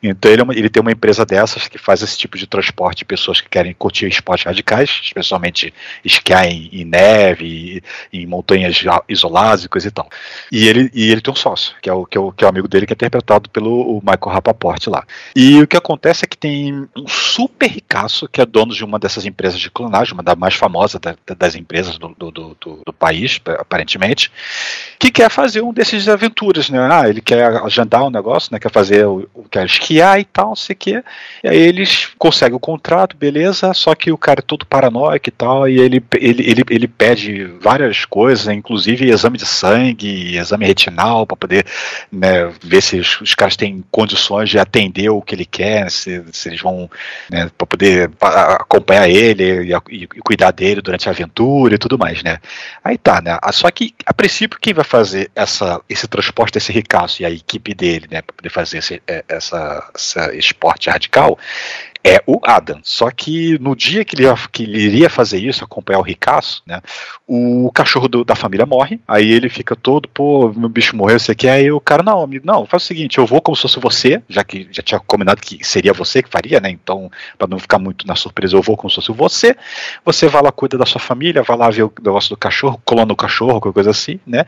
Então 0.00 0.30
ele, 0.30 0.40
é 0.42 0.44
uma- 0.44 0.54
ele 0.54 0.68
tem 0.68 0.80
uma 0.80 0.92
empresa 0.92 1.15
dessas 1.24 1.68
que 1.68 1.78
faz 1.78 2.02
esse 2.02 2.18
tipo 2.18 2.36
de 2.36 2.46
transporte 2.46 2.98
de 2.98 3.04
pessoas 3.04 3.40
que 3.40 3.48
querem 3.48 3.72
curtir 3.72 4.06
esportes 4.06 4.44
radicais, 4.46 5.00
especialmente 5.02 5.72
esquiar 6.04 6.46
em, 6.46 6.68
em 6.72 6.84
neve, 6.84 7.82
e- 8.12 8.18
em 8.22 8.26
montanhas 8.26 8.82
isoladas 9.08 9.64
e 9.64 9.68
coisa 9.68 9.88
e 9.88 9.90
tal. 9.90 10.08
E 10.50 10.66
ele, 10.68 10.90
e 10.94 11.10
ele 11.10 11.20
tem 11.20 11.32
um 11.32 11.36
sócio, 11.36 11.74
que 11.80 11.88
é, 11.88 11.92
o, 11.92 12.04
que, 12.04 12.18
é 12.18 12.20
o, 12.20 12.32
que 12.32 12.44
é 12.44 12.46
o 12.46 12.50
amigo 12.50 12.68
dele, 12.68 12.86
que 12.86 12.92
é 12.92 12.94
interpretado 12.94 13.48
pelo 13.50 14.00
Michael 14.04 14.34
Rapaport 14.34 14.86
lá. 14.88 15.04
E 15.34 15.60
o 15.62 15.66
que 15.66 15.76
acontece 15.76 16.24
é 16.24 16.28
que 16.28 16.36
tem 16.36 16.86
um 16.96 17.06
super 17.08 17.70
ricaço 17.70 18.28
que 18.28 18.40
é 18.40 18.46
dono 18.46 18.72
de 18.74 18.84
uma 18.84 18.98
dessas 18.98 19.24
empresas 19.24 19.58
de 19.60 19.70
clonagem, 19.70 20.12
uma 20.14 20.22
das 20.22 20.36
mais 20.36 20.54
famosas 20.54 21.00
da- 21.00 21.16
da- 21.26 21.34
das 21.34 21.54
empresas 21.54 21.98
do, 21.98 22.08
do, 22.18 22.30
do, 22.30 22.56
do- 22.60 22.82
do 22.86 22.92
país, 22.92 23.40
aparentemente, 23.58 24.30
que 24.98 25.10
quer 25.10 25.30
fazer 25.30 25.60
um 25.62 25.72
desses 25.72 26.08
aventuras, 26.08 26.68
né? 26.70 26.78
Ah, 26.90 27.08
ele 27.08 27.20
quer 27.20 27.44
agendar 27.62 28.04
um 28.04 28.10
negócio, 28.10 28.50
né? 28.52 28.58
Quer 28.58 28.70
fazer, 28.70 29.06
o, 29.06 29.28
o- 29.34 29.44
quer 29.44 29.66
esquiar 29.66 30.18
e 30.20 30.24
tal, 30.24 30.48
não 30.48 30.56
sei 30.56 30.74
o 30.74 30.76
quê. 30.78 31.02
E 31.42 31.48
aí 31.48 31.58
eles 31.58 32.08
conseguem 32.18 32.56
o 32.56 32.60
contrato, 32.60 33.16
beleza, 33.16 33.72
só 33.74 33.94
que 33.94 34.10
o 34.10 34.18
cara 34.18 34.40
é 34.40 34.42
todo 34.42 34.66
paranoico 34.66 35.28
e 35.28 35.32
tal, 35.32 35.68
e 35.68 35.78
ele, 35.78 36.02
ele, 36.18 36.50
ele, 36.50 36.62
ele 36.70 36.88
pede 36.88 37.44
várias 37.60 38.04
coisas, 38.04 38.48
inclusive 38.48 39.08
exame 39.10 39.38
de 39.38 39.46
sangue, 39.46 40.36
exame 40.36 40.66
retinal, 40.66 41.26
para 41.26 41.36
poder 41.36 41.66
né, 42.10 42.52
ver 42.62 42.82
se 42.82 42.98
os, 42.98 43.20
os 43.20 43.34
caras 43.34 43.56
têm 43.56 43.84
condições 43.90 44.48
de 44.50 44.58
atender 44.58 45.08
o 45.10 45.22
que 45.22 45.34
ele 45.34 45.44
quer, 45.44 45.90
se, 45.90 46.22
se 46.32 46.48
eles 46.48 46.60
vão, 46.60 46.90
né, 47.30 47.50
para 47.56 47.66
poder 47.66 48.10
pa- 48.10 48.54
acompanhar 48.60 49.08
ele 49.08 49.72
e, 49.72 50.02
e- 50.02 50.06
cuidar 50.24 50.50
dele 50.50 50.80
durante 50.80 51.08
a 51.08 51.12
aventura 51.12 51.74
e 51.74 51.78
tudo 51.78 51.98
mais, 51.98 52.22
né. 52.22 52.38
Aí 52.82 52.96
tá, 52.98 53.20
né, 53.20 53.38
só 53.52 53.70
que 53.70 53.94
a 54.04 54.12
princípio 54.14 54.58
quem 54.60 54.74
vai 54.74 54.84
fazer 54.84 55.30
essa, 55.34 55.80
esse 55.88 56.06
transporte 56.08 56.54
desse 56.54 56.72
ricaço 56.72 57.22
e 57.22 57.24
a 57.24 57.30
equipe 57.30 57.74
dele, 57.74 58.06
né, 58.10 58.22
para 58.22 58.34
poder 58.34 58.50
fazer 58.50 58.78
esse, 58.78 59.02
é, 59.06 59.24
essa, 59.28 59.90
essa 59.94 60.34
esporte 60.34 60.90
radical, 60.96 61.38
é 62.08 62.22
o 62.26 62.38
Adam. 62.44 62.78
Só 62.84 63.10
que 63.10 63.58
no 63.58 63.74
dia 63.74 64.04
que 64.04 64.14
ele, 64.14 64.26
que 64.52 64.62
ele 64.62 64.78
iria 64.80 65.10
fazer 65.10 65.38
isso, 65.38 65.64
acompanhar 65.64 65.98
o 65.98 66.02
ricaço, 66.02 66.62
né? 66.64 66.80
O 67.26 67.70
cachorro 67.74 68.06
do- 68.06 68.24
da 68.24 68.36
família 68.36 68.64
morre. 68.64 69.00
Aí 69.08 69.30
ele 69.32 69.48
fica 69.48 69.74
todo, 69.74 70.08
pô, 70.08 70.52
meu 70.56 70.68
bicho 70.68 70.94
morreu, 70.96 71.18
você 71.18 71.34
quer? 71.34 71.50
Aí 71.52 71.72
o 71.72 71.80
cara, 71.80 72.02
não, 72.04 72.22
amigo, 72.22 72.46
não, 72.46 72.64
faz 72.64 72.84
o 72.84 72.86
seguinte, 72.86 73.18
eu 73.18 73.26
vou 73.26 73.42
como 73.42 73.56
se 73.56 73.62
fosse 73.62 73.80
você, 73.80 74.22
já 74.28 74.44
que 74.44 74.68
já 74.70 74.82
tinha 74.82 75.00
combinado 75.00 75.40
que 75.40 75.64
seria 75.66 75.92
você 75.92 76.22
que 76.22 76.28
faria, 76.30 76.60
né? 76.60 76.70
Então, 76.70 77.10
para 77.36 77.48
não 77.48 77.58
ficar 77.58 77.78
muito 77.78 78.06
na 78.06 78.14
surpresa, 78.14 78.56
eu 78.56 78.62
vou 78.62 78.76
como 78.76 78.88
se 78.88 78.94
fosse 78.96 79.10
você. 79.12 79.56
Você 80.04 80.28
vai 80.28 80.42
lá, 80.42 80.52
cuida 80.52 80.78
da 80.78 80.86
sua 80.86 81.00
família, 81.00 81.42
vai 81.42 81.56
lá 81.56 81.68
ver 81.70 81.82
o 81.82 81.92
negócio 82.00 82.30
do 82.30 82.36
cachorro, 82.36 82.80
colona 82.84 83.12
o 83.12 83.16
cachorro, 83.16 83.60
qualquer 83.60 83.72
coisa 83.74 83.90
assim, 83.90 84.20
né? 84.26 84.44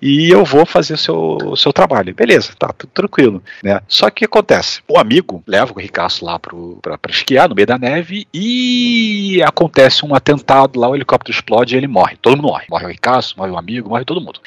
E 0.00 0.30
eu 0.30 0.44
vou 0.44 0.64
fazer 0.64 0.94
o 0.94 0.98
seu, 0.98 1.16
o 1.44 1.56
seu 1.56 1.72
trabalho. 1.72 2.14
Beleza, 2.14 2.52
tá, 2.58 2.68
tudo 2.72 2.90
tranquilo, 2.94 3.42
né? 3.64 3.80
Só 3.88 4.08
que 4.10 4.10
o 4.10 4.14
que 4.20 4.24
acontece? 4.26 4.80
O 4.88 4.98
amigo 4.98 5.42
leva 5.46 5.72
o 5.74 5.78
ricaço 5.80 6.24
lá 6.24 6.38
pro, 6.38 6.78
pra, 6.82 6.98
pra 7.00 7.12
esquiar 7.12 7.48
no 7.48 7.54
meio 7.54 7.66
da 7.66 7.78
neve 7.78 8.26
e 8.32 9.42
acontece 9.42 10.04
um 10.04 10.14
atentado 10.14 10.78
lá, 10.78 10.88
o 10.88 10.94
helicóptero 10.94 11.34
explode 11.34 11.74
e 11.74 11.78
ele 11.78 11.86
morre. 11.86 12.16
Todo 12.20 12.36
mundo 12.36 12.48
morre. 12.48 12.66
Morre 12.68 12.84
o 12.84 12.88
ricaço, 12.88 13.34
morre 13.36 13.50
o 13.50 13.58
amigo, 13.58 13.88
morre 13.88 14.04
todo 14.04 14.20
mundo. 14.20 14.40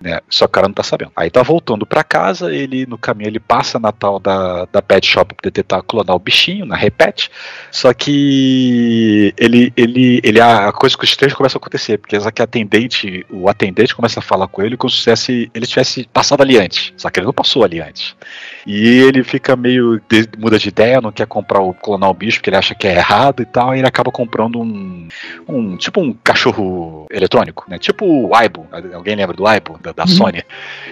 Né? 0.00 0.20
Só 0.28 0.46
que 0.46 0.50
o 0.50 0.52
cara 0.52 0.68
não 0.68 0.74
tá 0.74 0.82
sabendo. 0.82 1.12
Aí 1.14 1.30
tá 1.30 1.42
voltando 1.42 1.86
pra 1.86 2.02
casa, 2.02 2.52
ele 2.54 2.86
no 2.86 2.98
caminho 2.98 3.28
ele 3.28 3.40
passa 3.40 3.78
na 3.78 3.92
tal 3.92 4.18
da, 4.18 4.66
da 4.66 4.82
pet 4.82 5.06
shop 5.06 5.34
pra 5.34 5.50
tentar 5.50 5.82
clonar 5.82 6.16
o 6.16 6.18
bichinho, 6.18 6.66
na 6.66 6.76
repete. 6.76 7.30
Só 7.70 7.92
que 7.92 9.32
ele, 9.38 9.72
ele, 9.76 10.20
ele 10.22 10.40
a 10.40 10.72
coisa 10.72 10.96
com 10.96 11.04
os 11.04 11.16
três 11.16 11.32
começa 11.34 11.56
a 11.56 11.60
acontecer, 11.60 11.98
porque 11.98 12.18
que 12.30 12.42
a 12.42 12.44
atendente, 12.44 13.24
o 13.30 13.48
atendente 13.48 13.94
começa 13.94 14.20
a 14.20 14.22
falar 14.22 14.48
com 14.48 14.62
ele 14.62 14.76
como 14.76 14.90
se 14.90 14.98
tivesse, 14.98 15.50
ele 15.54 15.66
tivesse 15.66 16.08
passado 16.12 16.42
ali 16.42 16.58
antes. 16.58 16.92
Só 16.96 17.10
que 17.10 17.20
ele 17.20 17.26
não 17.26 17.32
passou 17.32 17.64
ali 17.64 17.80
antes. 17.80 18.14
E 18.66 19.00
ele 19.00 19.22
fica 19.24 19.56
meio. 19.56 20.00
muda 20.38 20.58
de 20.58 20.68
ideia, 20.68 21.00
não 21.00 21.12
quer 21.12 21.26
comprar 21.26 21.60
o 21.60 21.74
clonar 22.00 22.10
o 22.10 22.14
bicho, 22.14 22.38
porque 22.38 22.48
ele 22.50 22.56
acha 22.56 22.74
que 22.74 22.88
é 22.88 22.94
errado 22.96 23.42
e 23.42 23.44
tal, 23.46 23.74
e 23.74 23.78
ele 23.78 23.86
acaba 23.86 24.10
comprando 24.10 24.58
um. 24.60 25.06
um 25.46 25.76
tipo 25.76 26.00
um 26.00 26.12
cachorro 26.24 27.06
eletrônico, 27.10 27.66
né? 27.68 27.78
Tipo 27.78 28.06
o 28.06 28.34
Aibo. 28.34 28.66
Alguém 28.94 29.14
lembra 29.14 29.36
do 29.36 29.46
Aibo, 29.46 29.78
da, 29.82 29.92
da 29.92 30.04
Uhum. 30.04 30.08
Sony? 30.08 30.42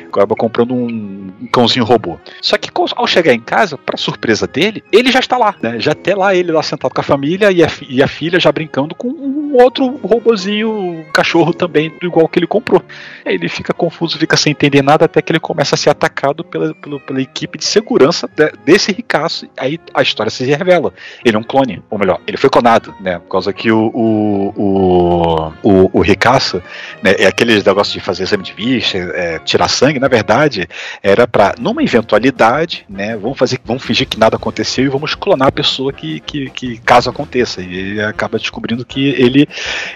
Acaba 0.09 0.37
comprando 0.37 0.75
um, 0.75 1.33
um 1.41 1.47
cãozinho 1.51 1.85
robô. 1.85 2.19
Só 2.43 2.57
que 2.59 2.69
ao 2.95 3.07
chegar 3.07 3.33
em 3.33 3.41
casa, 3.41 3.79
pra 3.79 3.97
surpresa 3.97 4.47
dele, 4.47 4.85
ele 4.93 5.11
já 5.11 5.19
está 5.21 5.37
lá, 5.39 5.55
né? 5.63 5.81
Já 5.81 5.93
até 5.93 6.15
lá, 6.15 6.35
ele 6.35 6.53
lá 6.53 6.63
sentado 6.63 6.93
com 6.93 7.01
a 7.01 7.05
família 7.05 7.51
e 7.51 7.65
a, 7.65 7.69
e 7.89 8.03
a 8.03 8.07
filha 8.09 8.39
já 8.39 8.53
brincando 8.53 8.95
com 8.95 9.09
um 9.09 9.55
outro 9.55 9.97
robozinho, 9.97 10.71
um 10.71 11.05
cachorro 11.13 11.53
também, 11.55 11.91
do 12.01 12.07
igual 12.07 12.29
que 12.29 12.39
ele 12.39 12.47
comprou. 12.47 12.83
Aí 13.25 13.35
ele 13.35 13.49
fica 13.49 13.73
confuso, 13.73 14.19
fica 14.19 14.37
sem 14.37 14.51
entender 14.51 14.83
nada, 14.83 15.07
até 15.07 15.23
que 15.23 15.33
ele 15.33 15.41
começa 15.41 15.75
a 15.75 15.79
ser 15.79 15.91
atacado 15.91 16.45
pela, 16.45 16.75
pela, 16.75 17.01
pela 17.01 17.21
equipe 17.23 17.57
de 17.59 17.65
segurança 17.65 18.29
de- 18.37 18.53
desse 18.65 18.93
ricaço. 18.93 19.47
Aí 19.57 19.79
a 19.95 20.03
história 20.03 20.31
se 20.31 20.45
revela. 20.45 20.93
Ele 21.25 21.37
é 21.37 21.39
um 21.39 21.43
clone, 21.43 21.83
ou 21.91 21.99
melhor, 21.99 22.21
ele 22.27 22.37
foi 22.37 22.51
clonado, 22.51 22.95
né? 23.01 23.19
Por 23.19 23.29
causa 23.29 23.53
que 23.53 23.71
o, 23.71 23.91
o, 23.95 24.53
o, 24.57 25.53
o, 25.63 25.91
o 25.99 26.01
ricaço, 26.01 26.63
né, 27.03 27.15
é 27.19 27.27
aqueles 27.27 27.65
negócios 27.65 27.93
de 27.93 28.01
fazer 28.01 28.25
exame 28.25 28.43
de 28.43 28.53
vista, 28.53 28.99
é, 28.99 29.39
tirar 29.41 29.69
sangue, 29.69 29.99
na 29.99 30.09
verdade, 30.09 30.69
era 31.03 31.27
pra, 31.27 31.55
numa 31.59 31.83
eventualidade, 31.83 32.85
né? 32.89 33.17
Vamos 33.17 33.39
fazer, 33.39 33.59
vamos 33.65 33.83
fingir 33.83 34.07
que 34.07 34.19
nada 34.19 34.37
aconteceu 34.37 34.85
e 34.85 34.89
vamos 34.89 35.15
clonar 35.15 35.49
a 35.49 35.53
pessoa 35.53 35.93
que, 35.93 36.21
que, 36.21 36.51
que 36.51 36.79
caso 36.79 37.11
aconteça. 37.11 37.61
E 37.61 37.75
ele 37.75 38.03
acaba 38.03 38.39
descobrindo 38.39 38.85
que 38.85 39.09
ele, 39.11 39.49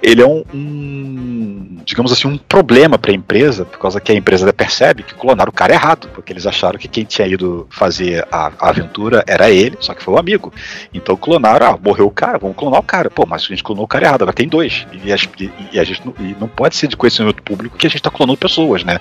ele 0.02 0.22
é 0.22 0.26
um, 0.26 0.44
um, 0.52 1.78
digamos 1.84 2.12
assim, 2.12 2.28
um 2.28 2.38
problema 2.38 2.98
para 2.98 3.10
a 3.10 3.14
empresa, 3.14 3.64
por 3.64 3.78
causa 3.78 4.00
que 4.00 4.12
a 4.12 4.14
empresa 4.14 4.52
percebe 4.52 5.02
que 5.02 5.14
clonaram 5.14 5.50
o 5.50 5.54
cara 5.54 5.72
errado, 5.72 6.08
porque 6.14 6.32
eles 6.32 6.46
acharam 6.46 6.78
que 6.78 6.88
quem 6.88 7.04
tinha 7.04 7.26
ido 7.26 7.66
fazer 7.70 8.26
a, 8.30 8.52
a 8.58 8.68
aventura 8.68 9.24
era 9.26 9.50
ele, 9.50 9.76
só 9.80 9.94
que 9.94 10.02
foi 10.02 10.14
o 10.14 10.18
amigo. 10.18 10.52
Então 10.92 11.16
clonaram, 11.16 11.66
ah, 11.66 11.78
morreu 11.82 12.06
o 12.06 12.10
cara, 12.10 12.38
vamos 12.38 12.56
clonar 12.56 12.80
o 12.80 12.82
cara. 12.82 13.10
Pô, 13.10 13.24
mas 13.28 13.42
a 13.42 13.46
gente 13.46 13.62
clonou 13.62 13.84
o 13.84 13.88
cara 13.88 14.04
errado, 14.06 14.22
agora 14.22 14.34
tem 14.34 14.48
dois. 14.48 14.86
E, 15.04 15.12
as- 15.12 15.28
e- 15.72 15.78
a 15.78 15.84
gente 15.84 16.02
não, 16.04 16.14
e 16.20 16.36
não 16.40 16.48
pode 16.48 16.76
ser 16.76 16.86
de 16.88 16.96
conhecimento 16.96 17.42
público 17.42 17.76
que 17.76 17.86
a 17.86 17.90
gente 17.90 18.02
tá 18.02 18.10
clonando 18.10 18.38
pessoas, 18.38 18.84
né? 18.84 18.98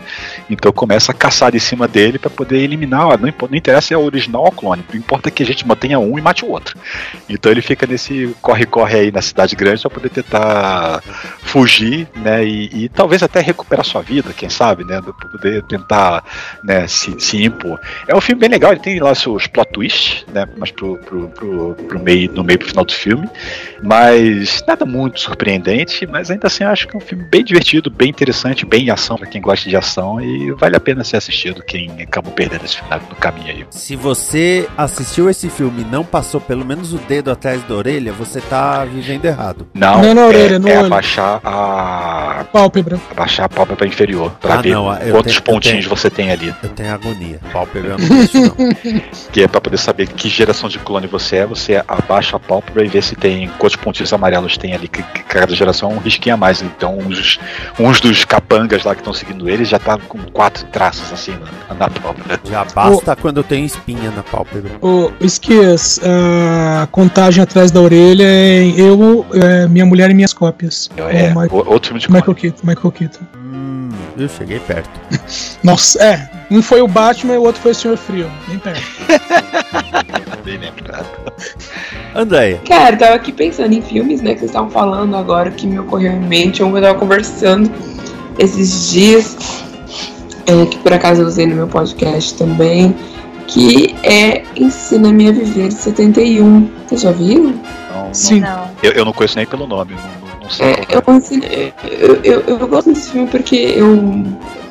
Então 0.49 0.71
começa 0.71 1.11
a 1.11 1.15
caçar 1.15 1.55
em 1.55 1.59
cima 1.59 1.87
dele 1.87 2.17
pra 2.19 2.29
poder 2.29 2.59
eliminar. 2.59 3.07
ó, 3.07 3.17
Não, 3.17 3.33
não 3.49 3.57
interessa 3.57 3.93
é 3.93 3.97
o 3.97 4.01
original 4.03 4.43
ou 4.45 4.51
clone, 4.51 4.83
o 4.93 4.97
importa 4.97 5.29
é 5.29 5.31
que 5.31 5.43
a 5.43 5.45
gente 5.45 5.67
mantenha 5.67 5.99
um 5.99 6.17
e 6.17 6.21
mate 6.21 6.45
o 6.45 6.49
outro. 6.49 6.77
Então 7.29 7.51
ele 7.51 7.61
fica 7.61 7.85
nesse 7.87 8.35
corre-corre 8.41 8.95
aí 8.99 9.11
na 9.11 9.21
cidade 9.21 9.55
grande 9.55 9.81
pra 9.81 9.89
poder 9.89 10.09
tentar 10.09 11.01
fugir, 11.43 12.07
né? 12.15 12.43
E, 12.45 12.83
e 12.85 12.89
talvez 12.89 13.23
até 13.23 13.39
recuperar 13.41 13.85
sua 13.85 14.01
vida, 14.01 14.33
quem 14.33 14.49
sabe, 14.49 14.83
né? 14.83 15.01
Pra 15.01 15.13
poder 15.29 15.63
tentar 15.63 16.23
né, 16.63 16.87
se, 16.87 17.19
se 17.19 17.43
impor. 17.43 17.79
É 18.07 18.15
um 18.15 18.21
filme 18.21 18.39
bem 18.39 18.49
legal, 18.49 18.71
ele 18.71 18.81
tem 18.81 18.99
lá 18.99 19.13
seus 19.15 19.47
plot 19.47 19.71
twists, 19.71 20.25
né? 20.33 20.47
Mas 20.57 20.71
pro, 20.71 20.97
pro, 20.97 21.27
pro, 21.29 21.70
pro 21.73 21.99
meio, 21.99 22.31
no 22.33 22.43
meio 22.43 22.59
pro 22.59 22.67
final 22.67 22.85
do 22.85 22.93
filme. 22.93 23.27
Mas 23.83 24.63
nada 24.67 24.85
muito 24.85 25.19
surpreendente, 25.19 26.05
mas 26.05 26.29
ainda 26.29 26.47
assim 26.47 26.63
eu 26.63 26.69
acho 26.69 26.87
que 26.87 26.95
é 26.95 26.97
um 26.97 27.01
filme 27.01 27.23
bem 27.23 27.43
divertido, 27.43 27.89
bem 27.89 28.09
interessante, 28.09 28.65
bem 28.65 28.85
em 28.85 28.89
ação 28.89 29.17
pra 29.17 29.25
quem 29.27 29.41
gosta 29.41 29.69
de 29.69 29.75
ação 29.75 30.21
e 30.21 30.51
vale 30.51 30.75
a 30.75 30.79
pena 30.79 31.03
ser 31.03 31.17
assistido 31.17 31.63
quem 31.63 31.89
acabou 32.01 32.31
perdendo 32.33 32.65
esse 32.65 32.77
final 32.77 32.99
no 33.09 33.15
caminho 33.15 33.47
aí. 33.47 33.65
Se 33.71 33.95
você 33.95 34.67
assistiu 34.77 35.29
esse 35.29 35.49
filme 35.49 35.81
e 35.81 35.85
não 35.85 36.03
passou 36.03 36.39
pelo 36.39 36.63
menos 36.65 36.93
o 36.93 36.97
dedo 36.99 37.31
atrás 37.31 37.63
da 37.63 37.73
orelha, 37.75 38.11
você 38.13 38.39
tá 38.41 38.85
vivendo 38.85 39.25
errado. 39.25 39.67
Não, 39.73 40.01
Não 40.01 40.13
na 40.13 40.21
é, 40.21 40.25
orelha, 40.25 40.59
no 40.59 40.67
é 40.69 40.77
olho. 40.77 40.85
abaixar 40.87 41.39
a 41.43 42.45
Pálpebra. 42.51 42.99
abaixar 43.11 43.45
a 43.45 43.49
pálpebra 43.49 43.87
inferior 43.87 44.31
pra 44.39 44.55
Ah, 44.55 44.61
ver 44.61 44.71
não, 44.73 44.93
eu 44.97 45.11
quantos 45.11 45.33
tenho- 45.33 45.37
eu 45.37 45.41
pontinhos 45.41 45.85
tenho. 45.85 45.89
você 45.97 46.09
tem 46.09 46.31
ali, 46.31 46.53
Eu 46.61 46.69
tenho 46.69 46.93
agonia. 46.93 47.39
Pálpebra 47.51 47.91
eu 47.91 47.97
não 47.97 48.07
não. 48.07 49.01
que 49.31 49.41
é 49.41 49.47
pra 49.47 49.59
poder 49.61 49.77
saber 49.77 50.07
que 50.07 50.29
geração 50.29 50.69
de 50.69 50.77
clone 50.79 51.07
você 51.07 51.37
é, 51.37 51.45
você 51.45 51.60
abaixa 51.87 52.35
a 52.37 52.39
pálpebra 52.39 52.83
e 52.85 52.87
vê 52.87 53.01
se 53.01 53.15
tem 53.15 53.49
quantos 53.57 53.75
pontinhos 53.75 54.11
amarelos 54.13 54.57
tem 54.57 54.73
ali, 54.73 54.87
que, 54.87 55.01
que 55.03 55.23
cada 55.23 55.53
geração 55.55 55.91
é 55.91 55.93
um 55.95 55.99
risquinho 55.99 56.35
a 56.35 56.37
mais. 56.37 56.61
Então 56.61 56.97
uns, 56.97 57.39
uns 57.79 57.99
dos 58.01 58.25
capangas 58.25 58.83
lá 58.83 58.93
que 58.95 59.01
estão 59.01 59.13
seguindo 59.13 59.49
eles 59.49 59.69
já 59.69 59.79
tá 59.79 59.97
com 59.97 60.17
quatro 60.31 60.65
traços 60.67 61.11
assim 61.11 61.33
na, 61.69 61.75
na 61.75 61.89
pálpebra. 61.89 62.39
Já 62.49 62.65
basta 62.65 63.15
quando 63.15 63.37
eu 63.37 63.43
tenho 63.43 63.65
espinha 63.65 64.11
na 64.11 64.23
pálpebra. 64.23 64.71
Ô, 64.81 65.11
Esquias, 65.21 65.99
a 66.03 66.87
contagem 66.87 67.43
atrás 67.43 67.71
da 67.71 67.79
orelha 67.81 68.23
é 68.25 68.63
eu, 68.77 69.25
é, 69.33 69.67
minha 69.67 69.85
mulher 69.85 70.09
e 70.09 70.13
minhas 70.13 70.33
cópias. 70.33 70.89
É, 70.97 71.31
o- 71.51 71.69
outro 71.69 71.89
filme 71.89 71.99
de 71.99 72.11
Michael. 72.11 72.35
Keaton, 72.35 72.59
Michael 72.67 72.91
Keaton. 72.91 73.40
Hum, 73.51 73.89
eu 74.17 74.29
cheguei 74.29 74.59
perto. 74.59 74.89
Nossa, 75.63 76.01
é. 76.03 76.29
Um 76.49 76.61
foi 76.61 76.81
o 76.81 76.87
Batman 76.87 77.35
e 77.35 77.37
o 77.37 77.43
outro 77.43 77.61
foi 77.61 77.71
o 77.71 77.75
Senhor 77.75 77.97
Frio. 77.97 78.29
Bem 78.47 78.59
perto. 78.59 78.81
Bem 80.43 80.57
lembrado. 80.57 81.05
Andréia, 82.15 82.59
Cara, 82.67 82.95
eu 82.95 82.99
tava 82.99 83.15
aqui 83.15 83.31
pensando 83.31 83.73
em 83.73 83.81
filmes, 83.81 84.21
né, 84.21 84.33
que 84.33 84.39
vocês 84.39 84.51
estavam 84.51 84.69
falando 84.69 85.15
agora, 85.15 85.51
que 85.51 85.65
me 85.67 85.79
ocorreu 85.79 86.11
em 86.11 86.19
mente, 86.19 86.63
um 86.63 86.71
que 86.71 86.77
eu 86.77 86.81
tava 86.81 86.97
conversando 86.99 87.71
esses 88.39 88.89
dias, 88.91 89.37
é, 90.45 90.65
que 90.65 90.77
por 90.79 90.91
acaso 90.93 91.21
eu 91.21 91.27
usei 91.27 91.45
no 91.45 91.55
meu 91.55 91.67
podcast 91.67 92.33
também, 92.35 92.95
que 93.47 93.95
é 94.03 94.43
Ensina-me 94.55 95.29
a 95.29 95.31
Viver 95.31 95.67
de 95.69 95.75
71. 95.75 96.69
Vocês 96.87 97.01
já 97.01 97.11
viram? 97.11 97.43
Não, 97.93 98.05
não- 98.07 98.13
Sim. 98.13 98.39
Não. 98.41 98.69
eu, 98.81 98.91
eu 98.93 99.05
não 99.05 99.13
conheço 99.13 99.37
nem 99.37 99.45
pelo 99.45 99.67
nome, 99.67 99.93
não, 99.93 100.20
É, 100.59 100.85
eu, 100.89 101.15
ensino- 101.15 101.43
eu, 101.45 102.19
eu, 102.23 102.39
eu 102.41 102.67
gosto 102.67 102.91
desse 102.91 103.11
filme 103.11 103.27
porque 103.27 103.55
eu, 103.55 104.23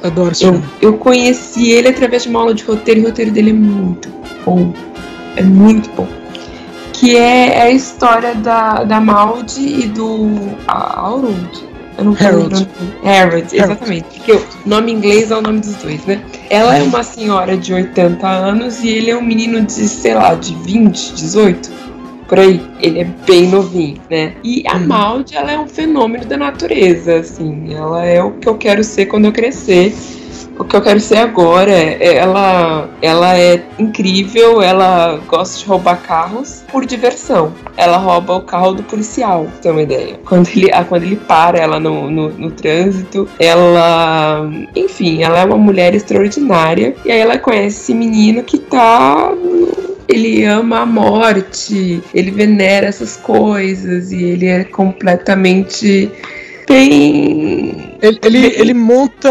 Adoro 0.02 0.32
esse 0.32 0.44
eu, 0.44 0.52
filme. 0.52 0.68
eu 0.80 0.92
conheci 0.98 1.70
ele 1.72 1.88
através 1.88 2.24
de 2.24 2.28
uma 2.28 2.40
aula 2.40 2.54
de 2.54 2.62
roteiro 2.64 3.00
e 3.00 3.02
o 3.04 3.06
roteiro 3.06 3.30
dele 3.30 3.50
é 3.50 3.54
muito 3.54 4.08
bom. 4.44 4.72
É 5.36 5.42
muito 5.42 5.88
bom. 5.96 6.06
Que 6.92 7.16
é 7.16 7.62
a 7.62 7.70
história 7.70 8.34
da, 8.34 8.84
da 8.84 9.00
Maldi 9.00 9.60
e 9.84 9.86
do 9.88 10.28
a- 10.68 11.00
Harold. 11.06 11.70
Eu 11.98 12.04
não 12.04 12.16
Harold. 12.18 12.68
Harold, 13.04 13.46
exatamente. 13.56 14.04
Porque 14.16 14.32
o 14.32 14.42
nome 14.66 14.92
em 14.92 14.96
inglês 14.96 15.30
é 15.30 15.36
o 15.36 15.42
nome 15.42 15.60
dos 15.60 15.74
dois, 15.76 16.04
né? 16.06 16.20
Ela 16.48 16.76
é 16.76 16.82
uma 16.82 17.02
senhora 17.02 17.56
de 17.56 17.72
80 17.74 18.26
anos 18.26 18.82
e 18.82 18.88
ele 18.88 19.10
é 19.10 19.16
um 19.16 19.22
menino 19.22 19.60
de, 19.62 19.72
sei 19.72 20.14
lá, 20.14 20.34
de 20.34 20.54
20, 20.54 21.14
18 21.14 21.70
por 22.30 22.38
aí. 22.38 22.62
Ele 22.80 23.00
é 23.00 23.04
bem 23.26 23.48
novinho, 23.48 24.00
né? 24.08 24.34
E 24.44 24.62
a 24.68 24.76
Uhum. 24.76 24.86
Maldi, 24.86 25.36
ela 25.36 25.50
é 25.50 25.58
um 25.58 25.66
fenômeno 25.66 26.24
da 26.24 26.36
natureza, 26.36 27.16
assim. 27.16 27.74
Ela 27.74 28.06
é 28.06 28.22
o 28.22 28.30
que 28.30 28.48
eu 28.48 28.56
quero 28.56 28.84
ser 28.84 29.06
quando 29.06 29.24
eu 29.24 29.32
crescer. 29.32 29.92
O 30.56 30.64
que 30.64 30.76
eu 30.76 30.82
quero 30.82 31.00
ser 31.00 31.16
agora 31.16 31.72
é 31.72 32.16
ela, 32.16 32.88
ela 33.00 33.36
é 33.36 33.64
incrível, 33.78 34.60
ela 34.62 35.18
gosta 35.26 35.58
de 35.58 35.64
roubar 35.64 36.02
carros 36.02 36.62
por 36.70 36.84
diversão. 36.84 37.52
Ela 37.76 37.96
rouba 37.96 38.36
o 38.36 38.42
carro 38.42 38.74
do 38.74 38.82
policial, 38.82 39.44
pra 39.44 39.62
ter 39.62 39.70
uma 39.70 39.82
ideia. 39.82 40.20
Quando 40.24 40.48
ele, 40.48 40.70
ah, 40.72 40.84
quando 40.84 41.02
ele 41.04 41.16
para 41.16 41.58
ela 41.58 41.80
no, 41.80 42.10
no, 42.10 42.28
no 42.28 42.50
trânsito, 42.50 43.26
ela. 43.40 44.48
Enfim, 44.76 45.22
ela 45.22 45.40
é 45.40 45.44
uma 45.44 45.56
mulher 45.56 45.94
extraordinária. 45.94 46.94
E 47.04 47.10
aí 47.10 47.18
ela 47.18 47.38
conhece 47.38 47.80
esse 47.80 47.94
menino 47.94 48.44
que 48.44 48.58
tá 48.58 49.32
ele 50.10 50.44
ama 50.44 50.80
a 50.80 50.86
morte, 50.86 52.02
ele 52.12 52.30
venera 52.30 52.86
essas 52.86 53.16
coisas 53.16 54.12
e 54.12 54.22
ele 54.22 54.46
é 54.46 54.64
completamente 54.64 56.10
bem. 56.70 57.90
Ele, 58.00 58.18
ele, 58.24 58.46
ele 58.56 58.74
monta. 58.74 59.30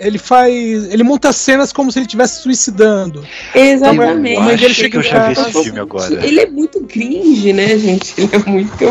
Ele 0.00 0.18
faz. 0.18 0.92
Ele 0.92 1.02
monta 1.02 1.32
cenas 1.32 1.72
como 1.72 1.92
se 1.92 1.98
ele 1.98 2.06
estivesse 2.06 2.40
suicidando. 2.42 3.24
Exatamente. 3.54 4.36
A 4.36 4.40
mãe 4.40 4.56
dele 4.56 4.66
Acho 4.66 4.74
chega 4.74 4.90
que 4.90 4.96
eu 4.96 5.02
já 5.02 5.26
vi 5.26 5.32
esse 5.32 5.62
filme 5.62 5.80
agora. 5.80 6.26
Ele 6.26 6.40
é 6.40 6.46
muito 6.46 6.80
cringe, 6.80 7.52
né, 7.52 7.78
gente? 7.78 8.14
Ele 8.16 8.30
é 8.32 8.50
muito. 8.50 8.84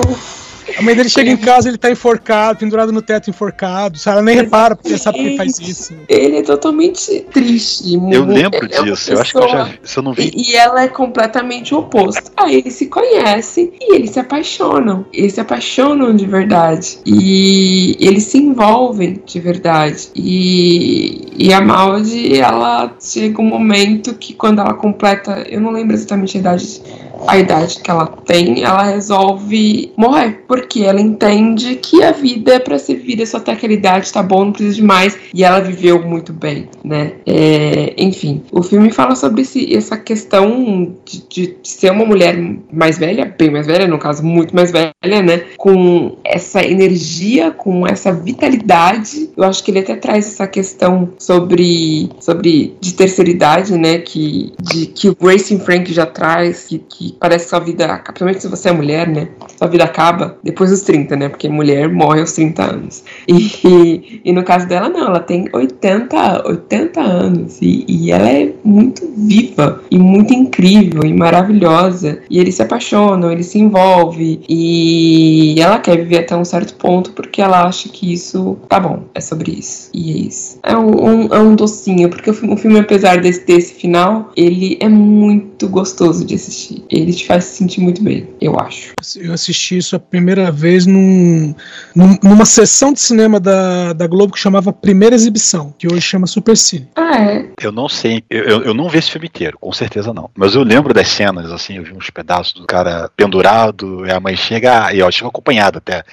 A 0.78 0.82
mãe 0.82 0.96
dele 0.96 1.10
chega 1.10 1.30
em 1.30 1.38
casa, 1.38 1.68
ele 1.70 1.78
tá 1.78 1.92
enforcado, 1.92 2.60
pendurado 2.60 2.92
no 2.92 3.02
teto 3.02 3.30
enforcado. 3.30 4.00
Ela 4.06 4.22
nem 4.22 4.36
repara 4.36 4.76
porque 4.76 4.98
sabe 4.98 5.20
que 5.20 5.26
ele 5.26 5.38
faz 5.38 5.60
isso. 5.60 5.94
Ele 6.08 6.38
é 6.38 6.42
totalmente 6.44 7.26
triste. 7.32 7.94
Eu 8.12 8.26
lembro 8.26 8.66
é 8.72 8.82
disso, 8.84 9.12
eu 9.12 9.20
acho 9.22 9.32
que 9.34 9.38
eu 9.38 9.42
já 9.44 9.48
pessoa- 9.48 9.66
vi. 9.66 9.80
Se 9.84 10.00
eu 10.00 10.04
não 10.04 10.14
vi, 10.14 10.32
E, 10.36 10.52
e 10.52 10.56
ela 10.56 10.84
é 10.84 10.88
completamente 10.88 11.74
o 11.76 11.80
oposto. 11.80 12.32
Aí 12.38 12.56
eles 12.56 12.74
se 12.74 12.88
conhecem 12.88 13.72
e 13.80 13.96
eles 13.96 14.12
se 14.12 14.20
apaixonam. 14.20 15.06
Eles 15.14 15.34
se 15.34 15.40
apaixonam 15.42 16.16
de 16.16 16.26
verdade. 16.26 17.00
E 17.06 17.96
eles 18.00 18.24
se 18.24 18.38
envolvem 18.38 19.22
de 19.26 19.40
verdade. 19.40 20.10
E, 20.16 21.28
e 21.38 21.54
a 21.54 21.62
Maldi, 21.62 22.38
ela 22.40 22.92
chega 23.00 23.42
um 23.42 23.46
momento 23.46 24.14
que 24.16 24.34
quando 24.34 24.60
ela 24.60 24.74
completa, 24.74 25.44
eu 25.50 25.60
não 25.62 25.72
lembro 25.72 25.96
exatamente 25.96 26.38
a 26.38 26.40
idade, 26.40 26.82
a 27.28 27.38
idade 27.38 27.80
que 27.80 27.90
ela 27.90 28.08
tem, 28.08 28.64
ela 28.64 28.84
resolve 28.84 29.92
morrer. 29.98 30.44
Porque 30.48 30.84
ela 30.84 31.02
entende 31.02 31.76
que 31.76 32.04
a 32.04 32.12
vida 32.12 32.56
é 32.56 32.60
pra 32.60 32.78
ser 32.78 32.96
vivida 32.96 33.26
só 33.26 33.38
até 33.38 33.52
aquela 33.52 33.74
idade, 33.74 34.12
tá 34.12 34.22
bom, 34.22 34.46
não 34.46 34.52
precisa 34.52 34.76
de 34.76 34.84
mais. 34.84 35.18
E 35.34 35.44
ela 35.44 35.60
viveu 35.60 36.02
muito 36.02 36.34
bem, 36.34 36.70
né? 36.84 37.14
É, 37.26 37.94
enfim, 37.98 38.44
o 38.52 38.62
filme 38.62 38.92
fala 38.92 39.16
sobre 39.16 39.42
esse, 39.42 39.76
essa 39.76 39.98
questão 39.98 40.96
de, 41.06 41.24
de 41.30 41.56
ser 41.64 41.92
uma 41.92 42.06
mulher 42.06 42.38
mais 42.72 42.98
velha, 42.98 43.34
bem 43.38 43.50
mais 43.50 43.68
velha, 43.68 43.88
no 43.88 43.98
caso, 43.98 44.24
muito 44.24 44.56
mais 44.56 44.72
velha, 44.72 44.94
né? 45.04 45.44
Com 45.58 46.18
essa 46.24 46.64
energia, 46.64 47.52
com 47.52 47.88
essa 47.88 48.12
vitalidade. 48.12 49.30
Eu 49.36 49.44
acho 49.44 49.64
que 49.64 49.72
ele 49.72 49.80
até 49.80 49.96
traz 49.96 50.28
essa 50.28 50.48
questão 50.48 51.10
sobre, 51.18 52.10
sobre 52.20 52.76
de 52.80 52.94
terceira 52.94 53.30
idade, 53.30 53.78
né? 53.78 54.00
Que, 54.00 54.54
de, 54.62 54.86
que 54.88 55.10
o 55.10 55.16
Grace 55.16 55.58
Frank 55.60 55.92
já 55.94 56.06
traz, 56.06 56.66
que, 56.68 56.80
que 56.80 57.13
parece 57.20 57.46
que 57.46 57.50
sua 57.50 57.60
vida, 57.60 57.98
principalmente 58.00 58.42
se 58.42 58.48
você 58.48 58.70
é 58.70 58.72
mulher, 58.72 59.08
né? 59.08 59.30
Sua 59.58 59.68
vida 59.68 59.84
acaba 59.84 60.38
depois 60.44 60.70
dos 60.70 60.82
30, 60.82 61.16
né? 61.16 61.30
Porque 61.30 61.48
mulher 61.50 61.90
morre 61.90 62.22
aos 62.22 62.34
30 62.34 62.64
anos. 62.64 63.04
E, 63.28 64.22
e 64.24 64.32
no 64.32 64.44
caso 64.44 64.68
dela, 64.68 64.90
não, 64.90 65.08
ela 65.08 65.20
tem 65.20 65.48
80, 65.54 66.48
80 66.48 67.02
anos 67.02 67.58
e, 67.62 67.86
e 67.88 68.12
ela 68.12 68.30
é 68.30 68.52
muito 68.64 69.02
viva 69.18 69.82
e 69.90 69.98
muito 69.98 70.34
incrível 70.34 71.04
e 71.04 71.14
maravilhosa. 71.14 72.20
E 72.30 72.40
eles 72.40 72.56
se 72.56 72.62
apaixonam, 72.62 73.32
eles 73.32 73.48
se 73.48 73.60
envolvem 73.60 74.42
e 74.48 75.56
ela 75.60 75.80
quer 75.80 75.98
viver 75.98 76.20
até 76.20 76.36
um 76.36 76.46
certo 76.46 76.76
ponto 76.76 77.12
porque 77.12 77.42
ela 77.42 77.64
acha 77.66 77.90
que 77.90 78.14
isso 78.14 78.58
tá 78.68 78.80
bom, 78.80 79.04
é 79.14 79.22
sobre 79.22 79.52
isso. 79.52 79.90
E 79.94 80.12
é 80.12 80.18
isso. 80.28 80.60
É 80.64 80.76
um, 80.76 80.90
um- 81.06 81.34
é 81.34 81.40
um 81.40 81.56
docinho, 81.56 82.10
porque 82.10 82.30
o 82.30 82.34
filme, 82.34 82.54
o 82.54 82.58
filme, 82.58 82.80
apesar 82.80 83.20
desse, 83.22 83.46
desse 83.46 83.74
final, 83.76 84.32
ele 84.36 84.78
é 84.80 84.90
muito 84.90 85.68
gostoso 85.68 86.26
de 86.26 86.36
assistir. 86.36 86.84
Ele 86.94 87.12
te 87.14 87.26
faz 87.26 87.46
se 87.46 87.58
sentir 87.58 87.82
muito 87.82 88.04
bem, 88.04 88.28
eu 88.40 88.60
acho. 88.60 88.94
Eu 89.18 89.34
assisti 89.34 89.78
isso 89.78 89.96
a 89.96 90.00
primeira 90.00 90.52
vez 90.52 90.86
num, 90.86 91.54
num- 91.96 92.18
numa 92.22 92.46
sessão 92.46 92.94
de 92.94 93.00
cinema 93.00 93.40
da, 93.40 93.94
da 93.94 94.06
Globo 94.08 94.34
que 94.34 94.40
chamava 94.40 94.72
Primeira 94.72 95.16
Exibição, 95.16 95.74
que 95.78 95.88
hoje 95.88 96.02
chama 96.02 96.28
Super 96.28 96.56
Cine. 96.56 96.88
Ah, 96.96 97.18
é. 97.22 97.50
eu 97.62 97.72
não 97.72 97.90
sei, 97.90 98.24
eu, 98.30 98.44
eu, 98.44 98.62
eu 98.66 98.74
não 98.74 98.88
vi 98.90 99.00
esse 99.00 99.10
filme 99.10 99.28
inteiro, 99.28 99.58
com 99.60 99.72
certeza 99.74 100.14
não. 100.14 100.30
Mas 100.36 100.54
eu 100.56 100.62
lembro 100.64 100.94
das 100.94 101.08
cenas, 101.08 101.52
assim, 101.52 101.78
eu 101.78 101.84
vi 101.84 101.94
uns 101.94 102.10
pedaços 102.12 102.54
do 102.54 102.66
cara 102.68 103.10
pendurado, 103.18 104.06
e 104.06 104.12
a 104.12 104.20
mãe 104.20 104.36
chega, 104.36 104.86
ah, 104.86 104.94
e 104.94 105.02
ó, 105.02 105.10
chega 105.10 105.28
acompanhado 105.30 105.80
até. 105.80 106.04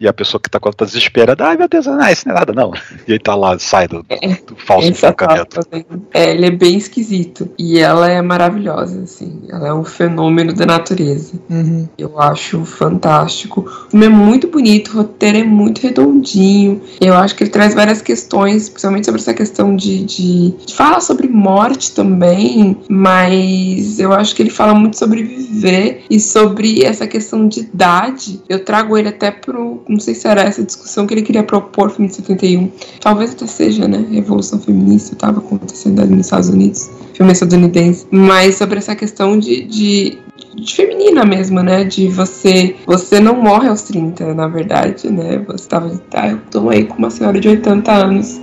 E 0.00 0.08
a 0.08 0.12
pessoa 0.12 0.40
que 0.40 0.48
tá 0.48 0.58
com 0.58 0.68
ela 0.68 0.74
tá 0.74 0.84
desesperada, 0.86 1.44
ai 1.46 1.56
meu 1.56 1.68
Deus, 1.68 1.84
não, 1.86 2.00
isso 2.08 2.26
não 2.26 2.34
é 2.34 2.38
nada 2.38 2.52
não. 2.54 2.72
E 3.06 3.12
aí 3.12 3.18
tá 3.18 3.34
lá, 3.34 3.58
sai 3.58 3.88
do, 3.88 4.02
do 4.46 4.56
falso 4.56 4.86
tá 4.86 4.92
enforcamento. 4.92 5.56
fazendo- 5.56 6.06
É, 6.14 6.30
ele 6.32 6.46
é 6.46 6.50
bem 6.50 6.76
esquisito. 6.76 7.50
E 7.58 7.78
ela 7.78 8.08
é 8.08 8.22
maravilhosa, 8.22 9.02
assim. 9.02 9.42
Ela 9.50 9.68
é 9.68 9.74
um 9.74 9.84
fenômeno 9.84 10.29
fenômeno 10.30 10.52
da 10.52 10.64
natureza. 10.64 11.32
Uhum. 11.50 11.88
Eu 11.98 12.18
acho 12.18 12.64
fantástico. 12.64 13.66
O 13.86 13.90
filme 13.90 14.06
é 14.06 14.08
muito 14.08 14.48
bonito, 14.48 14.92
o 14.92 14.96
roteiro 14.98 15.38
é 15.38 15.44
muito 15.44 15.80
redondinho. 15.80 16.80
Eu 17.00 17.14
acho 17.14 17.34
que 17.34 17.42
ele 17.42 17.50
traz 17.50 17.74
várias 17.74 18.00
questões, 18.00 18.68
principalmente 18.68 19.06
sobre 19.06 19.20
essa 19.20 19.34
questão 19.34 19.74
de, 19.74 20.04
de, 20.04 20.54
de 20.66 20.74
fala 20.74 21.00
sobre 21.00 21.28
morte 21.28 21.92
também, 21.92 22.76
mas 22.88 23.98
eu 23.98 24.12
acho 24.12 24.34
que 24.34 24.42
ele 24.42 24.50
fala 24.50 24.74
muito 24.74 24.96
sobre 24.96 25.22
viver 25.22 26.04
e 26.08 26.20
sobre 26.20 26.84
essa 26.84 27.06
questão 27.06 27.48
de 27.48 27.60
idade. 27.60 28.40
Eu 28.48 28.64
trago 28.64 28.96
ele 28.96 29.08
até 29.08 29.30
pro. 29.30 29.82
Não 29.88 29.98
sei 29.98 30.14
se 30.14 30.28
era 30.28 30.42
essa 30.42 30.62
discussão 30.62 31.06
que 31.06 31.14
ele 31.14 31.22
queria 31.22 31.42
propor 31.42 31.88
no 31.88 31.94
filme 31.94 32.08
de 32.08 32.16
71. 32.16 32.70
Talvez 33.00 33.32
até 33.32 33.46
seja, 33.46 33.88
né? 33.88 34.04
Revolução 34.10 34.60
feminista 34.60 35.14
estava 35.14 35.38
acontecendo 35.38 36.00
ali 36.00 36.14
nos 36.14 36.26
Estados 36.26 36.48
Unidos. 36.48 36.90
Filme 37.14 37.32
estadunidense. 37.32 38.06
Mas 38.10 38.56
sobre 38.56 38.78
essa 38.78 38.94
questão 38.94 39.38
de, 39.38 39.64
de 39.64 40.18
de 40.60 40.74
feminina 40.74 41.24
mesmo, 41.24 41.62
né? 41.62 41.84
De 41.84 42.08
você. 42.08 42.76
Você 42.86 43.20
não 43.20 43.34
morre 43.34 43.68
aos 43.68 43.82
30, 43.82 44.34
na 44.34 44.48
verdade, 44.48 45.10
né? 45.10 45.42
Você 45.46 45.68
tava. 45.68 46.00
Ah, 46.14 46.28
eu 46.28 46.38
tô 46.50 46.68
aí 46.68 46.84
com 46.84 46.96
uma 46.96 47.10
senhora 47.10 47.40
de 47.40 47.48
80 47.48 47.92
anos, 47.92 48.40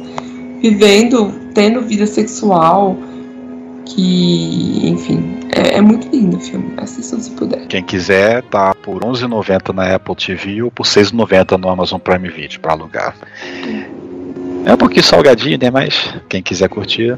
vivendo, 0.62 1.32
tendo 1.54 1.82
vida 1.82 2.06
sexual. 2.06 2.98
Que, 3.86 4.90
enfim, 4.90 5.40
é, 5.56 5.78
é 5.78 5.82
muito 5.82 6.10
lindo 6.10 6.36
o 6.36 6.40
filme. 6.42 6.74
Assistam 6.76 7.20
se 7.22 7.32
puder. 7.32 7.68
Quem 7.68 7.82
quiser, 7.82 8.44
tá 8.44 8.76
por 8.76 9.02
R$ 9.02 9.12
11,90 9.12 9.74
na 9.74 9.96
Apple 9.96 10.16
TV 10.16 10.62
ou 10.62 10.70
por 10.70 10.86
R$ 10.86 10.92
6,90 10.92 11.58
no 11.58 11.70
Amazon 11.70 11.98
Prime 11.98 12.28
Video 12.28 12.60
pra 12.60 12.74
alugar. 12.74 13.16
É 14.66 14.74
um 14.74 14.78
pouquinho 14.78 15.06
salgadinho, 15.06 15.58
né? 15.58 15.72
Mas 15.72 16.14
quem 16.28 16.44
quiser 16.44 16.68
curtir. 16.68 17.18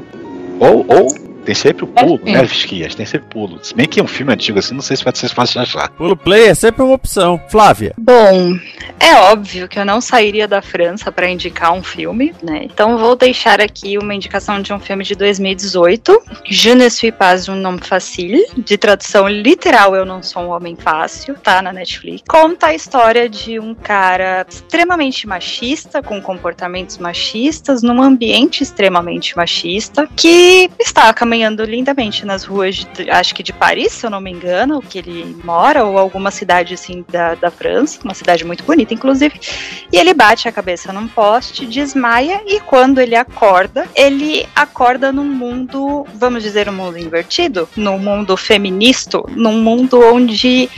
Ou, 0.60 0.86
ou 0.88 1.29
tem 1.50 1.54
sempre 1.56 1.82
o 1.82 1.88
pulo, 1.88 2.20
É, 2.24 2.32
né, 2.32 2.38
é. 2.38 2.44
Visquias? 2.44 2.94
Tem 2.94 3.04
sempre 3.04 3.28
pulo. 3.28 3.58
Se 3.60 3.74
bem 3.74 3.84
que 3.88 3.98
é 3.98 4.02
um 4.02 4.06
filme 4.06 4.32
antigo 4.32 4.60
assim, 4.60 4.72
não 4.72 4.80
sei 4.80 4.96
se 4.96 5.02
vai 5.02 5.12
ser 5.16 5.28
fácil 5.30 5.54
de 5.54 5.66
achar. 5.66 5.88
Pulo 5.90 6.16
play 6.16 6.44
é 6.44 6.54
sempre 6.54 6.80
uma 6.82 6.94
opção. 6.94 7.40
Flávia. 7.48 7.92
Bom, 7.98 8.56
é 9.00 9.16
óbvio 9.16 9.66
que 9.66 9.76
eu 9.76 9.84
não 9.84 10.00
sairia 10.00 10.46
da 10.46 10.62
França 10.62 11.10
para 11.10 11.28
indicar 11.28 11.72
um 11.72 11.82
filme, 11.82 12.32
né? 12.40 12.60
Então 12.62 12.96
vou 12.98 13.16
deixar 13.16 13.60
aqui 13.60 13.98
uma 13.98 14.14
indicação 14.14 14.62
de 14.62 14.72
um 14.72 14.78
filme 14.78 15.02
de 15.02 15.16
2018, 15.16 16.22
Je 16.48 16.72
ne 16.72 16.88
suis 16.88 17.10
pas 17.10 17.48
un 17.48 17.66
homme 17.66 17.80
facile, 17.82 18.46
de 18.56 18.78
tradução 18.78 19.26
literal 19.28 19.96
Eu 19.96 20.04
não 20.04 20.22
sou 20.22 20.42
um 20.42 20.50
homem 20.50 20.76
fácil, 20.76 21.34
tá 21.34 21.60
na 21.60 21.72
Netflix. 21.72 22.22
Conta 22.28 22.68
a 22.68 22.74
história 22.74 23.28
de 23.28 23.58
um 23.58 23.74
cara 23.74 24.46
extremamente 24.48 25.26
machista, 25.26 26.00
com 26.00 26.22
comportamentos 26.22 26.98
machistas, 26.98 27.82
num 27.82 28.00
ambiente 28.00 28.62
extremamente 28.62 29.36
machista, 29.36 30.08
que 30.14 30.70
está 30.78 31.12
caminhando 31.12 31.39
lindamente 31.64 32.24
nas 32.24 32.44
ruas, 32.44 32.76
de, 32.76 33.10
acho 33.10 33.34
que 33.34 33.42
de 33.42 33.52
Paris, 33.52 33.92
se 33.92 34.06
eu 34.06 34.10
não 34.10 34.20
me 34.20 34.30
engano, 34.30 34.82
que 34.82 34.98
ele 34.98 35.36
mora, 35.44 35.84
ou 35.84 35.98
alguma 35.98 36.30
cidade 36.30 36.74
assim 36.74 37.04
da, 37.08 37.34
da 37.34 37.50
França, 37.50 38.00
uma 38.04 38.14
cidade 38.14 38.44
muito 38.44 38.64
bonita, 38.64 38.94
inclusive. 38.94 39.40
E 39.92 39.96
ele 39.96 40.14
bate 40.14 40.48
a 40.48 40.52
cabeça 40.52 40.92
num 40.92 41.08
poste, 41.08 41.66
desmaia, 41.66 42.42
e 42.46 42.60
quando 42.60 43.00
ele 43.00 43.14
acorda, 43.14 43.88
ele 43.94 44.46
acorda 44.54 45.12
num 45.12 45.24
mundo, 45.24 46.06
vamos 46.14 46.42
dizer, 46.42 46.68
um 46.68 46.72
mundo 46.72 46.98
invertido, 46.98 47.68
num 47.76 47.98
mundo 47.98 48.36
feminista, 48.36 49.20
num 49.34 49.62
mundo 49.62 50.00
onde 50.00 50.68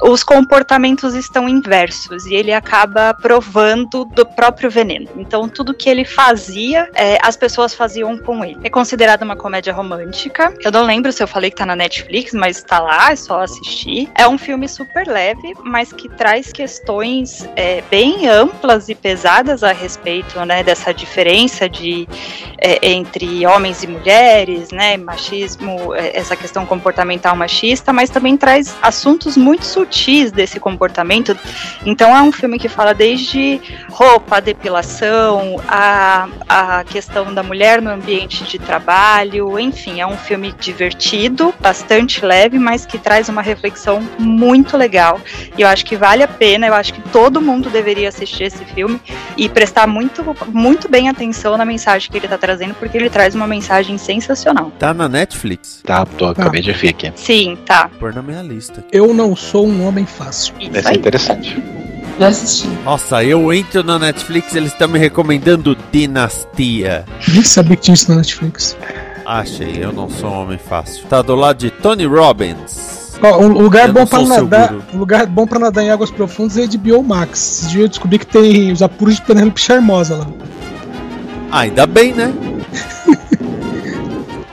os 0.00 0.24
comportamentos 0.24 1.14
estão 1.14 1.48
inversos 1.48 2.26
e 2.26 2.34
ele 2.34 2.52
acaba 2.52 3.14
provando 3.14 4.04
do 4.04 4.26
próprio 4.26 4.70
veneno. 4.70 5.08
Então, 5.16 5.48
tudo 5.48 5.74
que 5.74 5.88
ele 5.88 6.04
fazia, 6.04 6.88
é, 6.94 7.18
as 7.22 7.36
pessoas 7.36 7.74
faziam 7.74 8.18
com 8.18 8.44
ele. 8.44 8.58
É 8.64 8.70
considerado 8.70 9.22
uma 9.22 9.36
comédia 9.36 9.72
romântica. 9.72 10.52
Eu 10.64 10.72
não 10.72 10.82
lembro 10.84 11.12
se 11.12 11.22
eu 11.22 11.28
falei 11.28 11.50
que 11.50 11.56
tá 11.56 11.66
na 11.66 11.76
Netflix, 11.76 12.32
mas 12.32 12.62
tá 12.62 12.80
lá, 12.80 13.12
é 13.12 13.16
só 13.16 13.42
assistir. 13.42 14.10
É 14.16 14.26
um 14.26 14.36
filme 14.36 14.68
super 14.68 15.06
leve, 15.06 15.54
mas 15.62 15.92
que 15.92 16.08
traz 16.08 16.52
questões 16.52 17.48
é, 17.54 17.82
bem 17.90 18.28
amplas 18.28 18.88
e 18.88 18.94
pesadas 18.94 19.62
a 19.62 19.72
respeito 19.72 20.38
né, 20.44 20.64
dessa 20.64 20.92
diferença 20.92 21.68
de, 21.68 22.08
é, 22.58 22.90
entre 22.90 23.46
homens 23.46 23.82
e 23.82 23.86
mulheres, 23.86 24.70
né, 24.70 24.96
machismo, 24.96 25.94
é, 25.94 26.18
essa 26.18 26.34
questão 26.34 26.66
comportamental 26.66 27.36
machista, 27.36 27.92
mas 27.92 28.10
também 28.10 28.36
traz 28.36 28.74
assuntos 28.82 29.36
muito 29.36 29.64
sutis 29.64 29.91
desse 30.32 30.58
comportamento. 30.58 31.36
Então 31.84 32.16
é 32.16 32.22
um 32.22 32.32
filme 32.32 32.58
que 32.58 32.68
fala 32.68 32.94
desde 32.94 33.60
roupa, 33.90 34.40
depilação, 34.40 35.60
a, 35.68 36.28
a 36.48 36.84
questão 36.84 37.32
da 37.32 37.42
mulher 37.42 37.82
no 37.82 37.90
ambiente 37.90 38.44
de 38.44 38.58
trabalho, 38.58 39.58
enfim, 39.58 40.00
é 40.00 40.06
um 40.06 40.16
filme 40.16 40.52
divertido, 40.58 41.54
bastante 41.60 42.24
leve, 42.24 42.58
mas 42.58 42.86
que 42.86 42.98
traz 42.98 43.28
uma 43.28 43.42
reflexão 43.42 44.00
muito 44.18 44.76
legal. 44.76 45.20
E 45.56 45.62
eu 45.62 45.68
acho 45.68 45.84
que 45.84 45.96
vale 45.96 46.22
a 46.22 46.28
pena, 46.28 46.66
eu 46.66 46.74
acho 46.74 46.94
que 46.94 47.02
todo 47.10 47.40
mundo 47.40 47.70
deveria 47.70 48.08
assistir 48.08 48.44
esse 48.44 48.64
filme 48.64 49.00
e 49.36 49.48
prestar 49.48 49.86
muito, 49.86 50.24
muito 50.48 50.88
bem 50.88 51.08
atenção 51.08 51.56
na 51.56 51.64
mensagem 51.64 52.10
que 52.10 52.16
ele 52.16 52.26
está 52.26 52.38
trazendo, 52.38 52.74
porque 52.74 52.96
ele 52.96 53.10
traz 53.10 53.34
uma 53.34 53.46
mensagem 53.46 53.98
sensacional. 53.98 54.72
Tá 54.78 54.94
na 54.94 55.08
Netflix? 55.08 55.82
Tá, 55.84 56.04
tô, 56.04 56.26
acabei 56.26 56.62
de 56.62 56.72
ver 56.72 56.88
aqui. 56.88 57.12
Sim, 57.14 57.56
tá. 57.64 57.90
Pôr 57.98 58.14
na 58.14 58.22
minha 58.22 58.42
lista. 58.42 58.84
Eu 58.90 59.12
não 59.12 59.34
sou 59.36 59.66
um 59.66 59.71
homem 59.80 60.06
fácil. 60.06 60.54
Isso 60.60 60.88
aí. 60.88 60.96
interessante. 60.96 61.62
Já 62.18 62.28
assisti. 62.28 62.68
Nossa, 62.84 63.24
eu 63.24 63.52
entro 63.52 63.82
na 63.82 63.98
Netflix 63.98 64.54
eles 64.54 64.72
estão 64.72 64.88
me 64.88 64.98
recomendando 64.98 65.76
Dinastia. 65.90 67.04
Nem 67.28 67.42
sabia 67.42 67.76
que 67.76 67.82
tinha 67.82 67.94
isso 67.94 68.10
na 68.10 68.16
Netflix. 68.16 68.76
Achei, 69.24 69.78
eu 69.82 69.92
não 69.92 70.10
sou 70.10 70.30
um 70.30 70.42
homem 70.42 70.58
fácil. 70.58 71.04
Tá 71.06 71.22
do 71.22 71.34
lado 71.34 71.58
de 71.58 71.70
Tony 71.70 72.04
Robbins. 72.04 73.02
Ó, 73.22 73.40
um 73.40 73.48
lugar 73.48 73.88
Eu 73.88 73.94
bom 73.94 74.06
sou 74.06 74.26
nadar, 74.26 74.74
um 74.92 74.98
lugar 74.98 75.26
bom 75.26 75.46
para 75.46 75.58
nadar 75.58 75.84
em 75.84 75.90
águas 75.90 76.10
profundas 76.10 76.56
é 76.58 76.66
de 76.66 76.76
Biomax. 76.76 77.62
Esse 77.62 77.70
dia 77.70 77.84
eu 77.84 77.88
descobri 77.88 78.18
que 78.18 78.26
tem 78.26 78.72
os 78.72 78.82
apuros 78.82 79.16
de 79.16 79.22
Penélope 79.22 79.60
Charmosa 79.60 80.16
lá. 80.16 80.26
Ah, 81.50 81.60
ainda 81.60 81.86
bem, 81.86 82.12
né? 82.12 82.32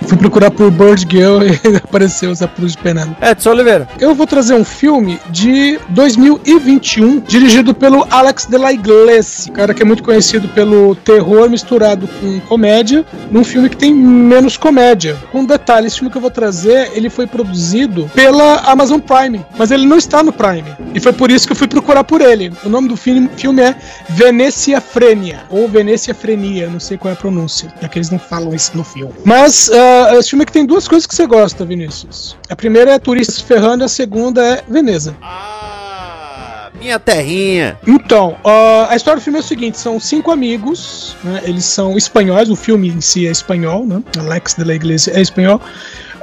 Fui 0.09 0.17
procurar 0.17 0.49
por 0.49 0.71
Bird 0.71 1.05
Girl 1.07 1.43
e 1.45 1.75
apareceu 1.77 2.31
os 2.31 2.41
apuros 2.41 2.71
de 2.71 2.79
Penélope. 2.79 3.23
Edson 3.23 3.51
Oliveira. 3.51 3.87
Eu 3.99 4.15
vou 4.15 4.25
trazer 4.25 4.55
um 4.55 4.63
filme 4.63 5.19
de 5.29 5.79
2021, 5.89 7.19
dirigido 7.19 7.75
pelo 7.75 8.07
Alex 8.09 8.47
de 8.47 8.57
la 8.57 8.73
Iglesia, 8.73 9.53
cara 9.53 9.71
que 9.71 9.83
é 9.83 9.85
muito 9.85 10.01
conhecido 10.01 10.47
pelo 10.49 10.95
terror 10.95 11.47
misturado 11.47 12.07
com 12.07 12.39
comédia, 12.39 13.05
num 13.29 13.43
filme 13.43 13.69
que 13.69 13.77
tem 13.77 13.93
menos 13.93 14.57
comédia. 14.57 15.15
Com 15.31 15.41
um 15.41 15.45
detalhe, 15.45 15.85
esse 15.85 15.97
filme 15.97 16.09
que 16.09 16.17
eu 16.17 16.21
vou 16.21 16.31
trazer, 16.31 16.89
ele 16.95 17.11
foi 17.11 17.27
produzido 17.27 18.09
pela 18.15 18.61
Amazon 18.61 18.99
Prime, 18.99 19.45
mas 19.59 19.69
ele 19.69 19.85
não 19.85 19.97
está 19.99 20.23
no 20.23 20.33
Prime. 20.33 20.75
E 20.95 20.99
foi 20.99 21.13
por 21.13 21.29
isso 21.29 21.45
que 21.45 21.53
eu 21.53 21.57
fui 21.57 21.67
procurar 21.67 22.03
por 22.03 22.19
ele. 22.19 22.51
O 22.65 22.69
nome 22.69 22.87
do 22.87 22.97
filme, 22.97 23.29
filme 23.37 23.61
é 23.61 23.75
Venecia 24.09 24.81
Frenia, 24.81 25.41
ou 25.51 25.67
Venecia 25.67 26.15
Frenia, 26.15 26.67
não 26.67 26.79
sei 26.79 26.97
qual 26.97 27.11
é 27.11 27.13
a 27.13 27.15
pronúncia, 27.15 27.71
já 27.79 27.87
que 27.87 27.99
eles 27.99 28.09
não 28.09 28.17
falam 28.17 28.55
isso 28.55 28.71
no 28.75 28.83
filme. 28.83 29.13
Mas 29.23 29.69
ah, 30.07 30.15
esse 30.17 30.29
filme 30.29 30.43
aqui 30.43 30.53
tem 30.53 30.65
duas 30.65 30.87
coisas 30.87 31.05
que 31.05 31.15
você 31.15 31.25
gosta, 31.25 31.65
Vinícius. 31.65 32.35
A 32.49 32.55
primeira 32.55 32.91
é 32.91 32.99
Turistas 32.99 33.41
Ferrando, 33.41 33.83
a 33.83 33.87
segunda 33.87 34.43
é 34.43 34.63
Veneza. 34.67 35.15
Ah, 35.21 36.69
minha 36.79 36.99
terrinha. 36.99 37.77
Então, 37.85 38.37
ah, 38.43 38.87
a 38.89 38.95
história 38.95 39.19
do 39.19 39.23
filme 39.23 39.39
é 39.39 39.41
o 39.41 39.45
seguinte: 39.45 39.77
são 39.77 39.99
cinco 39.99 40.31
amigos, 40.31 41.15
né, 41.23 41.41
eles 41.43 41.65
são 41.65 41.97
espanhóis, 41.97 42.49
o 42.49 42.55
filme 42.55 42.89
em 42.89 43.01
si 43.01 43.27
é 43.27 43.31
espanhol, 43.31 43.85
né? 43.85 44.01
Alex 44.17 44.55
de 44.55 44.63
la 44.63 44.75
Iglesia 44.75 45.13
é 45.15 45.21
espanhol. 45.21 45.61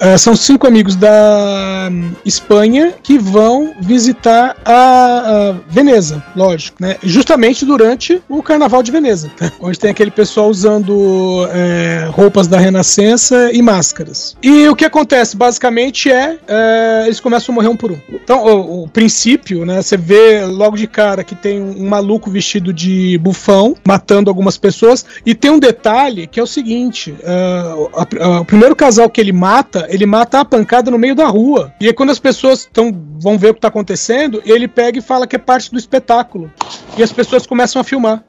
Ah, 0.01 0.19
são 0.19 0.37
cinco 0.37 0.67
amigos 0.67 0.95
da 0.97 1.89
hum, 1.91 2.13
Espanha 2.25 2.95
que 3.03 3.19
vão 3.19 3.75
visitar 3.81 4.57
a, 4.65 4.73
a 5.51 5.55
Veneza, 5.69 6.23
lógico, 6.35 6.77
né? 6.81 6.97
Justamente 7.03 7.65
durante 7.65 8.23
o 8.29 8.43
Carnaval 8.43 8.83
de 8.83 8.91
Veneza, 8.93 9.31
né, 9.41 9.51
onde 9.61 9.79
tem 9.79 9.91
aquele 9.91 10.11
pessoal 10.11 10.49
usando 10.49 11.49
é, 11.53 12.09
roupas 12.11 12.47
da 12.47 12.59
Renascença 12.59 13.51
e 13.53 13.63
máscaras. 13.63 14.37
E 14.43 14.69
o 14.69 14.77
que 14.77 14.85
acontece 14.85 15.37
basicamente 15.37 16.11
é, 16.11 16.39
é, 16.47 17.03
eles 17.07 17.21
começam 17.21 17.53
a 17.53 17.57
morrer 17.57 17.69
um 17.69 17.77
por 17.77 17.93
um. 17.93 17.99
Então, 18.13 18.45
o, 18.45 18.85
o 18.85 18.89
princípio, 18.89 19.65
né? 19.65 19.81
Você 19.83 19.97
vê 19.97 20.45
logo 20.45 20.77
de 20.77 20.87
cara 20.87 21.25
que 21.25 21.35
tem 21.35 21.61
um, 21.61 21.83
um 21.85 21.89
maluco 21.89 22.31
vestido 22.31 22.73
de 22.73 23.19
bufão 23.19 23.75
matando 23.87 24.31
algumas 24.31 24.57
pessoas. 24.57 25.05
E 25.25 25.35
tem 25.35 25.51
um 25.51 25.59
detalhe 25.59 26.27
que 26.27 26.39
é 26.41 26.43
o 26.43 26.47
seguinte: 26.47 27.15
ah, 27.25 27.75
a- 27.97 28.25
a- 28.25 28.41
o 28.41 28.45
primeiro 28.45 28.75
casal 28.77 29.09
que 29.09 29.21
ele 29.21 29.33
mata, 29.33 29.86
ele 29.89 30.07
mata 30.07 30.41
a 30.41 30.45
pancada 30.45 30.91
no 30.91 30.99
meio 30.99 31.15
da 31.15 31.27
rua. 31.27 31.73
E 31.81 31.87
aí, 31.87 31.93
quando 31.93 32.11
as 32.11 32.19
pessoas 32.19 32.69
tão, 32.73 32.93
vão 33.21 33.39
ver 33.39 33.51
o 33.51 33.55
que 33.55 33.61
tá 33.61 33.69
acontecendo, 33.69 34.43
ele 34.45 34.69
pega 34.69 34.99
e 34.99 35.03
fala 35.03 35.27
que 35.27 35.37
é 35.37 35.39
parte 35.39 35.71
do 35.71 35.79
espetáculo. 35.79 36.53
E 36.97 37.03
as 37.03 37.13
pessoas 37.13 37.47
começam 37.47 37.81
a 37.81 37.85
filmar. 37.85 38.23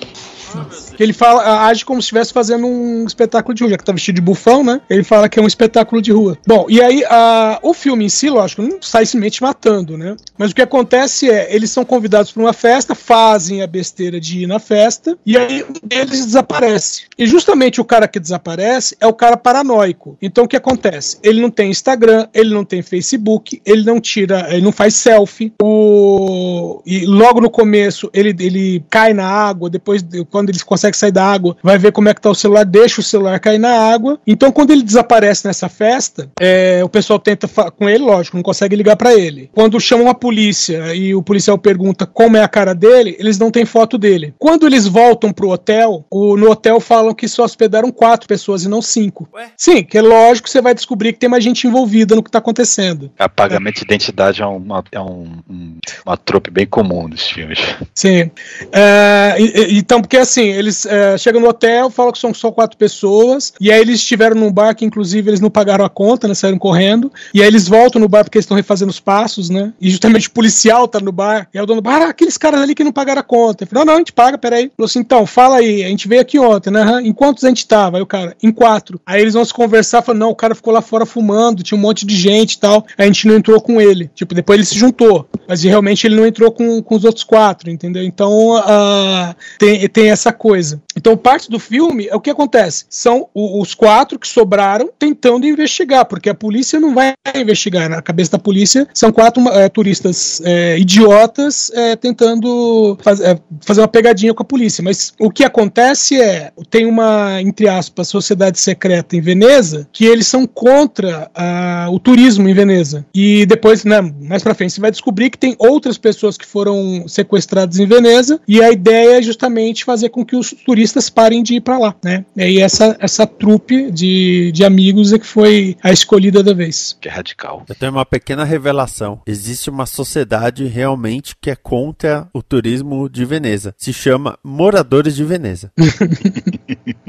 Que 0.95 1.03
ele 1.03 1.13
fala, 1.13 1.67
age 1.67 1.85
como 1.85 2.01
se 2.01 2.05
estivesse 2.05 2.33
fazendo 2.33 2.65
um 2.65 3.05
espetáculo 3.05 3.53
de 3.53 3.63
rua, 3.63 3.71
já 3.71 3.77
que 3.77 3.83
tá 3.83 3.91
vestido 3.91 4.15
de 4.15 4.21
bufão, 4.21 4.63
né? 4.63 4.81
Ele 4.89 5.03
fala 5.03 5.29
que 5.29 5.39
é 5.39 5.41
um 5.41 5.47
espetáculo 5.47 6.01
de 6.01 6.11
rua. 6.11 6.37
Bom, 6.45 6.65
e 6.69 6.81
aí 6.81 7.03
a, 7.09 7.59
o 7.61 7.73
filme 7.73 8.05
em 8.05 8.09
si, 8.09 8.29
lógico, 8.29 8.61
não 8.61 8.81
sai 8.81 9.05
simplesmente 9.05 9.41
matando, 9.41 9.97
né? 9.97 10.15
Mas 10.37 10.51
o 10.51 10.55
que 10.55 10.61
acontece 10.61 11.29
é, 11.29 11.53
eles 11.53 11.71
são 11.71 11.83
convidados 11.83 12.31
para 12.31 12.41
uma 12.41 12.53
festa, 12.53 12.95
fazem 12.95 13.61
a 13.61 13.67
besteira 13.67 14.19
de 14.19 14.43
ir 14.43 14.47
na 14.47 14.59
festa, 14.59 15.17
e 15.25 15.37
aí 15.37 15.63
um 15.63 15.87
deles 15.87 16.25
desaparece. 16.25 17.03
E 17.17 17.25
justamente 17.25 17.81
o 17.81 17.85
cara 17.85 18.07
que 18.07 18.19
desaparece 18.19 18.95
é 18.99 19.07
o 19.07 19.13
cara 19.13 19.37
paranoico. 19.37 20.17
Então 20.21 20.45
o 20.45 20.47
que 20.47 20.55
acontece? 20.55 21.17
Ele 21.23 21.41
não 21.41 21.49
tem 21.49 21.69
Instagram, 21.69 22.27
ele 22.33 22.53
não 22.53 22.63
tem 22.63 22.81
Facebook, 22.81 23.61
ele 23.65 23.83
não 23.83 23.99
tira, 23.99 24.47
ele 24.49 24.61
não 24.61 24.71
faz 24.71 24.95
selfie. 24.95 25.53
O... 25.61 26.81
E 26.85 27.05
logo 27.05 27.41
no 27.41 27.49
começo 27.49 28.09
ele, 28.13 28.35
ele 28.39 28.83
cai 28.89 29.13
na 29.13 29.27
água, 29.27 29.69
depois, 29.69 30.05
quando 30.29 30.46
ele 30.51 30.59
consegue 30.59 30.97
sair 30.97 31.11
da 31.11 31.25
água, 31.25 31.57
vai 31.61 31.77
ver 31.77 31.91
como 31.91 32.09
é 32.09 32.13
que 32.13 32.21
tá 32.21 32.29
o 32.29 32.35
celular, 32.35 32.63
deixa 32.65 33.01
o 33.01 33.03
celular 33.03 33.39
cair 33.39 33.59
na 33.59 33.71
água. 33.71 34.19
Então 34.25 34.51
quando 34.51 34.71
ele 34.71 34.83
desaparece 34.83 35.45
nessa 35.45 35.69
festa, 35.69 36.29
é, 36.39 36.81
o 36.83 36.89
pessoal 36.89 37.19
tenta 37.19 37.47
com 37.47 37.89
ele, 37.89 38.03
lógico, 38.03 38.37
não 38.37 38.43
consegue 38.43 38.75
ligar 38.75 38.95
para 38.95 39.13
ele. 39.13 39.49
Quando 39.53 39.79
chamam 39.79 40.09
a 40.09 40.15
polícia 40.15 40.93
e 40.95 41.13
o 41.13 41.21
policial 41.21 41.57
pergunta 41.57 42.05
como 42.05 42.37
é 42.37 42.43
a 42.43 42.47
cara 42.47 42.73
dele, 42.73 43.15
eles 43.19 43.37
não 43.37 43.51
têm 43.51 43.65
foto 43.65 43.97
dele. 43.97 44.33
Quando 44.37 44.65
eles 44.65 44.87
voltam 44.87 45.31
pro 45.31 45.49
hotel, 45.49 46.05
o, 46.09 46.37
no 46.37 46.49
hotel 46.49 46.79
falam 46.79 47.13
que 47.13 47.27
só 47.27 47.43
hospedaram 47.43 47.91
quatro 47.91 48.27
pessoas 48.27 48.63
e 48.63 48.69
não 48.69 48.81
cinco. 48.81 49.27
Ué? 49.33 49.51
Sim, 49.55 49.83
que 49.83 49.97
é 49.97 50.01
lógico 50.01 50.45
que 50.45 50.51
você 50.51 50.61
vai 50.61 50.73
descobrir 50.73 51.13
que 51.13 51.19
tem 51.19 51.29
mais 51.29 51.43
gente 51.43 51.67
envolvida 51.67 52.15
no 52.15 52.23
que 52.23 52.31
tá 52.31 52.39
acontecendo. 52.39 53.11
Apagamento 53.17 53.77
é. 53.77 53.79
de 53.79 53.85
identidade 53.85 54.41
é, 54.41 54.45
uma, 54.45 54.83
é 54.91 54.99
um, 54.99 55.39
um, 55.49 55.77
uma 56.05 56.17
trope 56.17 56.49
bem 56.51 56.65
comum 56.65 57.09
dos 57.09 57.27
filmes. 57.27 57.59
Sim. 57.93 58.31
É, 58.71 59.35
então, 59.69 60.01
porque 60.01 60.17
assim, 60.29 60.43
eles 60.43 60.85
é, 60.85 61.17
chegam 61.17 61.41
no 61.41 61.47
hotel, 61.47 61.89
falam 61.89 62.11
que 62.11 62.19
são 62.19 62.33
só 62.33 62.51
quatro 62.51 62.77
pessoas, 62.77 63.53
e 63.59 63.71
aí 63.71 63.79
eles 63.79 63.95
estiveram 63.95 64.35
num 64.35 64.51
bar 64.51 64.75
que, 64.75 64.85
inclusive, 64.85 65.29
eles 65.29 65.39
não 65.39 65.49
pagaram 65.49 65.85
a 65.85 65.89
conta, 65.89 66.27
né? 66.27 66.33
Saíram 66.33 66.57
correndo, 66.57 67.11
e 67.33 67.41
aí 67.41 67.47
eles 67.47 67.67
voltam 67.67 67.99
no 67.99 68.07
bar 68.07 68.23
porque 68.23 68.37
eles 68.37 68.45
estão 68.45 68.57
refazendo 68.57 68.91
os 68.91 68.99
passos, 68.99 69.49
né? 69.49 69.73
E 69.79 69.89
justamente 69.89 70.27
o 70.27 70.31
policial 70.31 70.87
tá 70.87 70.99
no 70.99 71.11
bar, 71.11 71.47
e 71.53 71.57
aí 71.57 71.63
o 71.63 71.65
dono 71.65 71.81
do 71.81 71.83
bar, 71.83 72.01
ah, 72.01 72.09
aqueles 72.09 72.37
caras 72.37 72.61
ali 72.61 72.73
que 72.75 72.83
não 72.83 72.91
pagaram 72.91 73.21
a 73.21 73.23
conta. 73.23 73.63
Ele 73.63 73.69
falou, 73.69 73.85
não, 73.85 73.93
não, 73.93 73.95
a 73.95 73.99
gente 73.99 74.13
paga, 74.13 74.37
peraí. 74.37 74.71
Falou 74.75 74.85
assim, 74.85 74.99
então, 74.99 75.25
fala 75.25 75.57
aí, 75.57 75.83
a 75.83 75.87
gente 75.87 76.07
veio 76.07 76.21
aqui 76.21 76.39
ontem, 76.39 76.71
né? 76.71 77.01
Em 77.03 77.13
quantos 77.13 77.43
a 77.43 77.47
gente 77.47 77.67
tava? 77.67 77.97
Aí 77.97 78.03
o 78.03 78.05
cara, 78.05 78.35
em 78.41 78.51
quatro. 78.51 78.99
Aí 79.05 79.21
eles 79.21 79.33
vão 79.33 79.45
se 79.45 79.53
conversar, 79.53 80.01
falam, 80.01 80.19
não, 80.19 80.29
o 80.29 80.35
cara 80.35 80.55
ficou 80.55 80.73
lá 80.73 80.81
fora 80.81 81.05
fumando, 81.05 81.63
tinha 81.63 81.77
um 81.77 81.81
monte 81.81 82.05
de 82.05 82.15
gente 82.15 82.53
e 82.53 82.59
tal, 82.59 82.85
a 82.97 83.05
gente 83.05 83.27
não 83.27 83.35
entrou 83.35 83.59
com 83.61 83.79
ele. 83.81 84.09
Tipo, 84.13 84.35
depois 84.35 84.57
ele 84.57 84.65
se 84.65 84.77
juntou, 84.77 85.27
mas 85.47 85.63
realmente 85.63 86.05
ele 86.05 86.15
não 86.15 86.25
entrou 86.25 86.51
com, 86.51 86.81
com 86.81 86.95
os 86.95 87.03
outros 87.03 87.23
quatro, 87.23 87.69
entendeu? 87.69 88.03
Então, 88.03 88.55
uh, 88.57 89.35
tem, 89.57 89.87
tem 89.89 90.09
essa 90.09 90.31
coisa. 90.31 90.81
Então, 90.95 91.15
parte 91.15 91.49
do 91.49 91.59
filme 91.59 92.07
é 92.07 92.15
o 92.15 92.19
que 92.19 92.29
acontece. 92.29 92.85
São 92.89 93.27
o, 93.33 93.61
os 93.61 93.73
quatro 93.75 94.17
que 94.17 94.27
sobraram 94.27 94.89
tentando 94.97 95.45
investigar, 95.45 96.05
porque 96.05 96.29
a 96.29 96.35
polícia 96.35 96.79
não 96.79 96.93
vai 96.93 97.13
investigar. 97.35 97.89
Na 97.89 98.01
cabeça 98.01 98.31
da 98.31 98.39
polícia, 98.39 98.87
são 98.93 99.11
quatro 99.11 99.47
é, 99.49 99.69
turistas 99.69 100.41
é, 100.43 100.77
idiotas 100.79 101.71
é, 101.73 101.95
tentando 101.95 102.97
faz, 103.01 103.19
fazer 103.61 103.81
uma 103.81 103.87
pegadinha 103.87 104.33
com 104.33 104.41
a 104.41 104.45
polícia. 104.45 104.83
Mas 104.83 105.13
o 105.19 105.29
que 105.29 105.43
acontece 105.43 106.19
é: 106.19 106.51
tem 106.69 106.85
uma, 106.85 107.41
entre 107.41 107.67
aspas, 107.67 108.07
sociedade 108.07 108.59
secreta 108.59 109.15
em 109.15 109.21
Veneza 109.21 109.87
que 109.91 110.05
eles 110.05 110.27
são 110.27 110.45
contra 110.45 111.29
uh, 111.37 111.93
o 111.93 111.99
turismo 111.99 112.47
em 112.47 112.53
Veneza. 112.53 113.05
E 113.13 113.45
depois, 113.45 113.83
né, 113.83 114.01
mais 114.21 114.43
pra 114.43 114.53
frente, 114.53 114.73
você 114.73 114.81
vai 114.81 114.91
descobrir 114.91 115.29
que 115.29 115.36
tem 115.37 115.55
outras 115.57 115.97
pessoas 115.97 116.37
que 116.37 116.45
foram 116.45 117.07
sequestradas 117.07 117.79
em 117.79 117.85
Veneza. 117.85 118.39
E 118.47 118.61
a 118.61 118.71
ideia 118.71 119.19
é 119.19 119.21
justamente 119.21 119.85
fazer 119.85 120.09
com 120.09 120.25
que 120.25 120.35
os 120.35 120.53
turistas 120.65 121.09
parem 121.09 121.43
de 121.43 121.55
ir 121.55 121.61
para 121.61 121.77
lá, 121.77 121.95
né? 122.03 122.25
E 122.35 122.59
essa, 122.59 122.97
essa 122.99 123.25
trupe 123.25 123.91
de, 123.91 124.51
de 124.51 124.65
amigos 124.65 125.13
é 125.13 125.19
que 125.19 125.25
foi 125.25 125.77
a 125.81 125.91
escolhida 125.91 126.43
da 126.43 126.53
vez. 126.53 126.97
Que 126.99 127.07
é 127.07 127.11
radical. 127.11 127.63
Eu 127.67 127.75
tenho 127.75 127.91
uma 127.91 128.05
pequena 128.05 128.43
revelação. 128.43 129.21
Existe 129.25 129.69
uma 129.69 129.85
sociedade 129.85 130.65
realmente 130.65 131.35
que 131.39 131.49
é 131.49 131.55
contra 131.55 132.27
o 132.33 132.41
turismo 132.41 133.09
de 133.09 133.25
Veneza. 133.25 133.73
Se 133.77 133.93
chama 133.93 134.37
Moradores 134.43 135.15
de 135.15 135.23
Veneza. 135.23 135.71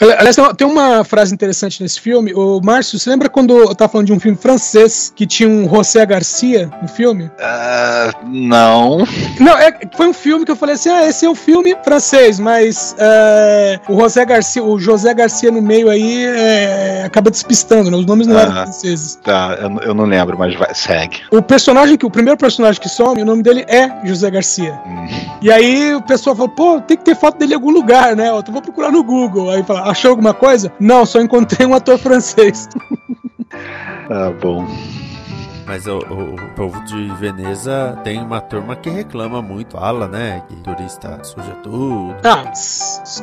Aliás, 0.00 0.36
tem 0.56 0.66
uma 0.66 1.02
frase 1.02 1.34
interessante 1.34 1.82
nesse 1.82 2.00
filme. 2.00 2.32
O 2.32 2.60
Márcio, 2.62 2.98
você 2.98 3.10
lembra 3.10 3.28
quando 3.28 3.56
eu 3.56 3.74
tava 3.74 3.90
falando 3.90 4.06
de 4.06 4.12
um 4.12 4.20
filme 4.20 4.36
francês 4.36 5.12
que 5.14 5.26
tinha 5.26 5.48
um 5.48 5.68
José 5.68 6.04
Garcia 6.06 6.70
no 6.80 6.88
filme? 6.88 7.24
Uh, 7.24 8.26
não. 8.26 8.98
Não, 9.40 9.58
é, 9.58 9.78
foi 9.96 10.08
um 10.08 10.12
filme 10.12 10.44
que 10.44 10.50
eu 10.50 10.56
falei 10.56 10.76
assim: 10.76 10.88
ah, 10.88 11.06
esse 11.06 11.26
é 11.26 11.30
um 11.30 11.34
filme 11.34 11.76
francês, 11.82 12.38
mas 12.38 12.94
uh, 12.98 13.92
o 13.92 14.00
José 14.00 14.24
Garcia, 14.24 14.62
o 14.62 14.78
José 14.78 15.12
Garcia 15.12 15.50
no 15.50 15.60
meio 15.60 15.90
aí 15.90 16.24
é, 16.26 17.02
acaba 17.04 17.30
despistando, 17.30 17.90
né? 17.90 17.96
Os 17.96 18.06
nomes 18.06 18.26
não 18.26 18.36
uh 18.36 18.38
eram 18.38 18.52
franceses. 18.52 19.16
Tá, 19.16 19.58
eu, 19.60 19.88
eu, 19.88 19.94
não 19.94 20.04
lembro, 20.04 20.38
mas 20.38 20.54
vai, 20.54 20.72
segue. 20.74 21.22
O 21.32 21.42
personagem 21.42 21.96
que, 21.96 22.06
o 22.06 22.10
primeiro 22.10 22.38
personagem 22.38 22.80
que 22.80 22.88
some, 22.88 23.20
o 23.20 23.24
nome 23.24 23.42
dele 23.42 23.64
é 23.68 24.06
José 24.06 24.30
Garcia. 24.30 24.80
Hum. 24.86 25.06
E 25.42 25.50
aí 25.50 25.94
o 25.94 26.02
pessoal 26.02 26.36
falou, 26.36 26.50
pô, 26.50 26.80
tem 26.80 26.96
que 26.96 27.04
ter 27.04 27.16
foto 27.16 27.38
dele 27.38 27.52
em 27.52 27.56
algum 27.56 27.70
lugar, 27.70 28.14
né? 28.14 28.28
Eu 28.28 28.42
vou 28.48 28.62
procurar 28.62 28.90
no 28.90 29.02
Google. 29.02 29.50
Aí 29.50 29.62
fala, 29.62 29.87
Achou 29.88 30.10
alguma 30.10 30.34
coisa? 30.34 30.70
Não, 30.78 31.06
só 31.06 31.18
encontrei 31.20 31.66
um 31.66 31.74
ator 31.74 31.98
francês. 31.98 32.68
ah, 34.10 34.30
bom. 34.38 34.66
Mas 35.68 35.86
o, 35.86 35.98
o, 35.98 36.34
o, 36.34 36.48
povo 36.56 36.82
de 36.86 37.12
Veneza 37.16 37.98
tem 38.02 38.18
uma 38.22 38.40
turma 38.40 38.74
que 38.74 38.88
reclama 38.88 39.42
muito, 39.42 39.76
fala, 39.76 40.08
né? 40.08 40.42
Que 40.48 40.56
turista 40.56 41.22
suja 41.22 41.52
tudo. 41.62 42.16
Ah, 42.24 42.50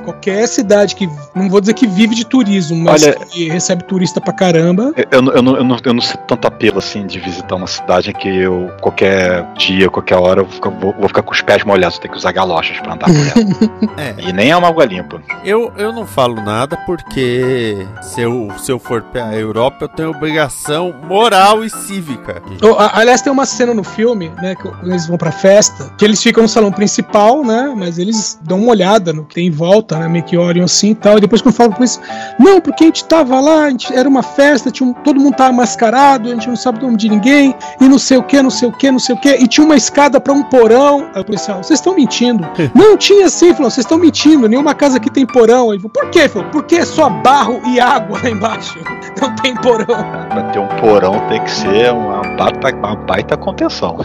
qualquer 0.04 0.48
cidade 0.48 0.96
que, 0.96 1.10
não 1.34 1.50
vou 1.50 1.60
dizer 1.60 1.74
que 1.74 1.88
vive 1.88 2.14
de 2.14 2.24
turismo, 2.24 2.78
mas 2.78 3.02
Olha, 3.02 3.16
que 3.16 3.50
recebe 3.50 3.84
turista 3.86 4.22
pra 4.22 4.32
caramba. 4.32 4.94
Eu, 4.96 5.06
eu, 5.10 5.32
eu, 5.34 5.42
não, 5.42 5.58
eu, 5.58 5.64
não, 5.64 5.78
eu 5.84 5.94
não 5.96 6.02
sei 6.02 6.18
tanto 6.28 6.48
apelo 6.48 6.78
assim 6.78 7.08
de 7.08 7.20
visitar 7.20 7.56
uma 7.56 7.66
cidade 7.66 8.14
que 8.14 8.30
eu, 8.30 8.72
qualquer 8.80 9.44
dia, 9.56 9.90
qualquer 9.90 10.18
hora, 10.18 10.42
eu 10.42 10.46
vou, 10.46 10.94
vou, 10.94 11.08
ficar 11.08 11.24
com 11.24 11.34
os 11.34 11.42
pés 11.42 11.64
molhados, 11.64 11.98
tenho 11.98 12.12
que 12.12 12.20
usar 12.20 12.32
galochas 12.32 12.80
pra 12.80 12.94
andar 12.94 13.08
por 13.08 13.16
ela. 13.16 13.98
é. 13.98 14.30
E 14.30 14.32
nem 14.32 14.52
é 14.52 14.56
uma 14.56 14.68
água 14.68 14.86
limpa. 14.86 15.20
Eu, 15.44 15.74
eu 15.78 15.92
não 15.92 16.06
falo 16.06 16.36
nada 16.36 16.78
porque 16.86 17.88
se 18.04 18.22
eu, 18.22 18.50
se 18.60 18.72
eu 18.72 18.78
for 18.78 19.02
pra 19.02 19.36
Europa, 19.36 19.86
eu 19.86 19.90
tenho 19.90 20.12
obrigação 20.12 20.94
moral 21.08 21.64
e 21.64 21.72
cívica 21.72 22.35
Oh, 22.62 22.76
aliás, 22.94 23.22
tem 23.22 23.32
uma 23.32 23.46
cena 23.46 23.74
no 23.74 23.84
filme, 23.84 24.32
né, 24.42 24.56
que 24.56 24.68
eles 24.84 25.08
vão 25.08 25.18
pra 25.18 25.32
festa, 25.32 25.92
que 25.98 26.06
eles 26.06 26.22
ficam 26.22 26.44
no 26.44 26.50
salão 26.50 26.72
principal, 26.72 27.44
né, 27.44 27.74
mas 27.76 27.98
eles 27.98 28.40
dão 28.42 28.60
uma 28.60 28.72
olhada 28.72 29.14
no 29.14 29.24
que 29.26 29.36
tem 29.36 29.48
em 29.48 29.52
volta, 29.52 29.98
né, 29.98 30.08
meio 30.08 30.24
que 30.24 30.38
olham 30.38 30.66
assim 30.66 30.92
e 30.92 30.96
tal, 30.96 31.18
e 31.18 31.22
depois 31.22 31.42
quando 31.42 31.56
falam 31.56 31.72
pra 31.72 31.82
eles, 31.82 32.00
não, 32.40 32.60
porque 32.60 32.84
a 32.84 32.88
gente 32.88 33.06
tava 33.06 33.40
lá, 33.40 33.70
gente, 33.70 33.94
era 33.94 34.08
uma 34.08 34.24
festa, 34.24 34.72
tinha 34.72 34.90
um, 34.90 34.94
todo 34.94 35.20
mundo 35.20 35.36
tava 35.36 35.54
mascarado, 35.54 36.30
a 36.30 36.34
gente 36.34 36.48
não 36.48 36.56
sabe 36.56 36.80
o 36.80 36.84
nome 36.84 36.98
de 36.98 37.10
ninguém, 37.10 37.56
e 37.80 37.88
não 37.88 38.00
sei 38.00 38.18
o 38.18 38.24
que, 38.24 38.42
não 38.42 38.50
sei 38.50 38.68
o 38.68 38.72
que, 38.72 38.92
não 38.92 39.00
sei 39.00 39.16
o 39.16 39.20
que, 39.20 39.30
e 39.30 39.48
tinha 39.48 39.66
uma 39.66 39.76
escada 39.76 40.20
para 40.20 40.34
um 40.34 40.44
porão. 40.44 41.10
Aí 41.14 41.22
o 41.22 41.26
policial, 41.26 41.64
vocês 41.64 41.80
estão 41.80 41.96
mentindo. 41.96 42.48
não 42.74 42.98
tinha 42.98 43.30
sim, 43.30 43.54
falou, 43.54 43.70
vocês 43.70 43.86
estão 43.86 43.98
mentindo, 43.98 44.48
nenhuma 44.48 44.74
casa 44.74 44.98
aqui 44.98 45.10
tem 45.10 45.26
porão. 45.26 45.74
Ele 45.74 45.82
falou, 45.82 45.92
por 45.92 46.10
quê? 46.10 46.28
Falou, 46.28 46.50
porque 46.50 46.76
é 46.76 46.86
só 46.86 47.10
barro 47.10 47.62
e 47.66 47.80
água 47.80 48.20
lá 48.22 48.30
embaixo, 48.30 48.80
não 49.22 49.36
tem 49.36 49.56
porão. 49.56 49.86
Pra 49.86 50.44
ter 50.52 50.60
um 50.60 50.68
porão 50.80 51.20
tem 51.30 51.44
que 51.44 51.52
ser 51.52 51.92
uma 51.94 52.22
baita, 52.38 52.76
uma 52.76 52.96
baita 52.96 53.38
contenção. 53.38 53.98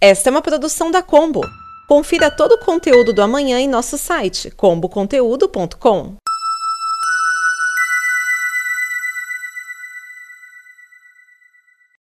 Esta 0.00 0.28
é 0.28 0.30
uma 0.30 0.42
produção 0.42 0.90
da 0.90 1.02
Combo. 1.02 1.40
Confira 1.88 2.30
todo 2.30 2.52
o 2.52 2.58
conteúdo 2.58 3.12
do 3.12 3.22
amanhã 3.22 3.58
em 3.60 3.68
nosso 3.68 3.98
site 3.98 4.50
comboconteúdo.com. 4.50 6.16